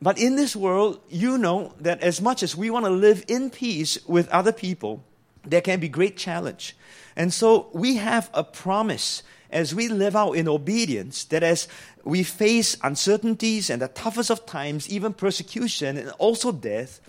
But 0.00 0.18
in 0.18 0.34
this 0.34 0.56
world, 0.56 1.00
you 1.08 1.38
know 1.38 1.74
that 1.80 2.00
as 2.02 2.20
much 2.20 2.42
as 2.42 2.56
we 2.56 2.70
want 2.70 2.84
to 2.86 2.90
live 2.90 3.24
in 3.28 3.50
peace 3.50 3.98
with 4.06 4.28
other 4.30 4.52
people, 4.52 5.04
there 5.44 5.60
can 5.60 5.78
be 5.78 5.88
great 5.88 6.16
challenge. 6.16 6.76
And 7.14 7.32
so 7.32 7.68
we 7.72 7.96
have 7.96 8.28
a 8.34 8.42
promise 8.42 9.22
as 9.52 9.74
we 9.74 9.86
live 9.88 10.16
out 10.16 10.32
in 10.32 10.48
obedience, 10.48 11.24
that 11.24 11.42
as 11.42 11.68
we 12.04 12.22
face 12.22 12.76
uncertainties 12.82 13.70
and 13.70 13.82
the 13.82 13.88
toughest 13.88 14.30
of 14.30 14.46
times, 14.46 14.88
even 14.88 15.12
persecution 15.12 15.96
and 15.96 16.10
also 16.12 16.50
death, 16.50 17.00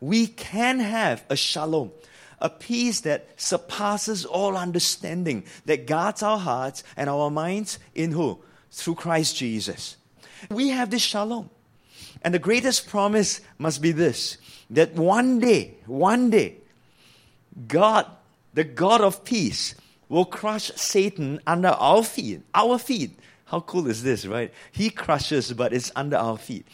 we 0.00 0.26
can 0.26 0.80
have 0.80 1.24
a 1.30 1.36
shalom, 1.36 1.92
a 2.42 2.50
peace 2.50 3.00
that 3.00 3.28
surpasses 3.36 4.26
all 4.26 4.56
understanding, 4.56 5.44
that 5.64 5.86
guards 5.86 6.22
our 6.22 6.38
hearts 6.38 6.82
and 6.96 7.08
our 7.08 7.30
minds 7.30 7.78
in 7.94 8.10
who? 8.10 8.38
Through 8.70 8.96
Christ 8.96 9.36
Jesus. 9.36 9.96
We 10.50 10.70
have 10.70 10.90
this 10.90 11.02
shalom. 11.02 11.48
And 12.22 12.34
the 12.34 12.38
greatest 12.38 12.88
promise 12.88 13.40
must 13.58 13.80
be 13.80 13.92
this 13.92 14.36
that 14.70 14.94
one 14.94 15.38
day, 15.38 15.74
one 15.86 16.30
day, 16.30 16.56
God, 17.68 18.06
the 18.54 18.64
God 18.64 19.00
of 19.00 19.24
peace, 19.24 19.74
will 20.08 20.24
crush 20.24 20.70
Satan 20.74 21.40
under 21.46 21.68
our 21.68 22.02
feet. 22.02 22.42
Our 22.54 22.78
feet. 22.78 23.18
How 23.44 23.60
cool 23.60 23.86
is 23.86 24.02
this, 24.02 24.26
right? 24.26 24.52
He 24.72 24.90
crushes, 24.90 25.52
but 25.52 25.72
it's 25.72 25.92
under 25.94 26.16
our 26.16 26.38
feet. 26.38 26.66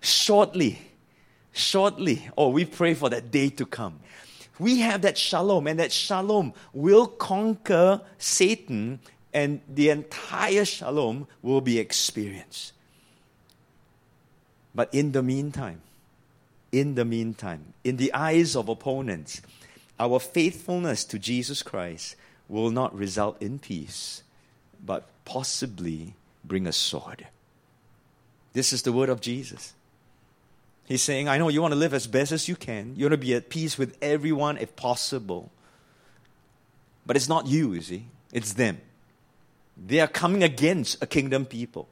Shortly, 0.00 0.80
shortly, 1.52 2.28
oh, 2.36 2.48
we 2.48 2.64
pray 2.64 2.94
for 2.94 3.10
that 3.10 3.30
day 3.30 3.50
to 3.50 3.66
come. 3.66 4.00
We 4.58 4.80
have 4.80 5.02
that 5.02 5.18
shalom, 5.18 5.66
and 5.66 5.78
that 5.80 5.92
shalom 5.92 6.54
will 6.72 7.06
conquer 7.06 8.00
Satan, 8.18 9.00
and 9.32 9.60
the 9.68 9.90
entire 9.90 10.64
shalom 10.64 11.26
will 11.42 11.60
be 11.60 11.78
experienced. 11.78 12.72
But 14.74 14.92
in 14.92 15.12
the 15.12 15.22
meantime, 15.22 15.82
in 16.72 16.94
the 16.94 17.04
meantime, 17.04 17.74
in 17.84 17.96
the 17.96 18.12
eyes 18.12 18.56
of 18.56 18.68
opponents, 18.68 19.40
our 19.98 20.18
faithfulness 20.18 21.04
to 21.04 21.18
Jesus 21.18 21.62
Christ 21.62 22.16
will 22.48 22.70
not 22.70 22.94
result 22.94 23.40
in 23.40 23.58
peace, 23.58 24.22
but 24.84 25.08
possibly 25.24 26.14
bring 26.44 26.66
a 26.66 26.72
sword. 26.72 27.26
This 28.52 28.72
is 28.72 28.82
the 28.82 28.92
word 28.92 29.08
of 29.08 29.20
Jesus. 29.20 29.72
He's 30.86 31.02
saying, 31.02 31.28
I 31.28 31.38
know 31.38 31.48
you 31.48 31.62
want 31.62 31.72
to 31.72 31.78
live 31.78 31.94
as 31.94 32.06
best 32.06 32.32
as 32.32 32.48
you 32.48 32.56
can. 32.56 32.94
You 32.96 33.06
want 33.06 33.12
to 33.12 33.18
be 33.18 33.34
at 33.34 33.48
peace 33.48 33.78
with 33.78 33.96
everyone 34.02 34.58
if 34.58 34.76
possible. 34.76 35.50
But 37.06 37.16
it's 37.16 37.28
not 37.28 37.46
you, 37.46 37.72
you 37.72 37.80
see, 37.80 38.06
it's 38.32 38.52
them. 38.52 38.80
They 39.76 40.00
are 40.00 40.08
coming 40.08 40.42
against 40.42 41.02
a 41.02 41.06
kingdom 41.06 41.46
people. 41.46 41.88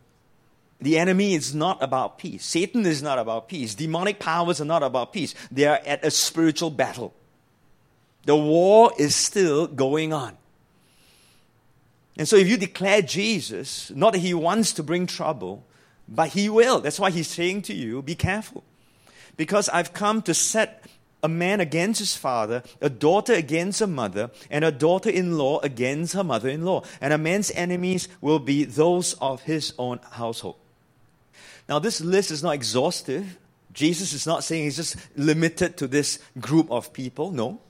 The 0.80 0.99
enemy 0.99 1.34
is 1.34 1.55
not 1.55 1.82
about 1.82 2.18
peace. 2.18 2.45
Satan 2.45 2.84
is 2.86 3.03
not 3.03 3.18
about 3.18 3.49
peace. 3.49 3.74
Demonic 3.74 4.18
powers 4.18 4.61
are 4.61 4.64
not 4.66 4.82
about 4.82 5.12
peace. 5.12 5.34
They 5.51 5.64
are 5.66 5.80
at 5.86 6.05
a 6.05 6.11
spiritual 6.11 6.70
battle. 6.70 7.14
The 8.24 8.36
war 8.36 8.93
is 8.99 9.14
still 9.14 9.66
going 9.66 10.12
on. 10.12 10.36
And 12.16 12.28
so, 12.28 12.36
if 12.36 12.49
you 12.49 12.57
declare 12.57 13.01
Jesus, 13.01 13.90
not 13.95 14.12
that 14.12 14.18
he 14.18 14.34
wants 14.34 14.72
to 14.74 14.82
bring 14.82 15.07
trouble, 15.07 15.64
but 16.09 16.28
he 16.28 16.49
will. 16.49 16.80
That's 16.80 17.01
why 17.01 17.11
he's 17.11 17.28
saying 17.28 17.62
to 17.62 17.74
you, 17.74 18.03
be 18.03 18.14
careful. 18.14 18.64
Because 19.37 19.68
I've 19.68 19.93
come 19.93 20.22
to 20.22 20.35
set 20.35 20.85
a 21.22 21.28
man 21.28 21.61
against 21.61 22.01
his 22.01 22.16
father, 22.16 22.62
a 22.80 22.91
daughter 22.91 23.33
against 23.33 23.80
her 23.80 23.87
mother, 23.87 24.30
and 24.51 24.64
a 24.64 24.72
daughter 24.72 25.09
in 25.09 25.39
law 25.39 25.61
against 25.61 26.14
her 26.14 26.24
mother 26.24 26.49
in 26.49 26.64
law. 26.64 26.83
And 27.01 27.12
a 27.12 27.18
man's 27.18 27.51
enemies 27.53 28.09
will 28.20 28.41
be 28.41 28.64
those 28.64 29.14
of 29.14 29.43
his 29.43 29.72
own 29.78 30.01
household. 30.11 30.57
Now, 31.68 31.78
this 31.78 32.01
list 32.01 32.30
is 32.30 32.43
not 32.43 32.55
exhaustive. 32.55 33.39
Jesus 33.72 34.12
is 34.12 34.26
not 34.26 34.45
saying 34.45 34.64
he's 34.64 34.76
just 34.76 34.97
limited 35.16 35.76
to 35.78 35.87
this 35.87 36.18
group 36.41 36.70
of 36.70 36.93
people, 36.93 37.30
no. 37.30 37.61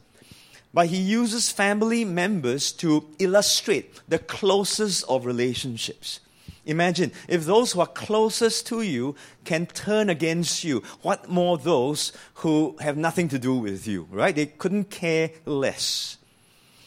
But 0.75 0.87
he 0.87 0.97
uses 0.97 1.51
family 1.51 2.05
members 2.05 2.73
to 2.73 3.05
illustrate 3.19 4.01
the 4.09 4.19
closest 4.19 5.05
of 5.09 5.27
relationships. 5.27 6.21
Imagine 6.65 7.13
if 7.29 7.45
those 7.45 7.73
who 7.73 7.81
are 7.81 7.87
closest 7.87 8.67
to 8.69 8.83
you 8.83 9.17
can 9.45 9.67
turn 9.67 10.09
against 10.09 10.63
you, 10.63 10.83
what 11.03 11.29
more 11.29 11.59
those 11.59 12.13
who 12.35 12.77
have 12.81 12.97
nothing 12.97 13.29
to 13.29 13.39
do 13.39 13.57
with 13.57 13.87
you, 13.87 14.07
right? 14.11 14.35
They 14.35 14.47
couldn't 14.47 14.91
care 14.91 15.31
less. 15.45 16.19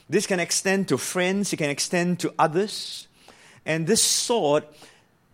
This 0.09 0.27
can 0.27 0.39
extend 0.39 0.87
to 0.89 0.97
friends, 0.97 1.51
it 1.51 1.57
can 1.57 1.69
extend 1.69 2.19
to 2.21 2.33
others. 2.39 3.07
And 3.65 3.87
this 3.87 4.01
sword 4.01 4.63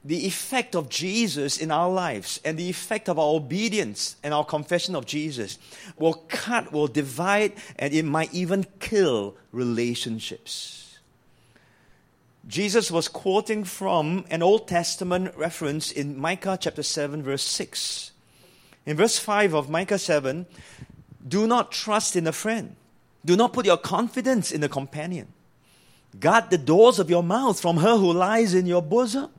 the 0.04 0.26
effect 0.26 0.76
of 0.76 0.89
Jesus 0.89 1.58
in 1.58 1.70
our 1.70 1.89
lives 1.89 2.39
and 2.44 2.58
the 2.58 2.70
effect 2.70 3.08
of 3.08 3.20
our 3.20 3.36
obedience 3.36 4.16
and 4.24 4.34
our 4.34 4.44
confession 4.44 4.96
of 4.96 5.06
Jesus 5.06 5.60
will 5.98 6.26
cut, 6.28 6.72
will 6.72 6.88
divide, 6.88 7.54
and 7.78 7.94
it 7.94 8.04
might 8.04 8.34
even 8.34 8.66
kill 8.80 9.36
relationships. 9.52 10.91
Jesus 12.48 12.89
was 12.89 13.08
quoting 13.08 13.64
from 13.64 14.26
an 14.30 14.42
Old 14.42 14.68
Testament 14.68 15.36
reference 15.38 15.92
in 15.92 16.18
Micah 16.18 16.58
chapter 16.60 16.84
7, 16.84 17.22
verse 17.22 17.44
6. 17.44 18.12
In 18.86 18.98
verse 18.98 19.20
5 19.20 19.54
of 19.54 19.70
Micah 19.70 20.00
7, 20.00 20.48
do 21.28 21.46
not 21.46 21.72
trust 21.72 22.16
in 22.16 22.26
a 22.26 22.32
friend, 22.32 22.76
do 23.24 23.36
not 23.36 23.54
put 23.54 23.66
your 23.66 23.78
confidence 23.78 24.52
in 24.52 24.64
a 24.64 24.70
companion. 24.70 25.28
Guard 26.20 26.50
the 26.50 26.58
doors 26.58 27.00
of 27.00 27.10
your 27.10 27.24
mouth 27.24 27.60
from 27.60 27.78
her 27.78 27.98
who 27.98 28.12
lies 28.12 28.54
in 28.54 28.66
your 28.66 28.82
bosom. 28.82 29.30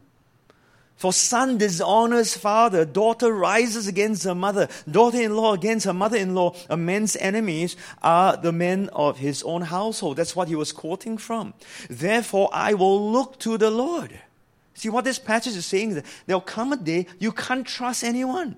For 0.97 1.13
son 1.13 1.59
dishonors 1.59 2.37
father, 2.37 2.85
daughter 2.85 3.33
rises 3.33 3.89
against 3.89 4.25
her 4.25 4.35
mother, 4.35 4.69
daughter 4.89 5.21
in 5.21 5.35
law 5.35 5.53
against 5.53 5.87
her 5.87 5.93
mother 5.93 6.17
in 6.17 6.35
law. 6.35 6.55
A 6.71 6.77
man's 6.77 7.17
enemies 7.17 7.77
are 8.03 8.37
the 8.37 8.53
men 8.53 8.89
of 8.93 9.19
his 9.19 9.43
own 9.43 9.63
household. 9.63 10.17
That's 10.17 10.37
what 10.37 10.49
he 10.49 10.55
was 10.55 10.71
quoting 10.71 11.19
from. 11.19 11.55
Therefore, 11.91 12.51
I 12.53 12.75
will 12.75 13.11
look 13.11 13.39
to 13.41 13.59
the 13.59 13.71
Lord. 13.71 14.21
See 14.75 14.89
what 14.89 15.05
this 15.05 15.19
passage 15.19 15.57
is 15.57 15.67
saying? 15.67 16.03
There'll 16.27 16.41
come 16.41 16.73
a 16.73 16.77
day 16.77 17.07
you 17.19 17.33
can't 17.33 17.67
trust 17.67 18.05
anyone. 18.05 18.57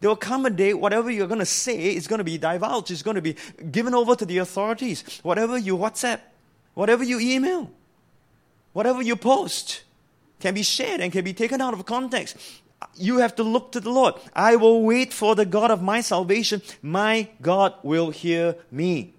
There 0.00 0.08
will 0.08 0.16
come 0.16 0.46
a 0.46 0.50
day, 0.50 0.72
whatever 0.72 1.10
you're 1.10 1.26
going 1.26 1.40
to 1.40 1.46
say 1.46 1.94
is 1.94 2.08
going 2.08 2.18
to 2.18 2.24
be 2.24 2.38
divulged, 2.38 2.90
it's 2.90 3.02
going 3.02 3.16
to 3.16 3.22
be 3.22 3.36
given 3.70 3.94
over 3.94 4.16
to 4.16 4.24
the 4.24 4.38
authorities. 4.38 5.20
Whatever 5.22 5.58
you 5.58 5.76
WhatsApp, 5.76 6.20
whatever 6.74 7.04
you 7.04 7.20
email, 7.20 7.70
whatever 8.72 9.02
you 9.02 9.14
post 9.14 9.82
can 10.40 10.54
be 10.54 10.62
shared 10.62 11.00
and 11.00 11.12
can 11.12 11.24
be 11.24 11.32
taken 11.32 11.60
out 11.60 11.74
of 11.74 11.84
context. 11.86 12.36
You 12.96 13.18
have 13.18 13.36
to 13.36 13.42
look 13.42 13.72
to 13.72 13.80
the 13.80 13.90
Lord. 13.90 14.14
I 14.34 14.56
will 14.56 14.82
wait 14.82 15.12
for 15.12 15.34
the 15.34 15.44
God 15.44 15.70
of 15.70 15.82
my 15.82 16.00
salvation. 16.00 16.62
My 16.82 17.28
God 17.42 17.74
will 17.82 18.10
hear 18.10 18.56
me. 18.70 19.12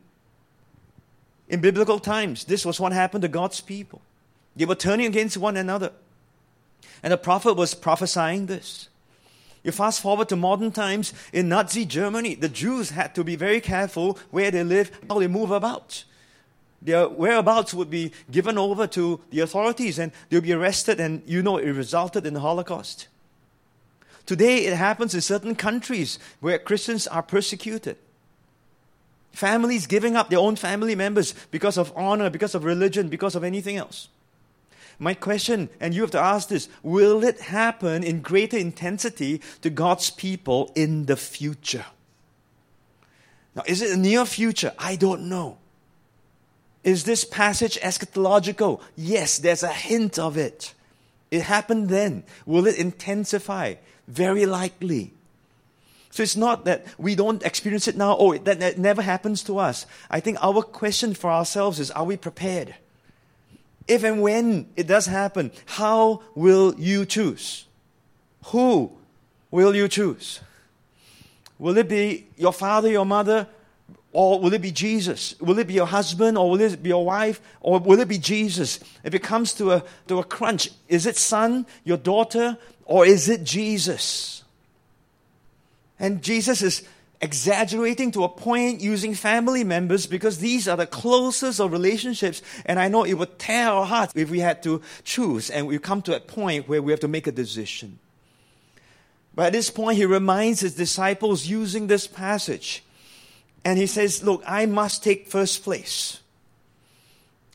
In 1.48 1.62
biblical 1.62 2.00
times, 2.00 2.46
this 2.46 2.66
was 2.66 2.80
what 2.80 2.92
happened 2.92 3.22
to 3.22 3.28
God's 3.28 3.62
people. 3.62 4.02
They 4.56 4.66
were 4.66 4.76
turning 4.76 5.06
against 5.06 5.38
one 5.38 5.58
another. 5.58 5.92
And 7.04 7.14
the 7.14 7.18
prophet 7.18 7.54
was 7.54 7.74
prophesying 7.74 8.48
this. 8.48 8.90
You 9.64 9.72
fast 9.72 10.02
forward 10.02 10.30
to 10.30 10.36
modern 10.36 10.72
times 10.72 11.14
in 11.32 11.50
Nazi 11.50 11.86
Germany, 11.86 12.34
the 12.34 12.50
Jews 12.50 12.90
had 12.90 13.14
to 13.14 13.24
be 13.24 13.36
very 13.36 13.62
careful 13.62 14.18
where 14.32 14.50
they 14.50 14.64
live, 14.64 14.92
how 15.08 15.20
they 15.20 15.28
move 15.28 15.52
about 15.52 16.04
their 16.82 17.08
whereabouts 17.08 17.74
would 17.74 17.90
be 17.90 18.12
given 18.32 18.58
over 18.58 18.88
to 18.88 19.20
the 19.30 19.42
authorities 19.42 20.00
and 20.00 20.12
they'll 20.30 20.42
be 20.42 20.54
arrested, 20.54 21.00
and 21.00 21.22
you 21.26 21.42
know 21.42 21.58
it 21.58 21.72
resulted 21.72 22.26
in 22.26 22.34
the 22.34 22.40
Holocaust. 22.40 23.08
Today, 24.26 24.66
it 24.66 24.76
happens 24.76 25.14
in 25.14 25.22
certain 25.22 25.56
countries 25.56 26.20
where 26.40 26.58
Christians 26.58 27.08
are 27.08 27.24
persecuted. 27.24 27.98
Families 29.32 29.88
giving 29.88 30.16
up 30.16 30.30
their 30.30 30.40
own 30.40 30.56
family 30.56 30.96
members 30.96 31.34
because 31.52 31.78
of 31.78 31.94
honor, 31.96 32.30
because 32.30 32.56
of 32.56 32.64
religion, 32.64 33.10
because 33.10 33.36
of 33.36 33.44
anything 33.44 33.78
else. 33.78 34.10
My 35.00 35.14
question, 35.14 35.70
and 35.80 35.96
you 35.96 36.02
have 36.02 36.12
to 36.12 36.20
ask 36.20 36.48
this 36.48 36.70
will 36.84 37.24
it 37.24 37.40
happen 37.42 38.04
in 38.04 38.22
greater 38.22 38.58
intensity 38.58 39.42
to 39.62 39.70
God's 39.70 40.12
people 40.12 40.72
in 40.76 41.06
the 41.06 41.16
future? 41.16 41.86
Now, 43.56 43.64
is 43.66 43.82
it 43.82 43.92
a 43.92 43.98
near 43.98 44.26
future? 44.26 44.74
I 44.78 44.96
don't 44.96 45.28
know. 45.28 45.58
Is 46.84 47.04
this 47.04 47.24
passage 47.24 47.80
eschatological? 47.80 48.82
Yes, 48.96 49.38
there's 49.38 49.64
a 49.64 49.74
hint 49.74 50.18
of 50.18 50.38
it. 50.38 50.74
It 51.30 51.44
happened 51.44 51.90
then. 51.90 52.24
Will 52.46 52.68
it 52.68 52.78
intensify? 52.78 53.76
Very 54.08 54.46
likely. 54.46 55.14
So 56.10 56.24
it's 56.24 56.36
not 56.36 56.66
that 56.66 56.86
we 56.98 57.16
don't 57.16 57.42
experience 57.44 57.88
it 57.88 57.96
now, 57.96 58.18
oh, 58.18 58.38
that, 58.38 58.60
that 58.60 58.78
never 58.78 59.02
happens 59.02 59.44
to 59.44 59.60
us. 59.60 59.86
I 60.10 60.20
think 60.20 60.38
our 60.42 60.62
question 60.62 61.14
for 61.14 61.32
ourselves 61.32 61.80
is 61.80 61.90
are 61.92 62.04
we 62.04 62.18
prepared? 62.18 62.76
If 63.88 64.04
and 64.04 64.22
when 64.22 64.68
it 64.76 64.88
does 64.88 65.06
happen, 65.06 65.52
how 65.66 66.22
will 66.36 66.76
you 66.78 67.06
choose? 67.06 67.66
Who 68.48 68.92
will 69.52 69.76
you 69.76 69.88
choose? 69.88 70.42
Will 71.58 71.78
it 71.78 71.88
be 71.88 72.28
your 72.38 72.54
father, 72.54 72.90
your 72.90 73.06
mother, 73.06 73.48
or 74.14 74.40
will 74.40 74.54
it 74.54 74.62
be 74.62 74.72
Jesus? 74.72 75.36
Will 75.40 75.60
it 75.60 75.68
be 75.68 75.74
your 75.74 75.86
husband 75.86 76.38
or 76.38 76.50
will 76.50 76.62
it 76.62 76.84
be 76.84 76.90
your 76.90 77.06
wife? 77.06 77.42
Or 77.62 77.80
will 77.80 78.00
it 78.00 78.08
be 78.08 78.18
Jesus? 78.18 78.80
If 79.04 79.14
it 79.14 79.24
comes 79.24 79.54
to 79.54 79.72
a, 79.72 79.84
to 80.08 80.20
a 80.20 80.24
crunch, 80.24 80.70
is 80.90 81.06
it 81.06 81.16
son, 81.16 81.66
your 81.84 81.98
daughter, 81.98 82.58
or 82.86 83.06
is 83.06 83.30
it 83.30 83.44
Jesus? 83.44 84.44
And 85.98 86.22
Jesus 86.22 86.62
is 86.62 86.84
exaggerating 87.22 88.12
to 88.12 88.24
a 88.24 88.30
point 88.30 88.82
using 88.82 89.14
family 89.14 89.64
members 89.64 90.08
because 90.08 90.40
these 90.40 90.68
are 90.68 90.76
the 90.76 90.88
closest 90.88 91.62
of 91.62 91.72
relationships. 91.72 92.42
And 92.66 92.80
I 92.80 92.90
know 92.90 93.06
it 93.06 93.14
would 93.14 93.40
tear 93.40 93.70
our 93.70 93.86
hearts 93.86 94.14
if 94.16 94.30
we 94.30 94.40
had 94.40 94.62
to 94.64 94.82
choose 95.04 95.50
and 95.50 95.68
we 95.68 95.78
come 95.80 96.02
to 96.02 96.16
a 96.16 96.20
point 96.20 96.68
where 96.68 96.82
we 96.82 96.92
have 96.92 97.00
to 97.02 97.08
make 97.08 97.28
a 97.28 97.32
decision. 97.32 98.00
But 99.34 99.48
at 99.48 99.54
this 99.54 99.70
point, 99.70 99.98
he 99.98 100.06
reminds 100.06 100.60
his 100.60 100.76
disciples 100.76 101.46
using 101.46 101.88
this 101.88 102.08
passage. 102.08 102.84
And 103.64 103.78
he 103.78 103.88
says, 103.88 104.24
Look, 104.24 104.44
I 104.46 104.66
must 104.66 105.04
take 105.04 105.28
first 105.28 105.64
place. 105.64 106.20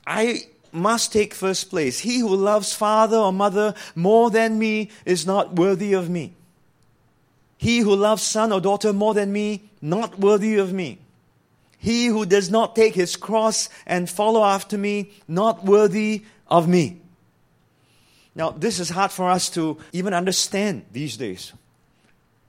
I 0.06 0.44
must 0.72 1.12
take 1.12 1.34
first 1.34 1.70
place. 1.70 2.00
He 2.00 2.20
who 2.20 2.36
loves 2.36 2.72
father 2.72 3.16
or 3.16 3.32
mother 3.32 3.74
more 3.94 4.30
than 4.30 4.58
me 4.58 4.90
is 5.04 5.26
not 5.26 5.56
worthy 5.56 5.94
of 5.94 6.08
me. 6.08 6.34
He 7.58 7.78
who 7.78 7.96
loves 7.96 8.22
son 8.22 8.52
or 8.52 8.60
daughter 8.60 8.92
more 8.92 9.14
than 9.14 9.32
me, 9.32 9.62
not 9.80 10.18
worthy 10.18 10.56
of 10.56 10.72
me. 10.72 10.98
He 11.78 12.06
who 12.06 12.26
does 12.26 12.50
not 12.50 12.76
take 12.76 12.94
his 12.94 13.16
cross 13.16 13.68
and 13.86 14.08
follow 14.08 14.44
after 14.44 14.76
me, 14.76 15.10
not 15.26 15.64
worthy 15.64 16.24
of 16.48 16.68
me. 16.68 17.00
Now, 18.34 18.50
this 18.50 18.78
is 18.80 18.90
hard 18.90 19.10
for 19.10 19.30
us 19.30 19.48
to 19.50 19.78
even 19.92 20.12
understand 20.12 20.84
these 20.92 21.16
days. 21.16 21.52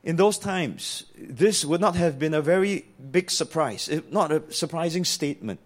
In 0.07 0.15
those 0.15 0.37
times, 0.37 1.03
this 1.17 1.65
would 1.65 1.81
not 1.81 1.97
have 1.97 2.17
been 2.17 2.33
a 2.33 2.41
very 2.41 2.85
big 3.11 3.29
surprise, 3.29 3.89
not 4.09 4.31
a 4.31 4.41
surprising 4.53 5.03
statement. 5.03 5.59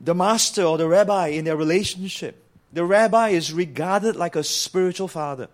The 0.00 0.14
master 0.14 0.62
or 0.62 0.78
the 0.78 0.88
rabbi 0.88 1.26
in 1.26 1.44
their 1.44 1.58
relationship, 1.58 2.42
the 2.72 2.86
rabbi 2.86 3.28
is 3.28 3.52
regarded 3.52 4.16
like 4.16 4.34
a 4.34 4.42
spiritual 4.42 5.08
father. 5.08 5.48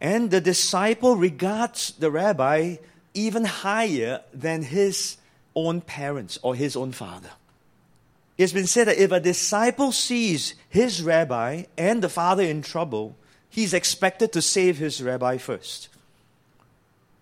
And 0.00 0.30
the 0.30 0.40
disciple 0.40 1.14
regards 1.14 1.92
the 1.92 2.10
rabbi 2.10 2.76
even 3.12 3.44
higher 3.44 4.22
than 4.32 4.62
his 4.62 5.18
own 5.54 5.82
parents 5.82 6.38
or 6.40 6.54
his 6.54 6.74
own 6.74 6.92
father. 6.92 7.32
It's 8.38 8.54
been 8.54 8.66
said 8.66 8.86
that 8.86 8.96
if 8.96 9.12
a 9.12 9.20
disciple 9.20 9.92
sees 9.92 10.54
his 10.70 11.02
rabbi 11.02 11.64
and 11.76 12.02
the 12.02 12.08
father 12.08 12.44
in 12.44 12.62
trouble, 12.62 13.14
he's 13.50 13.74
expected 13.74 14.32
to 14.32 14.40
save 14.40 14.78
his 14.78 15.02
rabbi 15.02 15.36
first. 15.36 15.90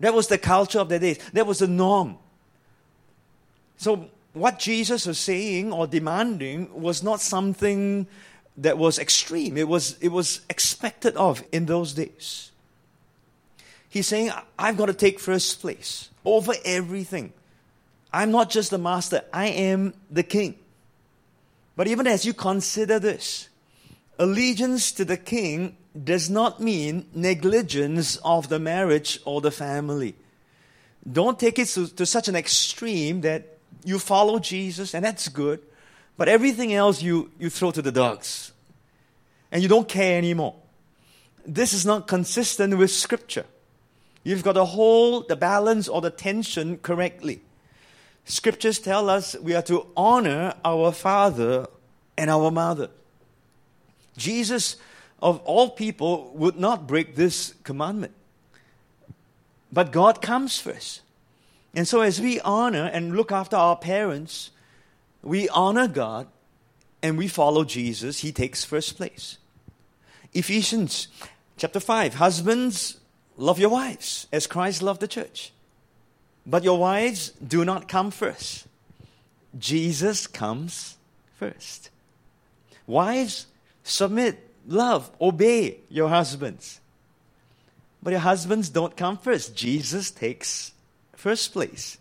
That 0.00 0.14
was 0.14 0.28
the 0.28 0.38
culture 0.38 0.78
of 0.78 0.88
the 0.88 0.98
days. 0.98 1.18
That 1.32 1.46
was 1.46 1.60
the 1.60 1.68
norm. 1.68 2.18
So, 3.76 4.10
what 4.32 4.58
Jesus 4.58 5.06
was 5.06 5.18
saying 5.18 5.72
or 5.72 5.86
demanding 5.86 6.82
was 6.82 7.02
not 7.02 7.20
something 7.20 8.06
that 8.58 8.76
was 8.76 8.98
extreme. 8.98 9.56
It 9.56 9.68
was, 9.68 9.98
it 10.00 10.08
was 10.08 10.42
expected 10.50 11.16
of 11.16 11.42
in 11.52 11.66
those 11.66 11.94
days. 11.94 12.52
He's 13.88 14.06
saying, 14.06 14.30
I've 14.58 14.76
got 14.76 14.86
to 14.86 14.94
take 14.94 15.20
first 15.20 15.60
place 15.60 16.10
over 16.24 16.52
everything. 16.64 17.32
I'm 18.12 18.30
not 18.30 18.50
just 18.50 18.70
the 18.70 18.78
master, 18.78 19.22
I 19.32 19.46
am 19.46 19.94
the 20.10 20.22
king. 20.22 20.58
But 21.76 21.88
even 21.88 22.06
as 22.06 22.24
you 22.24 22.32
consider 22.32 22.98
this, 22.98 23.48
allegiance 24.18 24.92
to 24.92 25.04
the 25.04 25.16
king 25.16 25.76
does 26.04 26.28
not 26.28 26.60
mean 26.60 27.06
negligence 27.14 28.16
of 28.16 28.48
the 28.48 28.58
marriage 28.58 29.20
or 29.24 29.40
the 29.40 29.50
family. 29.50 30.14
Don't 31.10 31.38
take 31.38 31.58
it 31.58 31.68
to, 31.68 31.86
to 31.94 32.04
such 32.04 32.28
an 32.28 32.36
extreme 32.36 33.20
that 33.22 33.58
you 33.84 33.98
follow 33.98 34.38
Jesus, 34.38 34.94
and 34.94 35.04
that's 35.04 35.28
good, 35.28 35.60
but 36.16 36.28
everything 36.28 36.74
else 36.74 37.02
you, 37.02 37.30
you 37.38 37.50
throw 37.50 37.70
to 37.70 37.82
the 37.82 37.92
dogs. 37.92 38.52
And 39.52 39.62
you 39.62 39.68
don't 39.68 39.88
care 39.88 40.18
anymore. 40.18 40.56
This 41.46 41.72
is 41.72 41.86
not 41.86 42.08
consistent 42.08 42.76
with 42.76 42.90
Scripture. 42.90 43.46
You've 44.24 44.42
got 44.42 44.54
to 44.54 44.64
hold 44.64 45.28
the 45.28 45.36
balance 45.36 45.86
or 45.86 46.00
the 46.00 46.10
tension 46.10 46.78
correctly. 46.78 47.42
Scriptures 48.24 48.80
tell 48.80 49.08
us 49.08 49.36
we 49.38 49.54
are 49.54 49.62
to 49.62 49.86
honor 49.96 50.54
our 50.64 50.90
father 50.90 51.68
and 52.18 52.28
our 52.28 52.50
mother. 52.50 52.90
Jesus, 54.16 54.76
of 55.20 55.40
all 55.44 55.70
people, 55.70 56.30
would 56.34 56.58
not 56.58 56.86
break 56.86 57.16
this 57.16 57.54
commandment. 57.62 58.12
But 59.72 59.92
God 59.92 60.22
comes 60.22 60.60
first. 60.60 61.02
And 61.74 61.86
so, 61.86 62.00
as 62.00 62.20
we 62.20 62.40
honor 62.40 62.90
and 62.92 63.16
look 63.16 63.32
after 63.32 63.56
our 63.56 63.76
parents, 63.76 64.50
we 65.22 65.48
honor 65.48 65.88
God 65.88 66.26
and 67.02 67.18
we 67.18 67.28
follow 67.28 67.64
Jesus. 67.64 68.20
He 68.20 68.32
takes 68.32 68.64
first 68.64 68.96
place. 68.96 69.38
Ephesians 70.32 71.08
chapter 71.56 71.80
5 71.80 72.14
Husbands, 72.14 72.98
Love 73.36 73.58
your 73.58 73.68
wives 73.68 74.26
as 74.32 74.46
Christ 74.46 74.82
loved 74.82 75.00
the 75.00 75.08
church. 75.08 75.52
But 76.46 76.64
your 76.64 76.78
wives 76.78 77.30
do 77.30 77.64
not 77.64 77.88
come 77.88 78.10
first. 78.10 78.66
Jesus 79.58 80.26
comes 80.26 80.96
first. 81.36 81.90
Wives, 82.86 83.46
submit, 83.82 84.45
love, 84.66 85.10
obey 85.20 85.78
your 85.88 86.08
husbands. 86.08 86.80
But 88.02 88.10
your 88.10 88.20
husbands 88.20 88.68
don't 88.68 88.96
come 88.96 89.18
first. 89.18 89.56
Jesus 89.56 90.10
takes 90.10 90.72
first 91.14 91.52
place. 91.52 91.98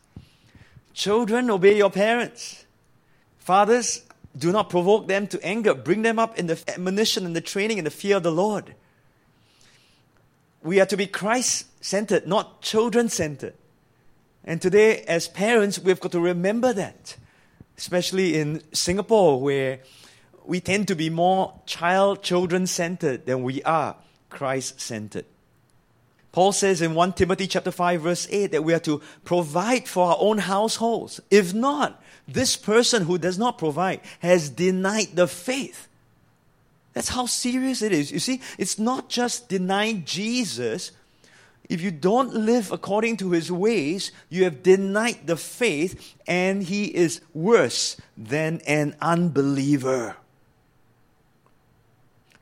Children, 0.93 1.49
obey 1.49 1.78
your 1.78 1.89
parents. 1.89 2.66
Fathers, 3.39 4.03
do 4.38 4.51
not 4.51 4.70
provoke 4.70 5.07
them 5.07 5.28
to 5.28 5.43
anger. 5.43 5.74
Bring 5.74 6.01
them 6.01 6.20
up 6.20 6.38
in 6.38 6.47
the 6.47 6.61
admonition 6.68 7.26
and 7.26 7.36
the 7.36 7.41
training 7.41 7.80
and 7.80 7.88
the 7.88 7.91
fear 7.91 8.18
of 8.18 8.24
the 8.24 8.32
Lord 8.32 8.76
we 10.66 10.82
are 10.82 10.86
to 10.88 10.97
be 10.97 11.05
Christ 11.05 11.68
centered, 11.80 12.28
not 12.28 12.61
children 12.61 13.07
centered. 13.07 13.53
And 14.43 14.59
today, 14.59 15.03
as 15.03 15.28
parents, 15.28 15.78
we've 15.78 15.99
got 15.99 16.11
to 16.13 16.20
remember 16.20 16.74
that, 16.74 17.16
especially 17.78 18.38
in 18.38 18.61
Singapore, 18.74 19.39
where 19.39 19.80
we 20.47 20.59
tend 20.59 20.87
to 20.87 20.95
be 20.95 21.09
more 21.09 21.53
child, 21.65 22.23
children 22.23 22.67
centered 22.67 23.25
than 23.25 23.43
we 23.43 23.63
are 23.63 23.95
Christ 24.29 24.79
centered. 24.81 25.25
Paul 26.31 26.51
says 26.51 26.81
in 26.81 26.95
1 26.95 27.13
Timothy 27.13 27.47
chapter 27.47 27.71
5 27.71 28.01
verse 28.01 28.27
8 28.29 28.51
that 28.51 28.63
we 28.63 28.73
are 28.73 28.79
to 28.79 29.01
provide 29.23 29.87
for 29.87 30.09
our 30.09 30.17
own 30.19 30.39
households. 30.39 31.21
If 31.31 31.53
not, 31.53 32.03
this 32.27 32.57
person 32.57 33.03
who 33.03 33.17
does 33.17 33.37
not 33.37 33.57
provide 33.57 34.01
has 34.19 34.49
denied 34.49 35.15
the 35.15 35.27
faith 35.27 35.87
that's 36.95 37.09
how 37.09 37.25
serious 37.25 37.81
it 37.81 37.91
is. 37.91 38.09
You 38.09 38.19
see, 38.19 38.41
it's 38.57 38.79
not 38.79 39.09
just 39.09 39.49
denying 39.49 40.05
Jesus. 40.05 40.93
If 41.67 41.81
you 41.81 41.91
don't 41.91 42.33
live 42.33 42.71
according 42.71 43.17
to 43.17 43.31
his 43.31 43.51
ways, 43.51 44.13
you 44.29 44.45
have 44.45 44.63
denied 44.63 45.27
the 45.27 45.35
faith, 45.35 46.15
and 46.25 46.63
he 46.63 46.85
is 46.85 47.19
worse 47.33 47.97
than 48.15 48.61
an 48.65 48.95
unbeliever. 49.01 50.15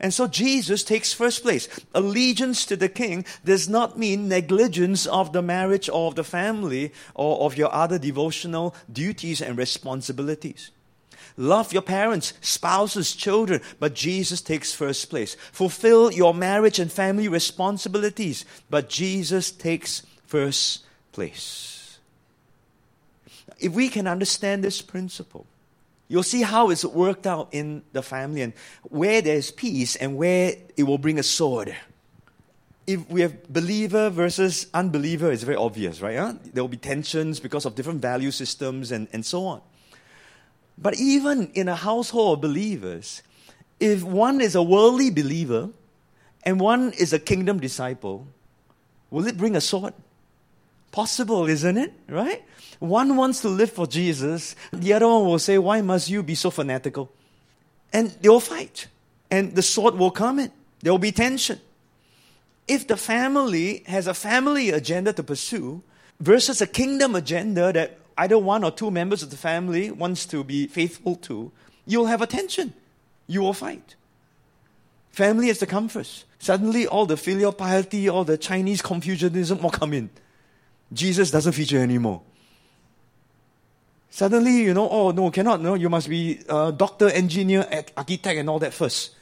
And 0.03 0.13
so 0.13 0.27
Jesus 0.27 0.83
takes 0.83 1.13
first 1.13 1.43
place. 1.43 1.69
Allegiance 1.95 2.65
to 2.65 2.75
the 2.75 2.89
king 2.89 3.23
does 3.45 3.69
not 3.69 3.97
mean 3.97 4.27
negligence 4.27 5.05
of 5.05 5.31
the 5.31 5.41
marriage 5.41 5.87
or 5.87 6.09
of 6.09 6.15
the 6.15 6.25
family 6.25 6.91
or 7.15 7.45
of 7.45 7.57
your 7.57 7.73
other 7.73 7.97
devotional 7.97 8.75
duties 8.91 9.41
and 9.41 9.57
responsibilities. 9.57 10.71
Love 11.37 11.71
your 11.71 11.81
parents, 11.81 12.33
spouses, 12.41 13.15
children, 13.15 13.61
but 13.79 13.95
Jesus 13.95 14.41
takes 14.41 14.73
first 14.73 15.09
place. 15.09 15.35
Fulfill 15.53 16.11
your 16.11 16.33
marriage 16.33 16.79
and 16.79 16.91
family 16.91 17.29
responsibilities, 17.29 18.43
but 18.69 18.89
Jesus 18.89 19.51
takes 19.51 20.05
first 20.27 20.83
place. 21.13 21.97
If 23.57 23.71
we 23.71 23.87
can 23.87 24.07
understand 24.07 24.65
this 24.65 24.81
principle, 24.81 25.47
you'll 26.13 26.21
see 26.21 26.43
how 26.43 26.69
it's 26.69 26.85
worked 26.85 27.25
out 27.25 27.49
in 27.53 27.81
the 27.91 28.03
family 28.03 28.43
and 28.43 28.53
where 28.83 29.19
there's 29.19 29.49
peace 29.49 29.95
and 29.95 30.15
where 30.15 30.53
it 30.77 30.83
will 30.83 30.99
bring 30.99 31.17
a 31.17 31.23
sword. 31.23 31.75
If 32.85 33.09
we 33.09 33.21
have 33.21 33.51
believer 33.51 34.11
versus 34.11 34.67
unbeliever, 34.75 35.31
it's 35.31 35.41
very 35.41 35.57
obvious, 35.57 36.01
right? 36.01 36.15
Huh? 36.15 36.33
There 36.53 36.61
will 36.61 36.67
be 36.67 36.77
tensions 36.77 37.39
because 37.39 37.65
of 37.65 37.73
different 37.73 37.99
value 37.99 38.29
systems 38.29 38.91
and, 38.91 39.07
and 39.11 39.25
so 39.25 39.45
on. 39.45 39.61
But 40.77 40.99
even 40.99 41.49
in 41.55 41.67
a 41.67 41.75
household 41.75 42.37
of 42.37 42.41
believers, 42.41 43.23
if 43.79 44.03
one 44.03 44.39
is 44.39 44.53
a 44.53 44.61
worldly 44.61 45.09
believer 45.09 45.71
and 46.43 46.59
one 46.59 46.93
is 46.93 47.11
a 47.13 47.19
kingdom 47.19 47.59
disciple, 47.59 48.27
will 49.09 49.25
it 49.25 49.35
bring 49.35 49.55
a 49.55 49.61
sword? 49.61 49.95
Possible, 50.93 51.47
isn't 51.47 51.75
it? 51.75 51.91
Right? 52.07 52.43
One 52.77 53.17
wants 53.17 53.41
to 53.41 53.49
live 53.49 53.71
for 53.71 53.87
Jesus, 53.87 54.55
the 54.71 54.93
other 54.93 55.07
one 55.07 55.25
will 55.25 55.39
say, 55.39 55.57
Why 55.57 55.81
must 55.81 56.07
you 56.07 56.21
be 56.21 56.35
so 56.35 56.51
fanatical? 56.51 57.11
And 57.91 58.11
they'll 58.21 58.39
fight. 58.39 58.87
And 59.31 59.55
the 59.55 59.63
sword 59.63 59.95
will 59.95 60.11
come 60.11 60.37
in. 60.37 60.51
There 60.83 60.93
will 60.93 60.99
be 60.99 61.11
tension. 61.11 61.59
If 62.67 62.87
the 62.87 62.95
family 62.95 63.83
has 63.87 64.05
a 64.05 64.13
family 64.13 64.69
agenda 64.69 65.13
to 65.13 65.23
pursue 65.23 65.81
versus 66.19 66.61
a 66.61 66.67
kingdom 66.67 67.15
agenda 67.15 67.73
that 67.73 67.97
either 68.15 68.37
one 68.37 68.63
or 68.63 68.69
two 68.69 68.91
members 68.91 69.23
of 69.23 69.31
the 69.31 69.37
family 69.37 69.89
wants 69.89 70.27
to 70.27 70.43
be 70.43 70.67
faithful 70.67 71.15
to, 71.15 71.51
you'll 71.87 72.05
have 72.05 72.21
a 72.21 72.27
tension. 72.27 72.71
You 73.25 73.41
will 73.41 73.53
fight. 73.53 73.95
Family 75.09 75.51
to 75.51 75.65
come 75.65 75.87
first. 75.87 76.25
Suddenly, 76.37 76.85
all 76.85 77.07
the 77.07 77.17
filial 77.17 77.51
piety, 77.51 78.07
all 78.07 78.25
the 78.25 78.37
Chinese 78.37 78.83
Confucianism 78.83 79.59
will 79.59 79.71
come 79.71 79.93
in. 79.93 80.11
Jesus 80.93 81.31
doesn't 81.31 81.53
feature 81.53 81.79
anymore. 81.79 82.21
Suddenly, 84.09 84.61
you 84.61 84.73
know, 84.73 84.87
oh 84.89 85.11
no, 85.11 85.31
cannot, 85.31 85.59
no, 85.61 85.73
you 85.73 85.89
must 85.89 86.07
be 86.07 86.39
a 86.47 86.71
doctor, 86.71 87.09
engineer, 87.09 87.67
architect, 87.97 88.39
and 88.39 88.47
all 88.47 88.59
that 88.59 88.73
first. 88.73 89.15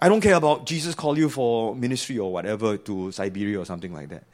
I 0.00 0.08
don't 0.08 0.20
care 0.20 0.36
about 0.36 0.64
Jesus 0.64 0.94
call 0.94 1.18
you 1.18 1.28
for 1.28 1.74
ministry 1.74 2.18
or 2.18 2.32
whatever 2.32 2.76
to 2.76 3.12
Siberia 3.12 3.58
or 3.58 3.64
something 3.64 3.92
like 3.92 4.08
that. 4.10 4.24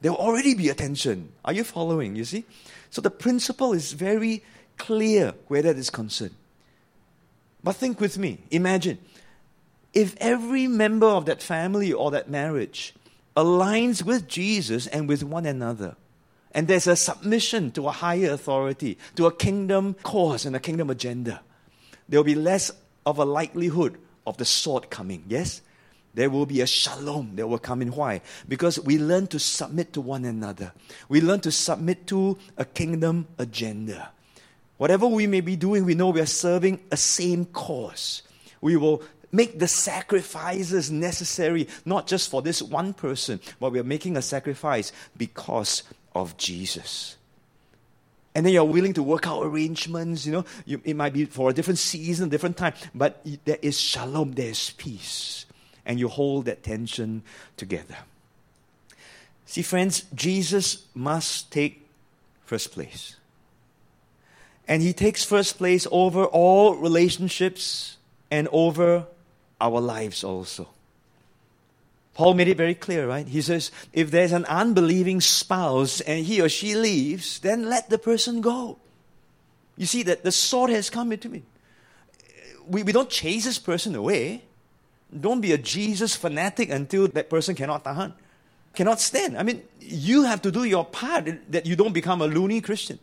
There 0.00 0.12
will 0.12 0.18
already 0.18 0.54
be 0.54 0.68
attention. 0.68 1.32
Are 1.44 1.52
you 1.52 1.64
following? 1.64 2.16
You 2.16 2.24
see? 2.24 2.44
So 2.90 3.00
the 3.00 3.10
principle 3.10 3.72
is 3.72 3.92
very 3.92 4.42
clear 4.76 5.34
where 5.48 5.62
that 5.62 5.76
is 5.76 5.90
concerned. 5.90 6.34
But 7.62 7.76
think 7.76 8.00
with 8.00 8.18
me. 8.18 8.38
Imagine 8.50 8.98
if 9.92 10.16
every 10.18 10.66
member 10.66 11.06
of 11.06 11.26
that 11.26 11.42
family 11.42 11.92
or 11.92 12.10
that 12.10 12.28
marriage 12.28 12.94
aligns 13.36 14.02
with 14.02 14.28
Jesus 14.28 14.86
and 14.86 15.08
with 15.08 15.22
one 15.22 15.46
another, 15.46 15.96
and 16.52 16.68
there's 16.68 16.86
a 16.86 16.96
submission 16.96 17.70
to 17.72 17.88
a 17.88 17.90
higher 17.90 18.30
authority, 18.32 18.96
to 19.16 19.26
a 19.26 19.34
kingdom 19.34 19.94
cause 20.02 20.46
and 20.46 20.54
a 20.54 20.60
kingdom 20.60 20.88
agenda, 20.90 21.42
there 22.08 22.20
will 22.20 22.24
be 22.24 22.34
less 22.34 22.70
of 23.04 23.18
a 23.18 23.24
likelihood 23.24 23.98
of 24.26 24.36
the 24.36 24.44
sword 24.44 24.90
coming. 24.90 25.24
Yes? 25.28 25.62
There 26.14 26.30
will 26.30 26.46
be 26.46 26.60
a 26.60 26.66
shalom 26.66 27.34
that 27.36 27.48
will 27.48 27.58
come 27.58 27.82
in. 27.82 27.88
Why? 27.88 28.20
Because 28.48 28.78
we 28.78 28.98
learn 28.98 29.26
to 29.28 29.40
submit 29.40 29.92
to 29.94 30.00
one 30.00 30.24
another. 30.24 30.72
We 31.08 31.20
learn 31.20 31.40
to 31.40 31.50
submit 31.50 32.06
to 32.08 32.38
a 32.56 32.64
kingdom 32.64 33.26
agenda. 33.36 34.10
Whatever 34.76 35.06
we 35.08 35.26
may 35.26 35.40
be 35.40 35.56
doing, 35.56 35.84
we 35.84 35.94
know 35.94 36.10
we 36.10 36.20
are 36.20 36.26
serving 36.26 36.80
a 36.92 36.96
same 36.96 37.46
cause. 37.46 38.22
We 38.60 38.76
will 38.76 39.02
make 39.34 39.58
the 39.58 39.68
sacrifices 39.68 40.90
necessary, 40.90 41.68
not 41.84 42.06
just 42.06 42.30
for 42.30 42.40
this 42.40 42.62
one 42.62 42.94
person, 42.94 43.40
but 43.58 43.72
we 43.72 43.80
are 43.80 43.84
making 43.84 44.16
a 44.16 44.22
sacrifice 44.22 44.92
because 45.16 45.82
of 46.14 46.36
Jesus. 46.36 47.16
And 48.34 48.46
then 48.46 48.52
you're 48.52 48.64
willing 48.64 48.94
to 48.94 49.02
work 49.02 49.26
out 49.26 49.42
arrangements, 49.42 50.26
you 50.26 50.32
know, 50.32 50.44
you, 50.64 50.80
it 50.84 50.96
might 50.96 51.12
be 51.12 51.24
for 51.24 51.50
a 51.50 51.52
different 51.52 51.78
season, 51.78 52.28
different 52.28 52.56
time, 52.56 52.74
but 52.94 53.24
there 53.44 53.58
is 53.62 53.78
shalom, 53.78 54.32
there 54.32 54.50
is 54.50 54.70
peace. 54.70 55.46
And 55.86 55.98
you 55.98 56.08
hold 56.08 56.46
that 56.46 56.62
tension 56.62 57.22
together. 57.56 57.96
See, 59.46 59.62
friends, 59.62 60.04
Jesus 60.14 60.86
must 60.94 61.52
take 61.52 61.86
first 62.44 62.72
place. 62.72 63.16
And 64.66 64.82
he 64.82 64.92
takes 64.92 65.22
first 65.24 65.58
place 65.58 65.86
over 65.90 66.24
all 66.24 66.74
relationships 66.76 67.98
and 68.30 68.48
over 68.50 69.06
our 69.64 69.80
lives 69.80 70.22
also. 70.22 70.68
Paul 72.12 72.34
made 72.34 72.48
it 72.48 72.56
very 72.56 72.74
clear, 72.74 73.08
right? 73.08 73.26
He 73.26 73.40
says, 73.40 73.72
if 73.92 74.10
there's 74.10 74.32
an 74.32 74.44
unbelieving 74.44 75.20
spouse 75.20 76.00
and 76.02 76.24
he 76.24 76.40
or 76.40 76.48
she 76.48 76.76
leaves, 76.76 77.40
then 77.40 77.68
let 77.68 77.90
the 77.90 77.98
person 77.98 78.40
go. 78.40 78.78
You 79.76 79.86
see 79.86 80.04
that 80.04 80.22
the 80.22 80.30
sword 80.30 80.70
has 80.70 80.90
come 80.90 81.10
into 81.10 81.28
me. 81.28 81.42
We, 82.68 82.84
we 82.84 82.92
don't 82.92 83.10
chase 83.10 83.44
this 83.44 83.58
person 83.58 83.96
away. 83.96 84.44
Don't 85.18 85.40
be 85.40 85.52
a 85.52 85.58
Jesus 85.58 86.14
fanatic 86.14 86.70
until 86.70 87.08
that 87.08 87.30
person 87.30 87.54
cannot 87.54 87.84
tahan, 87.84 88.12
cannot 88.74 89.00
stand. 89.00 89.36
I 89.36 89.42
mean, 89.42 89.62
you 89.80 90.24
have 90.24 90.42
to 90.42 90.52
do 90.52 90.64
your 90.64 90.84
part 90.84 91.26
that 91.50 91.66
you 91.66 91.74
don't 91.74 91.92
become 91.92 92.20
a 92.20 92.26
loony 92.26 92.60
Christian. 92.60 92.98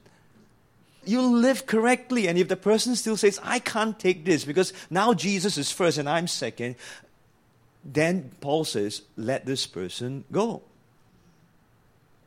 You 1.03 1.21
live 1.21 1.65
correctly, 1.65 2.27
and 2.27 2.37
if 2.37 2.47
the 2.47 2.55
person 2.55 2.95
still 2.95 3.17
says, 3.17 3.39
I 3.43 3.59
can't 3.59 3.97
take 3.97 4.23
this 4.23 4.45
because 4.45 4.71
now 4.89 5.13
Jesus 5.13 5.57
is 5.57 5.71
first 5.71 5.97
and 5.97 6.07
I'm 6.07 6.27
second, 6.27 6.75
then 7.83 8.31
Paul 8.41 8.65
says, 8.65 9.01
let 9.17 9.45
this 9.45 9.65
person 9.65 10.23
go. 10.31 10.61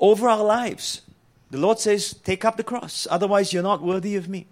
Over 0.01 0.29
our 0.29 0.43
lives, 0.43 1.03
the 1.51 1.59
Lord 1.59 1.79
says, 1.79 2.15
take 2.25 2.45
up 2.45 2.57
the 2.57 2.65
cross, 2.65 3.07
otherwise, 3.11 3.53
you're 3.53 3.63
not 3.63 3.81
worthy 3.81 4.17
of 4.17 4.29
me. 4.29 4.47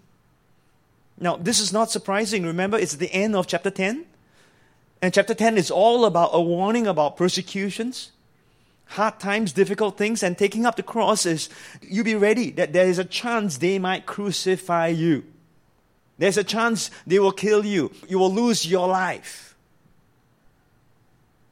Now, 1.18 1.36
this 1.36 1.60
is 1.60 1.72
not 1.72 1.90
surprising. 1.90 2.44
Remember, 2.44 2.78
it's 2.78 2.96
the 2.96 3.12
end 3.12 3.34
of 3.36 3.46
chapter 3.46 3.70
10. 3.70 4.06
And 5.02 5.12
chapter 5.12 5.34
10 5.34 5.58
is 5.58 5.70
all 5.70 6.04
about 6.04 6.30
a 6.32 6.40
warning 6.40 6.86
about 6.86 7.16
persecutions, 7.16 8.12
hard 8.92 9.18
times, 9.18 9.52
difficult 9.52 9.98
things, 9.98 10.22
and 10.22 10.36
taking 10.36 10.66
up 10.66 10.76
the 10.76 10.82
cross 10.82 11.26
is 11.26 11.48
you 11.82 12.04
be 12.04 12.14
ready 12.14 12.50
that 12.52 12.72
there 12.72 12.86
is 12.86 12.98
a 12.98 13.04
chance 13.04 13.58
they 13.58 13.78
might 13.78 14.06
crucify 14.06 14.88
you. 14.88 15.24
There's 16.18 16.36
a 16.36 16.44
chance 16.44 16.90
they 17.06 17.18
will 17.18 17.32
kill 17.32 17.64
you. 17.64 17.90
You 18.08 18.18
will 18.18 18.32
lose 18.32 18.66
your 18.66 18.86
life. 18.86 19.56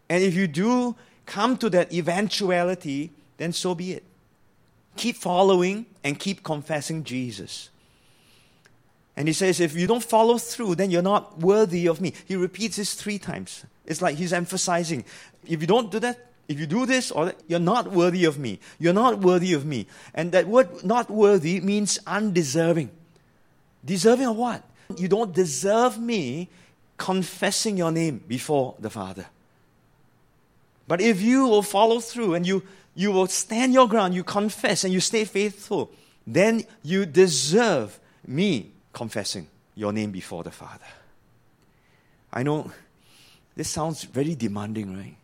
And 0.08 0.22
if 0.22 0.34
you 0.34 0.46
do 0.46 0.96
come 1.26 1.56
to 1.58 1.70
that 1.70 1.92
eventuality, 1.92 3.10
then 3.36 3.52
so 3.52 3.74
be 3.74 3.92
it. 3.92 4.04
Keep 4.96 5.16
following 5.16 5.86
and 6.04 6.18
keep 6.18 6.42
confessing 6.42 7.04
Jesus. 7.04 7.70
And 9.16 9.28
he 9.28 9.34
says, 9.34 9.60
if 9.60 9.74
you 9.74 9.86
don't 9.86 10.02
follow 10.02 10.38
through, 10.38 10.76
then 10.76 10.90
you're 10.90 11.02
not 11.02 11.38
worthy 11.38 11.86
of 11.86 12.00
me. 12.00 12.14
He 12.26 12.36
repeats 12.36 12.76
this 12.76 12.94
three 12.94 13.18
times. 13.18 13.64
It's 13.86 14.02
like 14.02 14.16
he's 14.16 14.32
emphasizing 14.32 15.04
if 15.46 15.60
you 15.60 15.66
don't 15.66 15.90
do 15.90 15.98
that, 16.00 16.29
if 16.50 16.58
you 16.58 16.66
do 16.66 16.84
this 16.84 17.12
or 17.12 17.26
that, 17.26 17.40
you're 17.46 17.60
not 17.60 17.92
worthy 17.92 18.24
of 18.24 18.36
me. 18.36 18.58
You're 18.80 18.92
not 18.92 19.20
worthy 19.20 19.52
of 19.52 19.64
me. 19.64 19.86
And 20.12 20.32
that 20.32 20.48
word 20.48 20.82
not 20.82 21.08
worthy 21.08 21.60
means 21.60 22.00
undeserving. 22.08 22.90
Deserving 23.84 24.26
of 24.26 24.36
what? 24.36 24.64
You 24.96 25.06
don't 25.06 25.32
deserve 25.32 25.96
me 26.00 26.48
confessing 26.96 27.76
your 27.76 27.92
name 27.92 28.24
before 28.26 28.74
the 28.80 28.90
Father. 28.90 29.26
But 30.88 31.00
if 31.00 31.22
you 31.22 31.46
will 31.46 31.62
follow 31.62 32.00
through 32.00 32.34
and 32.34 32.44
you, 32.44 32.64
you 32.96 33.12
will 33.12 33.28
stand 33.28 33.72
your 33.72 33.86
ground, 33.86 34.14
you 34.14 34.24
confess 34.24 34.82
and 34.82 34.92
you 34.92 34.98
stay 34.98 35.24
faithful, 35.24 35.92
then 36.26 36.64
you 36.82 37.06
deserve 37.06 38.00
me 38.26 38.72
confessing 38.92 39.46
your 39.76 39.92
name 39.92 40.10
before 40.10 40.42
the 40.42 40.50
Father. 40.50 40.90
I 42.32 42.42
know 42.42 42.72
this 43.54 43.70
sounds 43.70 44.02
very 44.02 44.34
demanding, 44.34 44.96
right? 44.96 45.14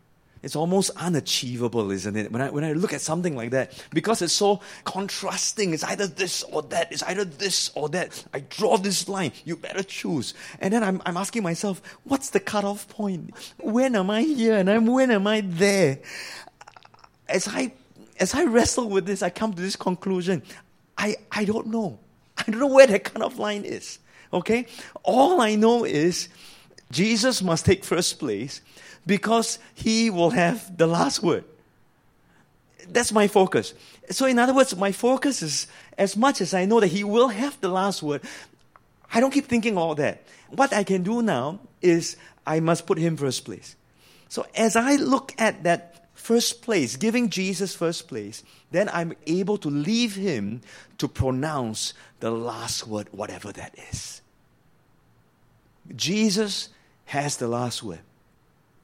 It's 0.43 0.55
almost 0.55 0.91
unachievable, 0.95 1.91
isn't 1.91 2.15
it? 2.15 2.31
When 2.31 2.41
I, 2.41 2.49
when 2.49 2.63
I 2.63 2.73
look 2.73 2.93
at 2.93 3.01
something 3.01 3.35
like 3.35 3.51
that, 3.51 3.73
because 3.91 4.21
it's 4.21 4.33
so 4.33 4.61
contrasting, 4.83 5.73
it's 5.73 5.83
either 5.83 6.07
this 6.07 6.43
or 6.43 6.61
that, 6.63 6.91
it's 6.91 7.03
either 7.03 7.25
this 7.25 7.71
or 7.75 7.89
that. 7.89 8.23
I 8.33 8.41
draw 8.41 8.77
this 8.77 9.09
line, 9.09 9.31
you 9.45 9.55
better 9.55 9.83
choose. 9.83 10.33
And 10.59 10.73
then 10.73 10.83
I'm, 10.83 11.01
I'm 11.05 11.17
asking 11.17 11.43
myself, 11.43 11.81
what's 12.03 12.29
the 12.29 12.39
cutoff 12.39 12.87
point? 12.89 13.33
When 13.59 13.95
am 13.95 14.09
I 14.09 14.21
here 14.21 14.57
and 14.57 14.69
I'm, 14.69 14.85
when 14.85 15.11
am 15.11 15.27
I 15.27 15.41
there? 15.41 15.99
As 17.27 17.47
I, 17.47 17.73
as 18.19 18.33
I 18.33 18.45
wrestle 18.45 18.89
with 18.89 19.05
this, 19.05 19.21
I 19.21 19.29
come 19.29 19.53
to 19.53 19.61
this 19.61 19.75
conclusion. 19.75 20.43
I, 20.97 21.15
I 21.31 21.45
don't 21.45 21.67
know. 21.67 21.99
I 22.37 22.43
don't 22.43 22.59
know 22.59 22.67
where 22.67 22.87
that 22.87 23.03
cutoff 23.03 23.37
line 23.39 23.65
is. 23.65 23.99
Okay? 24.31 24.67
All 25.03 25.41
I 25.41 25.55
know 25.55 25.83
is 25.83 26.29
Jesus 26.91 27.41
must 27.41 27.65
take 27.65 27.83
first 27.83 28.19
place 28.19 28.61
because 29.07 29.57
he 29.73 30.09
will 30.09 30.29
have 30.31 30.77
the 30.77 30.85
last 30.85 31.23
word. 31.23 31.45
That's 32.89 33.11
my 33.11 33.27
focus. 33.27 33.73
So, 34.11 34.25
in 34.25 34.37
other 34.37 34.53
words, 34.53 34.75
my 34.75 34.91
focus 34.91 35.41
is 35.41 35.67
as 35.97 36.15
much 36.15 36.41
as 36.41 36.53
I 36.53 36.65
know 36.65 36.79
that 36.79 36.87
he 36.87 37.03
will 37.03 37.29
have 37.29 37.59
the 37.59 37.69
last 37.69 38.03
word, 38.03 38.21
I 39.13 39.19
don't 39.19 39.31
keep 39.31 39.45
thinking 39.45 39.77
all 39.77 39.95
that. 39.95 40.23
What 40.49 40.73
I 40.73 40.83
can 40.83 41.03
do 41.03 41.21
now 41.21 41.59
is 41.81 42.17
I 42.45 42.59
must 42.59 42.85
put 42.85 42.97
him 42.97 43.17
first 43.17 43.43
place. 43.45 43.75
So, 44.29 44.45
as 44.55 44.75
I 44.75 44.95
look 44.95 45.33
at 45.37 45.63
that 45.63 46.09
first 46.13 46.61
place, 46.61 46.97
giving 46.97 47.29
Jesus 47.29 47.75
first 47.75 48.07
place, 48.07 48.43
then 48.71 48.89
I'm 48.91 49.13
able 49.25 49.57
to 49.59 49.69
leave 49.69 50.15
him 50.15 50.61
to 50.97 51.07
pronounce 51.07 51.93
the 52.19 52.31
last 52.31 52.87
word, 52.87 53.07
whatever 53.11 53.51
that 53.53 53.75
is. 53.91 54.21
Jesus 55.95 56.69
has 57.05 57.37
the 57.37 57.47
last 57.47 57.83
word. 57.83 57.99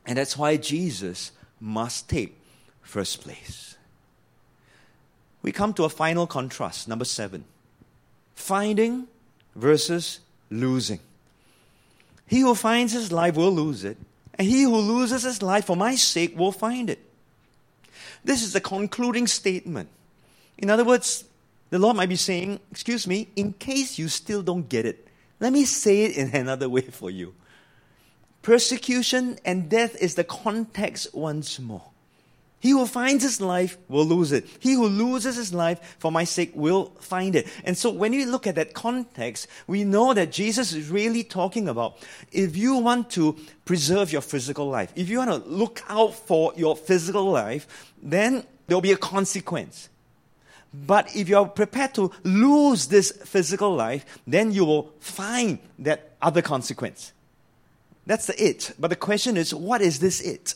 And 0.05 0.17
that's 0.17 0.37
why 0.37 0.57
Jesus 0.57 1.31
must 1.59 2.09
take 2.09 2.37
first 2.81 3.21
place. 3.21 3.75
We 5.41 5.51
come 5.51 5.73
to 5.75 5.83
a 5.83 5.89
final 5.89 6.27
contrast, 6.27 6.87
number 6.87 7.05
seven 7.05 7.45
finding 8.35 9.07
versus 9.55 10.19
losing. 10.49 10.99
He 12.27 12.39
who 12.39 12.55
finds 12.55 12.93
his 12.93 13.11
life 13.11 13.35
will 13.35 13.51
lose 13.51 13.83
it, 13.83 13.97
and 14.35 14.47
he 14.47 14.63
who 14.63 14.75
loses 14.77 15.23
his 15.23 15.41
life 15.41 15.65
for 15.65 15.75
my 15.75 15.95
sake 15.95 16.37
will 16.37 16.51
find 16.51 16.89
it. 16.89 16.99
This 18.23 18.41
is 18.41 18.53
the 18.53 18.61
concluding 18.61 19.27
statement. 19.27 19.89
In 20.57 20.69
other 20.69 20.83
words, 20.83 21.25
the 21.69 21.79
Lord 21.79 21.97
might 21.97 22.09
be 22.09 22.15
saying, 22.15 22.59
Excuse 22.71 23.05
me, 23.05 23.27
in 23.35 23.53
case 23.53 23.99
you 23.99 24.07
still 24.07 24.41
don't 24.41 24.67
get 24.67 24.85
it, 24.85 25.07
let 25.39 25.51
me 25.51 25.65
say 25.65 26.05
it 26.05 26.17
in 26.17 26.35
another 26.35 26.69
way 26.69 26.81
for 26.81 27.09
you. 27.11 27.33
Persecution 28.43 29.39
and 29.45 29.69
death 29.69 29.95
is 29.95 30.15
the 30.15 30.23
context 30.23 31.15
once 31.15 31.59
more. 31.59 31.89
He 32.59 32.71
who 32.71 32.85
finds 32.85 33.23
his 33.23 33.41
life 33.41 33.77
will 33.89 34.05
lose 34.05 34.31
it. 34.31 34.47
He 34.59 34.73
who 34.73 34.87
loses 34.87 35.35
his 35.35 35.53
life 35.53 35.97
for 35.99 36.11
my 36.11 36.23
sake 36.23 36.51
will 36.53 36.93
find 36.99 37.35
it. 37.35 37.47
And 37.65 37.77
so 37.77 37.89
when 37.89 38.11
we 38.11 38.25
look 38.25 38.47
at 38.47 38.55
that 38.55 38.73
context, 38.73 39.47
we 39.67 39.83
know 39.83 40.13
that 40.13 40.31
Jesus 40.31 40.71
is 40.71 40.89
really 40.89 41.23
talking 41.23 41.67
about 41.67 41.97
if 42.31 42.55
you 42.55 42.77
want 42.77 43.09
to 43.11 43.35
preserve 43.65 44.13
your 44.13 44.21
physical 44.21 44.69
life, 44.69 44.93
if 44.95 45.09
you 45.09 45.17
want 45.17 45.31
to 45.31 45.49
look 45.49 45.81
out 45.89 46.13
for 46.13 46.53
your 46.55 46.77
physical 46.77 47.29
life, 47.31 47.67
then 48.01 48.45
there'll 48.67 48.81
be 48.81 48.93
a 48.93 48.97
consequence. 48.97 49.89
But 50.73 51.15
if 51.15 51.29
you're 51.29 51.45
prepared 51.45 51.93
to 51.95 52.11
lose 52.23 52.87
this 52.87 53.11
physical 53.11 53.75
life, 53.75 54.05
then 54.25 54.51
you 54.51 54.65
will 54.65 54.93
find 54.99 55.59
that 55.79 56.11
other 56.21 56.41
consequence. 56.41 57.11
That's 58.05 58.27
the 58.27 58.43
it. 58.43 58.73
But 58.77 58.89
the 58.89 58.95
question 58.95 59.37
is, 59.37 59.53
what 59.53 59.81
is 59.81 59.99
this 59.99 60.21
it? 60.21 60.55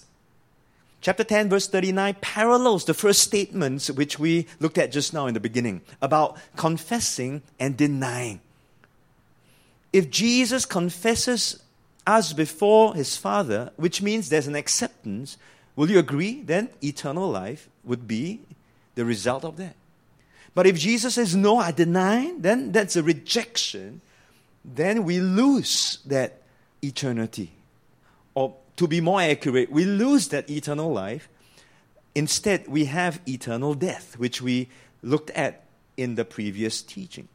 Chapter 0.99 1.23
10, 1.23 1.49
verse 1.49 1.67
39 1.67 2.17
parallels 2.21 2.85
the 2.85 2.93
first 2.93 3.21
statements 3.21 3.89
which 3.89 4.17
we 4.17 4.47
looked 4.59 4.77
at 4.77 4.91
just 4.91 5.13
now 5.13 5.27
in 5.27 5.33
the 5.33 5.39
beginning 5.39 5.81
about 6.01 6.37
confessing 6.55 7.41
and 7.59 7.77
denying. 7.77 8.41
If 9.93 10.09
Jesus 10.09 10.65
confesses 10.65 11.61
us 12.05 12.33
before 12.33 12.95
his 12.95 13.15
Father, 13.15 13.71
which 13.75 14.01
means 14.01 14.29
there's 14.29 14.47
an 14.47 14.55
acceptance, 14.55 15.37
will 15.75 15.89
you 15.89 15.99
agree? 15.99 16.41
Then 16.41 16.69
eternal 16.83 17.29
life 17.29 17.69
would 17.83 18.07
be 18.07 18.41
the 18.95 19.05
result 19.05 19.45
of 19.45 19.57
that. 19.57 19.75
But 20.55 20.65
if 20.65 20.77
Jesus 20.77 21.15
says, 21.15 21.35
No, 21.35 21.57
I 21.57 21.71
deny, 21.71 22.33
then 22.37 22.71
that's 22.71 22.95
a 22.95 23.03
rejection. 23.03 24.01
Then 24.65 25.03
we 25.03 25.19
lose 25.19 25.99
that 26.05 26.41
eternity. 26.81 27.51
Or 28.33 28.55
to 28.77 28.87
be 28.87 29.01
more 29.01 29.21
accurate, 29.21 29.71
we 29.71 29.85
lose 29.85 30.27
that 30.29 30.49
eternal 30.49 30.91
life. 30.91 31.29
Instead, 32.15 32.67
we 32.67 32.85
have 32.85 33.21
eternal 33.27 33.73
death, 33.73 34.17
which 34.17 34.41
we 34.41 34.69
looked 35.01 35.29
at 35.31 35.65
in 35.97 36.15
the 36.15 36.25
previous 36.25 36.81
teaching. 36.81 37.27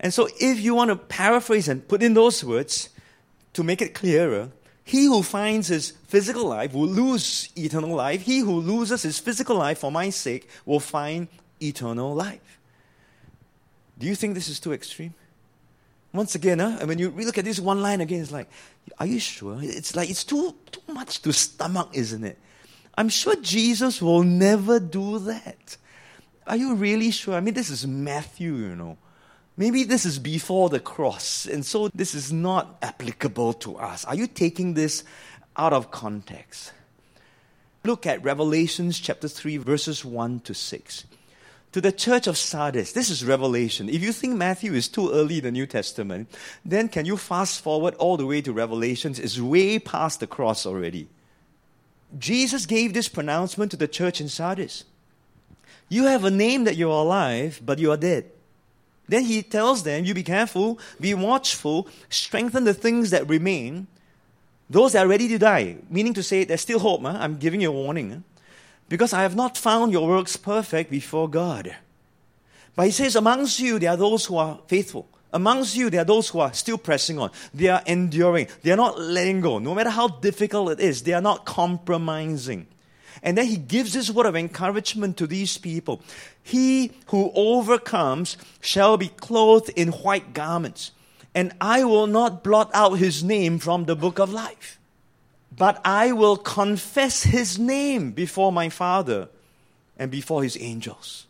And 0.00 0.14
so, 0.14 0.28
if 0.40 0.60
you 0.60 0.74
want 0.74 0.90
to 0.90 0.96
paraphrase 0.96 1.68
and 1.68 1.86
put 1.86 2.02
in 2.02 2.14
those 2.14 2.44
words 2.44 2.88
to 3.54 3.64
make 3.64 3.82
it 3.82 3.94
clearer, 3.94 4.50
he 4.84 5.04
who 5.04 5.22
finds 5.22 5.68
his 5.68 5.90
physical 6.06 6.46
life 6.46 6.72
will 6.72 6.86
lose 6.86 7.50
eternal 7.56 7.94
life. 7.94 8.22
He 8.22 8.38
who 8.38 8.60
loses 8.60 9.02
his 9.02 9.18
physical 9.18 9.56
life 9.56 9.78
for 9.78 9.92
my 9.92 10.10
sake 10.10 10.48
will 10.64 10.80
find 10.80 11.28
eternal 11.60 12.14
life. 12.14 12.58
Do 13.98 14.06
you 14.06 14.14
think 14.14 14.34
this 14.34 14.48
is 14.48 14.60
too 14.60 14.72
extreme? 14.72 15.14
Once 16.12 16.34
again, 16.34 16.58
huh? 16.58 16.78
when 16.86 16.98
you 16.98 17.10
look 17.10 17.36
at 17.36 17.44
this 17.44 17.60
one 17.60 17.82
line 17.82 18.00
again, 18.00 18.22
it's 18.22 18.32
like, 18.32 18.48
are 18.98 19.06
you 19.06 19.20
sure? 19.20 19.58
It's 19.60 19.94
like 19.94 20.08
it's 20.08 20.24
too 20.24 20.54
too 20.70 20.92
much 20.92 21.20
to 21.22 21.32
stomach, 21.32 21.90
isn't 21.92 22.24
it? 22.24 22.38
I'm 22.96 23.10
sure 23.10 23.36
Jesus 23.36 24.00
will 24.00 24.22
never 24.22 24.80
do 24.80 25.18
that. 25.20 25.76
Are 26.46 26.56
you 26.56 26.74
really 26.74 27.10
sure? 27.10 27.34
I 27.34 27.40
mean, 27.40 27.54
this 27.54 27.70
is 27.70 27.86
Matthew, 27.86 28.54
you 28.54 28.74
know. 28.74 28.96
Maybe 29.56 29.84
this 29.84 30.06
is 30.06 30.18
before 30.18 30.70
the 30.70 30.80
cross, 30.80 31.44
and 31.44 31.66
so 31.66 31.88
this 31.88 32.14
is 32.14 32.32
not 32.32 32.78
applicable 32.80 33.52
to 33.54 33.76
us. 33.76 34.04
Are 34.04 34.14
you 34.14 34.26
taking 34.26 34.74
this 34.74 35.04
out 35.56 35.72
of 35.72 35.90
context? 35.90 36.72
Look 37.84 38.06
at 38.06 38.22
Revelations 38.22 38.98
chapter 38.98 39.28
3, 39.28 39.58
verses 39.58 40.04
1 40.04 40.40
to 40.40 40.54
6 40.54 41.04
to 41.72 41.80
the 41.80 41.92
church 41.92 42.26
of 42.26 42.36
Sardis. 42.36 42.92
This 42.92 43.10
is 43.10 43.24
Revelation. 43.24 43.88
If 43.88 44.02
you 44.02 44.12
think 44.12 44.36
Matthew 44.36 44.74
is 44.74 44.88
too 44.88 45.10
early 45.10 45.38
in 45.38 45.44
the 45.44 45.50
New 45.50 45.66
Testament, 45.66 46.28
then 46.64 46.88
can 46.88 47.04
you 47.04 47.16
fast 47.16 47.60
forward 47.60 47.94
all 47.96 48.16
the 48.16 48.26
way 48.26 48.40
to 48.42 48.52
Revelations? 48.52 49.18
It's 49.18 49.38
way 49.38 49.78
past 49.78 50.20
the 50.20 50.26
cross 50.26 50.64
already. 50.64 51.08
Jesus 52.18 52.64
gave 52.64 52.94
this 52.94 53.08
pronouncement 53.08 53.70
to 53.72 53.76
the 53.76 53.88
church 53.88 54.20
in 54.20 54.28
Sardis. 54.28 54.84
You 55.90 56.04
have 56.04 56.24
a 56.24 56.30
name 56.30 56.64
that 56.64 56.76
you 56.76 56.90
are 56.90 57.02
alive, 57.04 57.60
but 57.64 57.78
you 57.78 57.90
are 57.90 57.96
dead. 57.96 58.30
Then 59.08 59.24
he 59.24 59.42
tells 59.42 59.82
them, 59.84 60.04
You 60.04 60.14
be 60.14 60.22
careful, 60.22 60.78
be 61.00 61.14
watchful, 61.14 61.88
strengthen 62.10 62.64
the 62.64 62.74
things 62.74 63.10
that 63.10 63.28
remain, 63.28 63.86
those 64.70 64.92
that 64.92 65.04
are 65.04 65.08
ready 65.08 65.28
to 65.28 65.38
die. 65.38 65.76
Meaning 65.88 66.14
to 66.14 66.22
say, 66.22 66.44
there's 66.44 66.60
still 66.60 66.78
hope. 66.78 67.02
Huh? 67.02 67.16
I'm 67.18 67.38
giving 67.38 67.60
you 67.60 67.70
a 67.70 67.72
warning. 67.72 68.10
Huh? 68.10 68.18
Because 68.88 69.12
I 69.12 69.22
have 69.22 69.36
not 69.36 69.58
found 69.58 69.92
your 69.92 70.08
works 70.08 70.36
perfect 70.36 70.90
before 70.90 71.28
God. 71.28 71.76
But 72.74 72.86
he 72.86 72.92
says, 72.92 73.16
amongst 73.16 73.60
you, 73.60 73.78
there 73.78 73.90
are 73.90 73.96
those 73.96 74.24
who 74.26 74.36
are 74.36 74.60
faithful. 74.66 75.08
Amongst 75.32 75.76
you, 75.76 75.90
there 75.90 76.02
are 76.02 76.04
those 76.04 76.28
who 76.28 76.38
are 76.40 76.52
still 76.54 76.78
pressing 76.78 77.18
on. 77.18 77.30
They 77.52 77.68
are 77.68 77.82
enduring. 77.86 78.48
They 78.62 78.70
are 78.70 78.76
not 78.76 78.98
letting 78.98 79.40
go. 79.40 79.58
No 79.58 79.74
matter 79.74 79.90
how 79.90 80.08
difficult 80.08 80.72
it 80.72 80.80
is, 80.80 81.02
they 81.02 81.12
are 81.12 81.20
not 81.20 81.44
compromising. 81.44 82.66
And 83.22 83.36
then 83.36 83.46
he 83.46 83.56
gives 83.56 83.92
this 83.92 84.10
word 84.10 84.26
of 84.26 84.36
encouragement 84.36 85.16
to 85.18 85.26
these 85.26 85.58
people. 85.58 86.00
He 86.42 86.92
who 87.08 87.30
overcomes 87.34 88.36
shall 88.60 88.96
be 88.96 89.08
clothed 89.08 89.70
in 89.70 89.88
white 89.88 90.32
garments, 90.32 90.92
and 91.34 91.52
I 91.60 91.84
will 91.84 92.06
not 92.06 92.44
blot 92.44 92.70
out 92.72 92.92
his 92.92 93.24
name 93.24 93.58
from 93.58 93.84
the 93.84 93.96
book 93.96 94.18
of 94.18 94.32
life 94.32 94.77
but 95.58 95.80
I 95.84 96.12
will 96.12 96.36
confess 96.36 97.24
his 97.24 97.58
name 97.58 98.12
before 98.12 98.52
my 98.52 98.68
Father 98.68 99.28
and 99.98 100.10
before 100.10 100.42
his 100.42 100.56
angels. 100.60 101.26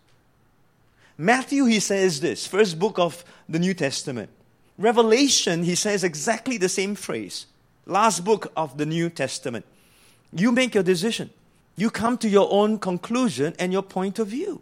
Matthew, 1.16 1.64
he 1.64 1.81
says 1.81 2.20
this, 2.20 2.47
first 2.47 2.79
book 2.79 2.99
of 2.99 3.24
the 3.49 3.59
New 3.59 3.74
Testament. 3.74 4.31
Revelation, 4.76 5.64
he 5.64 5.74
says 5.74 6.05
exactly 6.05 6.59
the 6.59 6.68
same 6.68 6.95
phrase. 6.95 7.47
Last 7.87 8.24
book 8.24 8.53
of 8.57 8.79
the 8.79 8.87
New 8.87 9.11
Testament. 9.11 9.64
You 10.33 10.53
make 10.53 10.74
your 10.74 10.85
decision. 10.85 11.31
You 11.76 11.91
come 11.91 12.18
to 12.18 12.29
your 12.29 12.49
own 12.53 12.79
conclusion 12.79 13.55
and 13.59 13.72
your 13.72 13.83
point 13.83 14.18
of 14.18 14.29
view. 14.29 14.61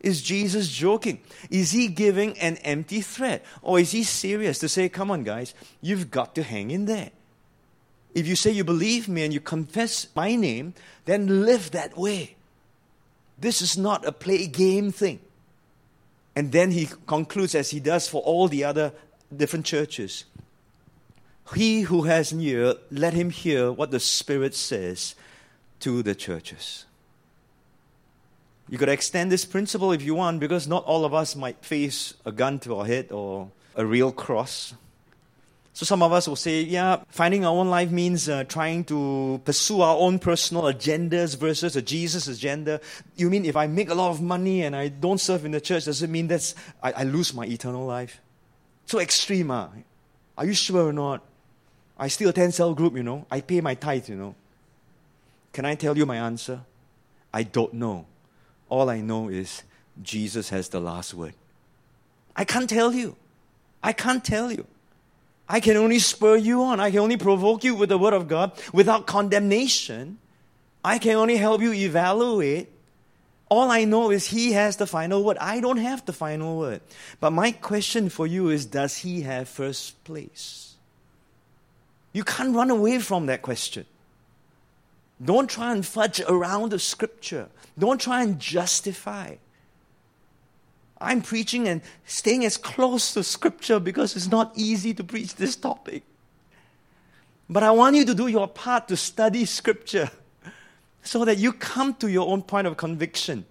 Is 0.00 0.22
Jesus 0.22 0.68
joking? 0.68 1.20
Is 1.50 1.72
he 1.72 1.88
giving 1.88 2.38
an 2.38 2.58
empty 2.58 3.00
threat? 3.00 3.44
Or 3.62 3.80
is 3.80 3.90
he 3.90 4.04
serious 4.04 4.58
to 4.60 4.68
say, 4.68 4.88
come 4.88 5.10
on, 5.10 5.24
guys, 5.24 5.54
you've 5.80 6.10
got 6.10 6.34
to 6.36 6.42
hang 6.44 6.70
in 6.70 6.84
there? 6.84 7.10
If 8.18 8.26
you 8.26 8.36
say 8.36 8.50
you 8.50 8.64
believe 8.64 9.08
me 9.08 9.24
and 9.24 9.32
you 9.32 9.40
confess 9.40 10.08
my 10.14 10.34
name, 10.34 10.74
then 11.04 11.44
live 11.44 11.70
that 11.70 11.96
way. 11.96 12.36
This 13.38 13.62
is 13.62 13.78
not 13.78 14.04
a 14.04 14.12
play 14.12 14.46
game 14.46 14.90
thing. 14.90 15.20
And 16.34 16.52
then 16.52 16.72
he 16.72 16.88
concludes, 17.06 17.54
as 17.54 17.70
he 17.70 17.80
does 17.80 18.08
for 18.08 18.22
all 18.22 18.48
the 18.48 18.64
other 18.64 18.92
different 19.34 19.66
churches 19.66 20.24
He 21.54 21.82
who 21.82 22.02
has 22.02 22.32
an 22.32 22.40
ear, 22.40 22.74
let 22.90 23.14
him 23.14 23.30
hear 23.30 23.72
what 23.72 23.90
the 23.90 24.00
Spirit 24.00 24.54
says 24.54 25.14
to 25.80 26.02
the 26.02 26.14
churches. 26.14 26.84
You 28.68 28.76
could 28.76 28.90
extend 28.90 29.32
this 29.32 29.46
principle 29.46 29.92
if 29.92 30.02
you 30.02 30.14
want, 30.14 30.40
because 30.40 30.68
not 30.68 30.84
all 30.84 31.04
of 31.06 31.14
us 31.14 31.34
might 31.34 31.64
face 31.64 32.12
a 32.26 32.32
gun 32.32 32.58
to 32.60 32.76
our 32.76 32.84
head 32.84 33.10
or 33.10 33.50
a 33.74 33.86
real 33.86 34.12
cross. 34.12 34.74
So 35.78 35.84
some 35.84 36.02
of 36.02 36.10
us 36.10 36.26
will 36.26 36.34
say, 36.34 36.62
yeah, 36.62 37.04
finding 37.06 37.44
our 37.44 37.52
own 37.52 37.70
life 37.70 37.92
means 37.92 38.28
uh, 38.28 38.42
trying 38.42 38.82
to 38.86 39.40
pursue 39.44 39.80
our 39.80 39.96
own 39.96 40.18
personal 40.18 40.64
agendas 40.64 41.36
versus 41.36 41.76
a 41.76 41.82
Jesus 41.82 42.26
agenda. 42.26 42.80
You 43.14 43.30
mean 43.30 43.44
if 43.44 43.54
I 43.54 43.68
make 43.68 43.88
a 43.88 43.94
lot 43.94 44.10
of 44.10 44.20
money 44.20 44.64
and 44.64 44.74
I 44.74 44.88
don't 44.88 45.20
serve 45.20 45.44
in 45.44 45.52
the 45.52 45.60
church, 45.60 45.84
does 45.84 46.02
it 46.02 46.10
mean 46.10 46.26
that 46.26 46.52
I, 46.82 46.90
I 46.90 47.02
lose 47.04 47.32
my 47.32 47.46
eternal 47.46 47.86
life? 47.86 48.20
So 48.86 48.98
extreme, 48.98 49.52
ah. 49.52 49.68
Are 50.36 50.44
you 50.44 50.52
sure 50.52 50.88
or 50.88 50.92
not? 50.92 51.22
I 51.96 52.08
still 52.08 52.30
attend 52.30 52.54
cell 52.54 52.74
group, 52.74 52.96
you 52.96 53.04
know. 53.04 53.24
I 53.30 53.40
pay 53.40 53.60
my 53.60 53.76
tithe, 53.76 54.08
you 54.08 54.16
know. 54.16 54.34
Can 55.52 55.64
I 55.64 55.76
tell 55.76 55.96
you 55.96 56.06
my 56.06 56.16
answer? 56.16 56.62
I 57.32 57.44
don't 57.44 57.74
know. 57.74 58.06
All 58.68 58.90
I 58.90 59.00
know 59.00 59.28
is 59.28 59.62
Jesus 60.02 60.48
has 60.48 60.70
the 60.70 60.80
last 60.80 61.14
word. 61.14 61.34
I 62.34 62.44
can't 62.44 62.68
tell 62.68 62.92
you. 62.92 63.14
I 63.80 63.92
can't 63.92 64.24
tell 64.24 64.50
you. 64.50 64.66
I 65.48 65.60
can 65.60 65.76
only 65.76 65.98
spur 65.98 66.36
you 66.36 66.62
on. 66.62 66.78
I 66.78 66.90
can 66.90 67.00
only 67.00 67.16
provoke 67.16 67.64
you 67.64 67.74
with 67.74 67.88
the 67.88 67.98
Word 67.98 68.12
of 68.12 68.28
God 68.28 68.52
without 68.72 69.06
condemnation. 69.06 70.18
I 70.84 70.98
can 70.98 71.16
only 71.16 71.36
help 71.36 71.62
you 71.62 71.72
evaluate. 71.72 72.68
All 73.48 73.70
I 73.70 73.84
know 73.84 74.10
is 74.10 74.28
He 74.28 74.52
has 74.52 74.76
the 74.76 74.86
final 74.86 75.24
word. 75.24 75.38
I 75.38 75.60
don't 75.60 75.78
have 75.78 76.04
the 76.04 76.12
final 76.12 76.58
word. 76.58 76.82
But 77.18 77.30
my 77.30 77.52
question 77.52 78.10
for 78.10 78.26
you 78.26 78.50
is 78.50 78.66
Does 78.66 78.98
He 78.98 79.22
have 79.22 79.48
first 79.48 80.04
place? 80.04 80.74
You 82.12 82.24
can't 82.24 82.54
run 82.54 82.70
away 82.70 82.98
from 82.98 83.26
that 83.26 83.42
question. 83.42 83.86
Don't 85.24 85.48
try 85.48 85.72
and 85.72 85.84
fudge 85.84 86.20
around 86.20 86.70
the 86.70 86.78
scripture. 86.78 87.48
Don't 87.78 88.00
try 88.00 88.22
and 88.22 88.38
justify. 88.38 89.36
I'm 91.00 91.22
preaching 91.22 91.68
and 91.68 91.80
staying 92.06 92.44
as 92.44 92.56
close 92.56 93.14
to 93.14 93.22
Scripture 93.22 93.78
because 93.78 94.16
it's 94.16 94.28
not 94.28 94.52
easy 94.56 94.92
to 94.94 95.04
preach 95.04 95.36
this 95.36 95.54
topic. 95.54 96.02
But 97.48 97.62
I 97.62 97.70
want 97.70 97.96
you 97.96 98.04
to 98.04 98.14
do 98.14 98.26
your 98.26 98.48
part 98.48 98.88
to 98.88 98.96
study 98.96 99.44
Scripture 99.44 100.10
so 101.02 101.24
that 101.24 101.38
you 101.38 101.52
come 101.52 101.94
to 101.94 102.08
your 102.08 102.28
own 102.28 102.42
point 102.42 102.66
of 102.66 102.76
conviction. 102.76 103.46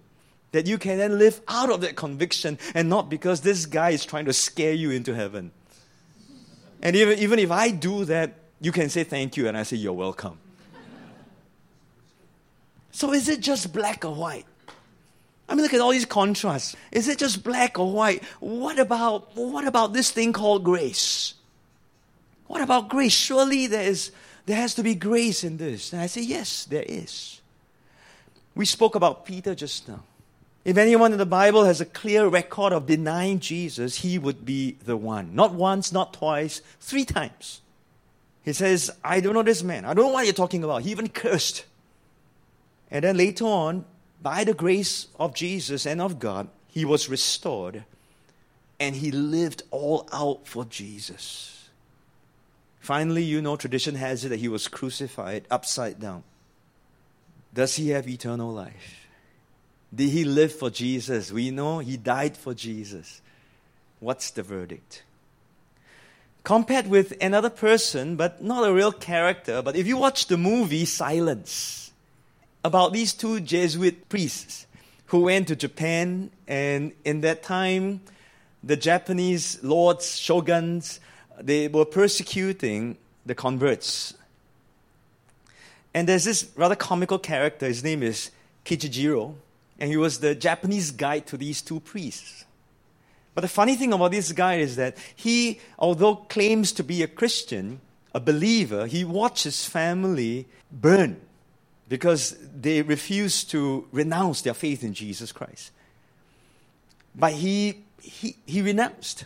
That 0.52 0.66
you 0.66 0.78
can 0.78 0.98
then 0.98 1.18
live 1.18 1.40
out 1.48 1.70
of 1.70 1.80
that 1.82 1.96
conviction 1.96 2.58
and 2.74 2.88
not 2.88 3.10
because 3.10 3.42
this 3.42 3.66
guy 3.66 3.90
is 3.90 4.04
trying 4.04 4.24
to 4.26 4.32
scare 4.32 4.72
you 4.72 4.90
into 4.90 5.14
heaven. 5.14 5.50
And 6.82 6.96
even, 6.96 7.18
even 7.18 7.38
if 7.38 7.50
I 7.50 7.70
do 7.70 8.04
that, 8.06 8.34
you 8.60 8.72
can 8.72 8.88
say 8.88 9.04
thank 9.04 9.36
you 9.36 9.48
and 9.48 9.56
I 9.56 9.62
say 9.62 9.76
you're 9.76 9.92
welcome. 9.92 10.38
So 12.90 13.12
is 13.12 13.28
it 13.28 13.40
just 13.40 13.72
black 13.72 14.04
or 14.04 14.12
white? 14.12 14.44
I 15.48 15.54
mean, 15.54 15.62
look 15.62 15.72
at 15.72 15.80
all 15.80 15.90
these 15.90 16.04
contrasts. 16.04 16.76
Is 16.92 17.08
it 17.08 17.18
just 17.18 17.42
black 17.42 17.78
or 17.78 17.90
white? 17.90 18.22
What 18.40 18.78
about, 18.78 19.34
what 19.34 19.66
about 19.66 19.94
this 19.94 20.10
thing 20.10 20.32
called 20.32 20.62
grace? 20.62 21.34
What 22.46 22.60
about 22.60 22.88
grace? 22.88 23.12
Surely 23.12 23.66
there, 23.66 23.88
is, 23.88 24.10
there 24.46 24.56
has 24.56 24.74
to 24.74 24.82
be 24.82 24.94
grace 24.94 25.44
in 25.44 25.56
this. 25.56 25.92
And 25.92 26.02
I 26.02 26.06
say, 26.06 26.22
yes, 26.22 26.64
there 26.66 26.84
is. 26.86 27.40
We 28.54 28.66
spoke 28.66 28.94
about 28.94 29.24
Peter 29.24 29.54
just 29.54 29.88
now. 29.88 30.02
If 30.64 30.76
anyone 30.76 31.12
in 31.12 31.18
the 31.18 31.24
Bible 31.24 31.64
has 31.64 31.80
a 31.80 31.86
clear 31.86 32.26
record 32.26 32.74
of 32.74 32.84
denying 32.84 33.38
Jesus, 33.40 33.96
he 33.96 34.18
would 34.18 34.44
be 34.44 34.76
the 34.84 34.96
one. 34.98 35.34
Not 35.34 35.54
once, 35.54 35.92
not 35.92 36.12
twice, 36.12 36.60
three 36.80 37.06
times. 37.06 37.62
He 38.42 38.52
says, 38.52 38.90
I 39.02 39.20
don't 39.20 39.32
know 39.34 39.42
this 39.42 39.62
man. 39.62 39.86
I 39.86 39.94
don't 39.94 40.06
know 40.06 40.12
what 40.12 40.26
you're 40.26 40.34
talking 40.34 40.64
about. 40.64 40.82
He 40.82 40.90
even 40.90 41.08
cursed. 41.08 41.64
And 42.90 43.04
then 43.04 43.16
later 43.16 43.44
on, 43.44 43.84
by 44.22 44.44
the 44.44 44.54
grace 44.54 45.06
of 45.18 45.34
Jesus 45.34 45.86
and 45.86 46.00
of 46.00 46.18
God, 46.18 46.48
he 46.66 46.84
was 46.84 47.08
restored 47.08 47.84
and 48.80 48.96
he 48.96 49.10
lived 49.10 49.62
all 49.70 50.08
out 50.12 50.46
for 50.46 50.64
Jesus. 50.64 51.68
Finally, 52.80 53.22
you 53.22 53.42
know, 53.42 53.56
tradition 53.56 53.96
has 53.96 54.24
it 54.24 54.28
that 54.30 54.38
he 54.38 54.48
was 54.48 54.68
crucified 54.68 55.44
upside 55.50 56.00
down. 56.00 56.22
Does 57.52 57.76
he 57.76 57.90
have 57.90 58.08
eternal 58.08 58.52
life? 58.52 59.06
Did 59.94 60.10
he 60.10 60.24
live 60.24 60.52
for 60.52 60.70
Jesus? 60.70 61.32
We 61.32 61.50
know 61.50 61.78
he 61.78 61.96
died 61.96 62.36
for 62.36 62.54
Jesus. 62.54 63.20
What's 64.00 64.30
the 64.30 64.42
verdict? 64.42 65.02
Compared 66.44 66.86
with 66.86 67.14
another 67.20 67.50
person, 67.50 68.16
but 68.16 68.42
not 68.42 68.68
a 68.68 68.72
real 68.72 68.92
character, 68.92 69.60
but 69.60 69.76
if 69.76 69.86
you 69.86 69.96
watch 69.96 70.26
the 70.26 70.36
movie 70.36 70.84
Silence, 70.84 71.87
about 72.68 72.92
these 72.92 73.14
two 73.14 73.40
Jesuit 73.40 74.10
priests 74.10 74.66
who 75.06 75.20
went 75.20 75.48
to 75.48 75.56
Japan, 75.56 76.30
and 76.46 76.92
in 77.02 77.22
that 77.22 77.42
time, 77.42 78.02
the 78.62 78.76
Japanese 78.76 79.58
lords, 79.62 80.18
shoguns, 80.18 81.00
they 81.40 81.66
were 81.68 81.86
persecuting 81.86 82.98
the 83.24 83.34
converts. 83.34 84.12
And 85.94 86.06
there's 86.06 86.24
this 86.24 86.50
rather 86.56 86.76
comical 86.76 87.18
character, 87.18 87.66
his 87.66 87.82
name 87.82 88.02
is 88.02 88.30
Kichijiro, 88.66 89.34
and 89.80 89.88
he 89.88 89.96
was 89.96 90.20
the 90.20 90.34
Japanese 90.34 90.90
guide 90.90 91.26
to 91.28 91.38
these 91.38 91.62
two 91.62 91.80
priests. 91.80 92.44
But 93.34 93.40
the 93.40 93.48
funny 93.48 93.76
thing 93.76 93.94
about 93.94 94.10
this 94.10 94.32
guy 94.32 94.56
is 94.56 94.76
that 94.76 94.98
he, 95.16 95.58
although 95.78 96.16
claims 96.16 96.70
to 96.72 96.84
be 96.84 97.02
a 97.02 97.08
Christian, 97.08 97.80
a 98.14 98.20
believer, 98.20 98.86
he 98.86 99.04
watched 99.06 99.44
his 99.44 99.64
family 99.64 100.46
burn 100.70 101.18
because 101.88 102.36
they 102.54 102.82
refused 102.82 103.50
to 103.50 103.86
renounce 103.92 104.42
their 104.42 104.54
faith 104.54 104.84
in 104.84 104.94
Jesus 104.94 105.32
Christ. 105.32 105.70
But 107.14 107.32
he, 107.32 107.84
he, 108.00 108.36
he 108.46 108.62
renounced. 108.62 109.24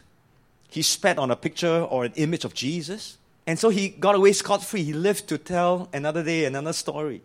He 0.68 0.82
spat 0.82 1.18
on 1.18 1.30
a 1.30 1.36
picture 1.36 1.82
or 1.82 2.04
an 2.04 2.12
image 2.16 2.44
of 2.44 2.54
Jesus. 2.54 3.18
And 3.46 3.58
so 3.58 3.68
he 3.68 3.88
got 3.88 4.14
away 4.14 4.32
scot 4.32 4.62
free. 4.62 4.84
He 4.84 4.92
lived 4.92 5.28
to 5.28 5.38
tell 5.38 5.88
another 5.92 6.22
day, 6.22 6.44
another 6.44 6.72
story. 6.72 7.22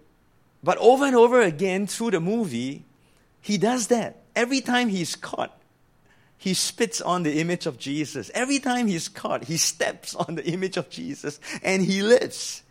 But 0.63 0.77
over 0.79 1.05
and 1.05 1.15
over 1.15 1.41
again 1.41 1.87
through 1.87 2.11
the 2.11 2.19
movie, 2.19 2.83
he 3.39 3.57
does 3.57 3.87
that. 3.87 4.23
Every 4.35 4.61
time 4.61 4.89
he's 4.89 5.15
caught, 5.15 5.57
he 6.37 6.53
spits 6.53 7.01
on 7.01 7.23
the 7.23 7.39
image 7.39 7.65
of 7.65 7.77
Jesus. 7.77 8.29
Every 8.33 8.59
time 8.59 8.87
he's 8.87 9.07
caught, 9.07 9.45
he 9.45 9.57
steps 9.57 10.13
on 10.15 10.35
the 10.35 10.45
image 10.45 10.77
of 10.77 10.89
Jesus 10.89 11.39
and 11.63 11.81
he 11.81 12.01
lives. 12.01 12.63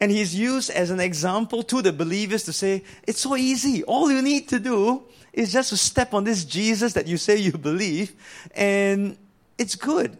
And 0.00 0.10
he's 0.10 0.34
used 0.34 0.70
as 0.70 0.90
an 0.90 1.00
example 1.00 1.62
to 1.64 1.80
the 1.80 1.92
believers 1.92 2.42
to 2.44 2.52
say, 2.52 2.84
it's 3.06 3.20
so 3.20 3.34
easy. 3.36 3.82
All 3.84 4.10
you 4.10 4.20
need 4.20 4.48
to 4.50 4.58
do 4.58 5.02
is 5.32 5.52
just 5.52 5.70
to 5.70 5.76
step 5.76 6.12
on 6.12 6.24
this 6.24 6.44
Jesus 6.44 6.92
that 6.94 7.06
you 7.06 7.16
say 7.16 7.36
you 7.36 7.52
believe, 7.52 8.12
and 8.54 9.16
it's 9.58 9.74
good. 9.74 10.16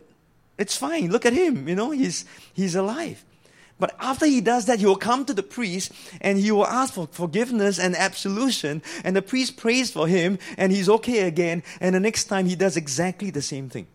It's 0.58 0.76
fine. 0.76 1.10
Look 1.10 1.26
at 1.26 1.34
him. 1.34 1.68
You 1.68 1.74
know, 1.74 1.90
he's, 1.90 2.24
he's 2.54 2.74
alive. 2.74 3.22
But 3.78 3.94
after 4.00 4.24
he 4.24 4.40
does 4.40 4.64
that, 4.66 4.78
he 4.78 4.86
will 4.86 4.96
come 4.96 5.26
to 5.26 5.34
the 5.34 5.42
priest 5.42 5.92
and 6.22 6.38
he 6.38 6.50
will 6.50 6.66
ask 6.66 6.94
for 6.94 7.06
forgiveness 7.12 7.78
and 7.78 7.94
absolution. 7.94 8.82
And 9.04 9.14
the 9.14 9.20
priest 9.20 9.58
prays 9.58 9.90
for 9.90 10.08
him 10.08 10.38
and 10.56 10.72
he's 10.72 10.88
okay 10.88 11.26
again. 11.26 11.62
And 11.78 11.94
the 11.94 12.00
next 12.00 12.24
time 12.24 12.46
he 12.46 12.56
does 12.56 12.78
exactly 12.78 13.30
the 13.30 13.42
same 13.42 13.68
thing. 13.68 13.86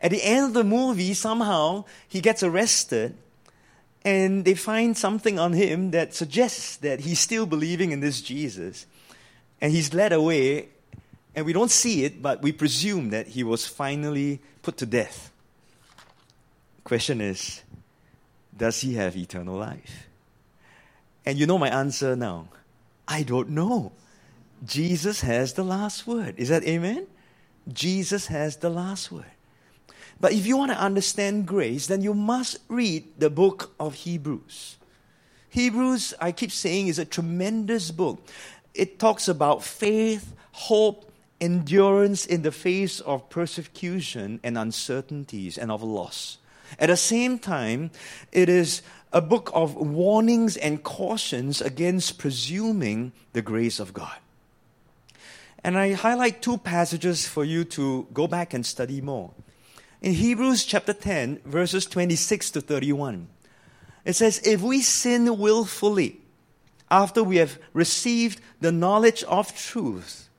At 0.00 0.10
the 0.10 0.24
end 0.24 0.46
of 0.46 0.54
the 0.54 0.64
movie, 0.64 1.14
somehow 1.14 1.84
he 2.08 2.20
gets 2.20 2.42
arrested 2.42 3.16
and 4.04 4.44
they 4.44 4.54
find 4.54 4.96
something 4.96 5.38
on 5.38 5.52
him 5.52 5.90
that 5.90 6.14
suggests 6.14 6.76
that 6.78 7.00
he's 7.00 7.20
still 7.20 7.46
believing 7.46 7.92
in 7.92 8.00
this 8.00 8.22
Jesus. 8.22 8.86
And 9.60 9.72
he's 9.72 9.92
led 9.92 10.12
away, 10.12 10.68
and 11.34 11.44
we 11.44 11.52
don't 11.52 11.70
see 11.70 12.04
it, 12.04 12.22
but 12.22 12.40
we 12.42 12.52
presume 12.52 13.10
that 13.10 13.28
he 13.28 13.44
was 13.44 13.66
finally 13.66 14.40
put 14.62 14.78
to 14.78 14.86
death. 14.86 15.30
Question 16.84 17.20
is, 17.20 17.62
does 18.56 18.80
he 18.80 18.94
have 18.94 19.16
eternal 19.16 19.56
life? 19.56 20.08
And 21.26 21.38
you 21.38 21.46
know 21.46 21.58
my 21.58 21.68
answer 21.68 22.16
now. 22.16 22.48
I 23.06 23.22
don't 23.22 23.50
know. 23.50 23.92
Jesus 24.64 25.20
has 25.20 25.54
the 25.54 25.64
last 25.64 26.06
word. 26.06 26.34
Is 26.38 26.48
that 26.48 26.64
amen? 26.64 27.06
Jesus 27.72 28.26
has 28.26 28.56
the 28.56 28.70
last 28.70 29.12
word. 29.12 29.24
But 30.20 30.32
if 30.32 30.46
you 30.46 30.56
want 30.56 30.70
to 30.70 30.78
understand 30.78 31.46
grace, 31.46 31.86
then 31.86 32.02
you 32.02 32.12
must 32.12 32.58
read 32.68 33.18
the 33.18 33.30
book 33.30 33.74
of 33.80 33.94
Hebrews. 33.94 34.76
Hebrews, 35.48 36.14
I 36.20 36.32
keep 36.32 36.52
saying, 36.52 36.88
is 36.88 36.98
a 36.98 37.04
tremendous 37.04 37.90
book. 37.90 38.22
It 38.74 38.98
talks 38.98 39.28
about 39.28 39.64
faith, 39.64 40.34
hope, 40.52 41.10
endurance 41.40 42.26
in 42.26 42.42
the 42.42 42.52
face 42.52 43.00
of 43.00 43.30
persecution 43.30 44.40
and 44.44 44.58
uncertainties 44.58 45.56
and 45.56 45.72
of 45.72 45.82
loss. 45.82 46.38
At 46.78 46.88
the 46.88 46.96
same 46.96 47.38
time, 47.38 47.90
it 48.30 48.48
is 48.48 48.82
a 49.12 49.20
book 49.20 49.50
of 49.54 49.74
warnings 49.74 50.56
and 50.56 50.82
cautions 50.82 51.60
against 51.60 52.18
presuming 52.18 53.12
the 53.32 53.42
grace 53.42 53.80
of 53.80 53.92
God. 53.92 54.16
And 55.64 55.76
I 55.76 55.94
highlight 55.94 56.42
two 56.42 56.58
passages 56.58 57.26
for 57.26 57.44
you 57.44 57.64
to 57.64 58.06
go 58.12 58.28
back 58.28 58.54
and 58.54 58.64
study 58.64 59.00
more. 59.00 59.32
In 60.02 60.14
Hebrews 60.14 60.64
chapter 60.64 60.94
10, 60.94 61.40
verses 61.44 61.84
26 61.84 62.52
to 62.52 62.60
31, 62.62 63.28
it 64.06 64.14
says, 64.14 64.40
If 64.46 64.62
we 64.62 64.80
sin 64.80 65.38
willfully 65.38 66.20
after 66.90 67.22
we 67.22 67.36
have 67.36 67.58
received 67.74 68.40
the 68.60 68.72
knowledge 68.72 69.22
of 69.24 69.54
truth, 69.54 70.30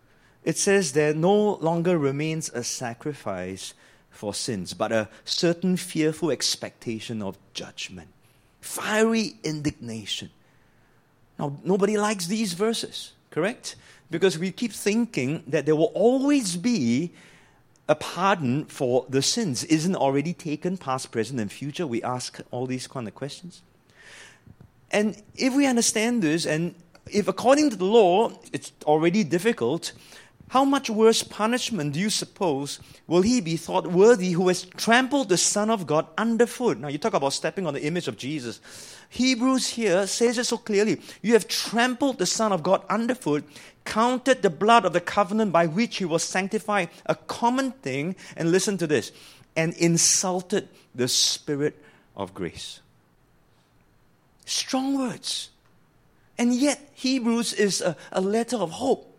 it 0.43 0.57
says 0.57 0.93
there 0.93 1.13
no 1.13 1.55
longer 1.55 1.97
remains 1.97 2.49
a 2.49 2.63
sacrifice 2.63 3.75
for 4.09 4.33
sins, 4.33 4.73
but 4.73 4.91
a 4.91 5.09
certain 5.25 5.77
fearful 5.77 6.31
expectation 6.31 7.21
of 7.21 7.37
judgment, 7.53 8.09
fiery 8.61 9.35
indignation. 9.43 10.31
Now, 11.37 11.55
nobody 11.63 11.99
likes 11.99 12.25
these 12.25 12.53
verses, 12.53 13.13
correct? 13.29 13.75
Because 14.09 14.39
we 14.39 14.51
keep 14.51 14.73
thinking 14.73 15.43
that 15.47 15.67
there 15.67 15.75
will 15.75 15.91
always 15.93 16.57
be 16.57 17.11
a 17.87 17.95
pardon 17.95 18.65
for 18.65 19.05
the 19.09 19.21
sins. 19.21 19.63
Isn't 19.65 19.95
already 19.95 20.33
taken, 20.33 20.77
past, 20.77 21.11
present, 21.11 21.39
and 21.39 21.51
future? 21.51 21.85
We 21.87 22.01
ask 22.03 22.39
all 22.51 22.65
these 22.65 22.87
kind 22.87 23.07
of 23.07 23.15
questions. 23.15 23.61
And 24.91 25.21
if 25.35 25.55
we 25.55 25.65
understand 25.65 26.21
this, 26.21 26.45
and 26.45 26.75
if 27.09 27.27
according 27.27 27.69
to 27.71 27.75
the 27.75 27.85
law 27.85 28.31
it's 28.51 28.71
already 28.85 29.23
difficult, 29.23 29.93
how 30.51 30.65
much 30.65 30.89
worse 30.89 31.23
punishment 31.23 31.93
do 31.93 31.99
you 32.01 32.09
suppose 32.09 32.81
will 33.07 33.21
he 33.21 33.39
be 33.39 33.55
thought 33.55 33.87
worthy 33.87 34.31
who 34.31 34.49
has 34.49 34.63
trampled 34.63 35.29
the 35.29 35.37
Son 35.37 35.69
of 35.69 35.87
God 35.87 36.07
underfoot? 36.17 36.77
Now, 36.77 36.89
you 36.89 36.97
talk 36.97 37.13
about 37.13 37.31
stepping 37.31 37.65
on 37.65 37.73
the 37.73 37.83
image 37.83 38.09
of 38.09 38.17
Jesus. 38.17 38.59
Hebrews 39.07 39.69
here 39.69 40.05
says 40.07 40.37
it 40.37 40.43
so 40.43 40.57
clearly. 40.57 40.99
You 41.21 41.33
have 41.33 41.47
trampled 41.47 42.17
the 42.17 42.25
Son 42.25 42.51
of 42.51 42.63
God 42.63 42.83
underfoot, 42.89 43.45
counted 43.85 44.41
the 44.41 44.49
blood 44.49 44.85
of 44.85 44.93
the 44.93 45.01
covenant 45.01 45.51
by 45.51 45.67
which 45.67 45.97
he 45.97 46.05
was 46.05 46.23
sanctified 46.23 46.89
a 47.05 47.15
common 47.15 47.71
thing, 47.71 48.15
and 48.35 48.51
listen 48.51 48.77
to 48.77 48.87
this, 48.87 49.11
and 49.55 49.73
insulted 49.75 50.69
the 50.93 51.07
Spirit 51.07 51.77
of 52.15 52.33
grace. 52.33 52.79
Strong 54.45 54.97
words. 54.97 55.49
And 56.37 56.53
yet, 56.53 56.91
Hebrews 56.93 57.53
is 57.53 57.81
a, 57.81 57.95
a 58.11 58.21
letter 58.21 58.57
of 58.57 58.71
hope 58.71 59.11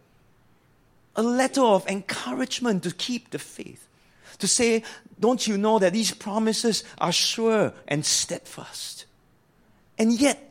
a 1.16 1.22
letter 1.22 1.62
of 1.62 1.86
encouragement 1.88 2.82
to 2.84 2.90
keep 2.92 3.30
the 3.30 3.38
faith. 3.38 3.88
To 4.38 4.48
say, 4.48 4.82
don't 5.20 5.46
you 5.46 5.58
know 5.58 5.78
that 5.78 5.92
these 5.92 6.12
promises 6.12 6.84
are 6.98 7.12
sure 7.12 7.72
and 7.86 8.04
steadfast? 8.04 9.04
And 9.98 10.12
yet, 10.12 10.50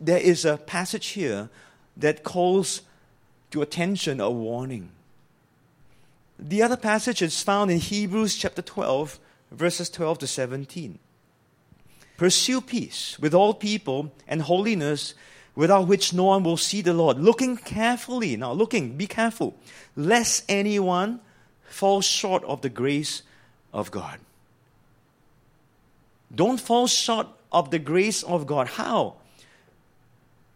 there 0.00 0.18
is 0.18 0.44
a 0.44 0.56
passage 0.56 1.08
here 1.08 1.50
that 1.96 2.22
calls 2.22 2.82
to 3.50 3.62
attention 3.62 4.20
a 4.20 4.30
warning. 4.30 4.90
The 6.38 6.62
other 6.62 6.76
passage 6.76 7.22
is 7.22 7.42
found 7.42 7.70
in 7.70 7.78
Hebrews 7.78 8.36
chapter 8.36 8.62
12, 8.62 9.18
verses 9.50 9.90
12 9.90 10.18
to 10.18 10.26
17. 10.26 10.98
Pursue 12.16 12.60
peace 12.60 13.18
with 13.18 13.34
all 13.34 13.54
people 13.54 14.12
and 14.26 14.42
holiness 14.42 15.14
without 15.54 15.88
which 15.88 16.12
no 16.12 16.24
one 16.24 16.44
will 16.44 16.56
see 16.56 16.80
the 16.80 16.92
Lord. 16.92 17.18
Looking 17.18 17.56
carefully, 17.56 18.36
now 18.36 18.52
looking, 18.52 18.96
be 18.96 19.08
careful, 19.08 19.56
lest 19.96 20.44
anyone 20.48 21.20
fall 21.64 22.00
short 22.00 22.44
of 22.44 22.62
the 22.62 22.68
grace 22.68 23.22
of 23.72 23.90
God. 23.90 24.20
Don't 26.32 26.60
fall 26.60 26.86
short 26.86 27.26
of 27.50 27.70
the 27.70 27.78
grace 27.78 28.22
of 28.22 28.46
God. 28.46 28.68
How? 28.68 29.16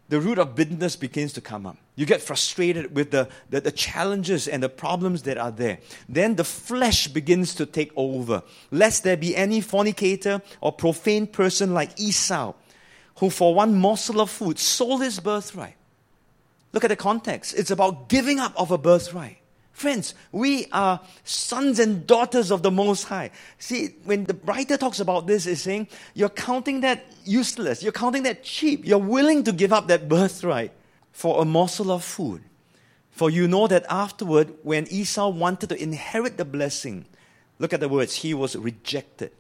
The 0.08 0.20
root 0.20 0.38
of 0.38 0.54
bitterness 0.54 0.94
begins 0.94 1.32
to 1.32 1.40
come 1.40 1.66
up. 1.66 1.78
You 1.94 2.06
get 2.06 2.22
frustrated 2.22 2.94
with 2.94 3.10
the, 3.10 3.28
the, 3.50 3.60
the, 3.60 3.72
challenges 3.72 4.48
and 4.48 4.62
the 4.62 4.70
problems 4.70 5.22
that 5.22 5.36
are 5.36 5.50
there. 5.50 5.78
Then 6.08 6.36
the 6.36 6.44
flesh 6.44 7.06
begins 7.08 7.54
to 7.56 7.66
take 7.66 7.92
over. 7.96 8.42
Lest 8.70 9.04
there 9.04 9.16
be 9.16 9.36
any 9.36 9.60
fornicator 9.60 10.40
or 10.62 10.72
profane 10.72 11.26
person 11.26 11.74
like 11.74 12.00
Esau, 12.00 12.54
who 13.18 13.28
for 13.28 13.54
one 13.54 13.74
morsel 13.74 14.22
of 14.22 14.30
food 14.30 14.58
sold 14.58 15.02
his 15.02 15.20
birthright. 15.20 15.76
Look 16.72 16.84
at 16.84 16.88
the 16.88 16.96
context. 16.96 17.54
It's 17.58 17.70
about 17.70 18.08
giving 18.08 18.40
up 18.40 18.54
of 18.56 18.70
a 18.70 18.78
birthright. 18.78 19.36
Friends, 19.72 20.14
we 20.32 20.66
are 20.72 21.00
sons 21.24 21.78
and 21.78 22.06
daughters 22.06 22.50
of 22.50 22.62
the 22.62 22.70
Most 22.70 23.04
High. 23.04 23.30
See, 23.58 23.96
when 24.04 24.24
the 24.24 24.36
writer 24.44 24.78
talks 24.78 25.00
about 25.00 25.26
this, 25.26 25.46
is 25.46 25.60
saying 25.60 25.88
you're 26.14 26.30
counting 26.30 26.80
that 26.82 27.04
useless, 27.24 27.82
you're 27.82 27.92
counting 27.92 28.22
that 28.22 28.44
cheap, 28.44 28.86
you're 28.86 28.98
willing 28.98 29.44
to 29.44 29.52
give 29.52 29.72
up 29.74 29.88
that 29.88 30.08
birthright 30.08 30.72
for 31.12 31.40
a 31.40 31.44
morsel 31.44 31.92
of 31.92 32.02
food. 32.02 32.42
For 33.10 33.30
you 33.30 33.46
know 33.46 33.66
that 33.66 33.84
afterward, 33.90 34.54
when 34.62 34.88
Esau 34.88 35.28
wanted 35.28 35.68
to 35.68 35.80
inherit 35.80 36.38
the 36.38 36.44
blessing, 36.44 37.04
look 37.58 37.72
at 37.72 37.80
the 37.80 37.88
words, 37.88 38.16
he 38.16 38.32
was 38.34 38.56
rejected, 38.56 39.32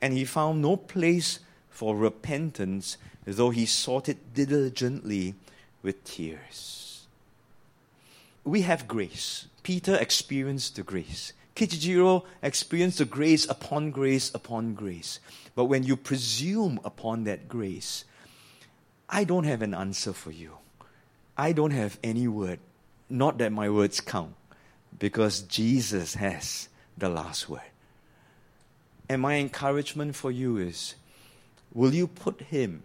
and 0.00 0.12
he 0.12 0.24
found 0.24 0.60
no 0.60 0.76
place 0.76 1.40
for 1.70 1.96
repentance, 1.96 2.98
though 3.24 3.50
he 3.50 3.66
sought 3.66 4.08
it 4.08 4.34
diligently 4.34 5.34
with 5.82 6.04
tears. 6.04 7.06
We 8.44 8.62
have 8.62 8.86
grace. 8.86 9.46
Peter 9.62 9.96
experienced 9.96 10.76
the 10.76 10.82
grace. 10.82 11.32
Kichijiro 11.56 12.24
experienced 12.42 12.98
the 12.98 13.06
grace 13.06 13.48
upon 13.48 13.90
grace 13.90 14.30
upon 14.34 14.74
grace. 14.74 15.20
But 15.54 15.64
when 15.64 15.82
you 15.82 15.96
presume 15.96 16.78
upon 16.84 17.24
that 17.24 17.48
grace, 17.48 18.04
I 19.08 19.24
don't 19.24 19.44
have 19.44 19.62
an 19.62 19.74
answer 19.74 20.12
for 20.12 20.30
you. 20.30 20.58
I 21.36 21.52
don't 21.52 21.72
have 21.72 21.98
any 22.02 22.28
word. 22.28 22.58
Not 23.08 23.38
that 23.38 23.52
my 23.52 23.70
words 23.70 24.00
count, 24.00 24.34
because 24.98 25.42
Jesus 25.42 26.14
has 26.14 26.68
the 26.96 27.08
last 27.08 27.48
word. 27.48 27.60
And 29.08 29.22
my 29.22 29.36
encouragement 29.36 30.16
for 30.16 30.30
you 30.30 30.56
is 30.56 30.96
will 31.72 31.94
you 31.94 32.06
put 32.06 32.40
him 32.40 32.82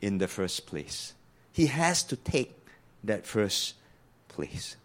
in 0.00 0.18
the 0.18 0.26
first 0.26 0.66
place? 0.66 1.14
He 1.52 1.66
has 1.66 2.02
to 2.04 2.16
take 2.16 2.56
that 3.04 3.26
first 3.26 3.74
place. 4.28 4.76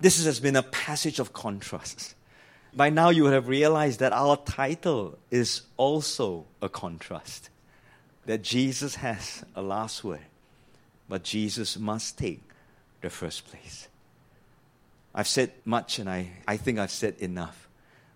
This 0.00 0.24
has 0.24 0.40
been 0.40 0.56
a 0.56 0.62
passage 0.62 1.18
of 1.18 1.32
contrasts. 1.32 2.14
By 2.74 2.90
now, 2.90 3.08
you 3.08 3.24
would 3.24 3.32
have 3.32 3.48
realized 3.48 4.00
that 4.00 4.12
our 4.12 4.36
title 4.36 5.18
is 5.30 5.62
also 5.76 6.44
a 6.60 6.68
contrast. 6.68 7.50
That 8.26 8.42
Jesus 8.42 8.96
has 8.96 9.42
a 9.56 9.62
last 9.62 10.04
word, 10.04 10.20
but 11.08 11.24
Jesus 11.24 11.78
must 11.78 12.18
take 12.18 12.42
the 13.00 13.10
first 13.10 13.46
place. 13.46 13.88
I've 15.14 15.28
said 15.28 15.52
much, 15.64 15.98
and 15.98 16.08
I, 16.08 16.30
I 16.46 16.56
think 16.56 16.78
I've 16.78 16.90
said 16.90 17.16
enough. 17.18 17.68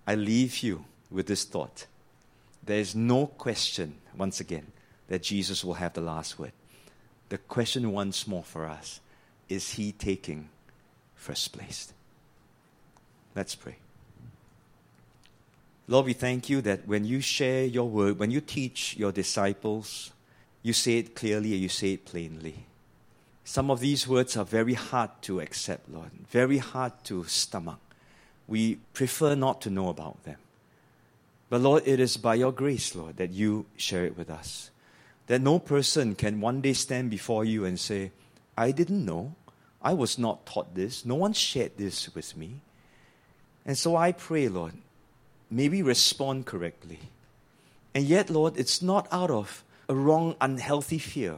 I 0.07 0.15
leave 0.15 0.59
you 0.59 0.85
with 1.11 1.27
this 1.27 1.45
thought. 1.45 1.87
There 2.65 2.79
is 2.79 2.95
no 2.95 3.27
question, 3.27 3.95
once 4.17 4.41
again, 4.41 4.67
that 5.09 5.23
Jesus 5.23 5.65
will 5.65 5.75
have 5.75 5.95
the 5.95 6.01
last 6.01 6.39
word. 6.39 6.53
The 7.29 7.39
question 7.39 7.93
once 7.93 8.27
more 8.27 8.45
for 8.45 8.67
us 8.67 9.01
is 9.49 9.71
He 9.71 9.93
taking 9.93 10.49
first 11.15 11.53
place. 11.53 11.93
Let's 13.35 13.55
pray. 13.55 13.77
Lord, 15.89 16.07
we 16.07 16.13
thank 16.13 16.49
you 16.49 16.61
that 16.63 16.87
when 16.87 17.05
you 17.05 17.21
share 17.21 17.65
your 17.65 17.89
word, 17.89 18.19
when 18.19 18.31
you 18.31 18.41
teach 18.41 18.97
your 18.97 19.13
disciples, 19.13 20.13
you 20.63 20.73
say 20.73 20.99
it 20.99 21.15
clearly 21.15 21.53
and 21.53 21.61
you 21.61 21.69
say 21.69 21.95
it 21.95 22.05
plainly. 22.05 22.67
Some 23.45 23.71
of 23.71 23.81
these 23.81 24.07
words 24.07 24.37
are 24.37 24.45
very 24.45 24.75
hard 24.75 25.11
to 25.23 25.41
accept, 25.41 25.91
Lord, 25.91 26.11
very 26.31 26.59
hard 26.59 26.93
to 27.05 27.25
stomach. 27.25 27.81
We 28.47 28.77
prefer 28.93 29.35
not 29.35 29.61
to 29.63 29.71
know 29.71 29.89
about 29.89 30.23
them. 30.25 30.37
But 31.49 31.61
Lord, 31.61 31.83
it 31.85 32.01
is 32.01 32.17
by 32.17 32.37
your 32.37 32.53
grace, 32.53 32.95
Lord, 32.95 33.17
that 33.17 33.31
you 33.31 33.67
share 33.77 34.07
it 34.07 34.17
with 34.17 34.31
us. 34.31 34.71
That 35.27 35.41
no 35.41 35.59
person 35.59 36.15
can 36.15 36.41
one 36.41 36.61
day 36.61 36.73
stand 36.73 37.11
before 37.11 37.45
you 37.45 37.65
and 37.65 37.79
say, 37.79 38.13
I 38.57 38.71
didn't 38.71 39.05
know. 39.05 39.35
I 39.83 39.93
was 39.93 40.19
not 40.19 40.47
taught 40.47 40.75
this. 40.75 41.05
No 41.05 41.17
one 41.17 41.33
shared 41.33 41.77
this 41.77 42.15
with 42.15 42.37
me. 42.37 42.61
And 43.67 43.77
so 43.77 43.97
I 43.97 44.13
pray, 44.13 44.49
Lord, 44.49 44.75
may 45.51 45.69
we 45.69 45.83
respond 45.83 46.47
correctly. 46.47 47.01
And 47.95 48.05
yet, 48.05 48.31
Lord, 48.31 48.57
it's 48.57 48.81
not 48.81 49.07
out 49.13 49.31
of 49.31 49.65
a 49.89 49.95
wrong, 49.95 50.37
unhealthy 50.41 50.99
fear, 50.99 51.37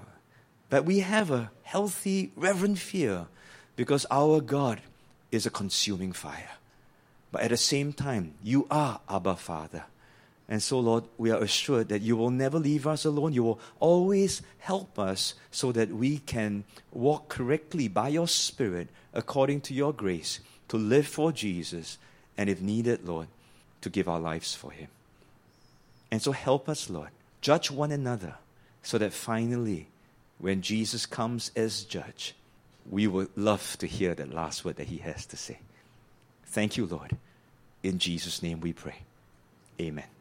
but 0.70 0.84
we 0.84 1.00
have 1.00 1.30
a 1.30 1.50
healthy, 1.64 2.30
reverent 2.36 2.78
fear 2.78 3.26
because 3.76 4.06
our 4.10 4.40
God 4.40 4.80
is 5.32 5.44
a 5.46 5.50
consuming 5.50 6.12
fire. 6.12 6.52
But 7.32 7.42
at 7.42 7.50
the 7.50 7.56
same 7.56 7.92
time, 7.92 8.34
you 8.42 8.66
are 8.70 9.00
Abba 9.08 9.34
Father. 9.34 9.84
And 10.48 10.62
so, 10.62 10.78
Lord, 10.78 11.04
we 11.16 11.30
are 11.30 11.42
assured 11.42 11.88
that 11.88 12.02
you 12.02 12.16
will 12.16 12.30
never 12.30 12.58
leave 12.58 12.86
us 12.86 13.04
alone. 13.04 13.32
You 13.32 13.42
will 13.42 13.60
always 13.80 14.42
help 14.58 14.98
us 14.98 15.34
so 15.50 15.72
that 15.72 15.90
we 15.90 16.18
can 16.18 16.64
walk 16.92 17.28
correctly 17.28 17.88
by 17.88 18.08
your 18.08 18.28
Spirit 18.28 18.88
according 19.12 19.62
to 19.62 19.74
your 19.74 19.92
grace 19.92 20.40
to 20.68 20.76
live 20.76 21.06
for 21.06 21.32
Jesus 21.32 21.98
and, 22.36 22.50
if 22.50 22.60
needed, 22.60 23.08
Lord, 23.08 23.28
to 23.80 23.88
give 23.88 24.06
our 24.06 24.20
lives 24.20 24.54
for 24.54 24.70
Him. 24.70 24.88
And 26.10 26.20
so, 26.20 26.32
help 26.32 26.68
us, 26.68 26.90
Lord. 26.90 27.08
Judge 27.40 27.70
one 27.70 27.90
another 27.90 28.36
so 28.82 28.98
that 28.98 29.12
finally, 29.12 29.88
when 30.38 30.62
Jesus 30.62 31.06
comes 31.06 31.50
as 31.56 31.84
judge, 31.84 32.34
we 32.90 33.06
would 33.06 33.28
love 33.36 33.76
to 33.78 33.86
hear 33.86 34.14
that 34.14 34.32
last 34.32 34.64
word 34.64 34.76
that 34.76 34.88
He 34.88 34.98
has 34.98 35.26
to 35.26 35.36
say. 35.36 35.58
Thank 36.46 36.76
you, 36.76 36.86
Lord. 36.86 37.16
In 37.82 37.98
Jesus' 37.98 38.42
name 38.42 38.60
we 38.60 38.72
pray. 38.72 39.02
Amen. 39.80 40.13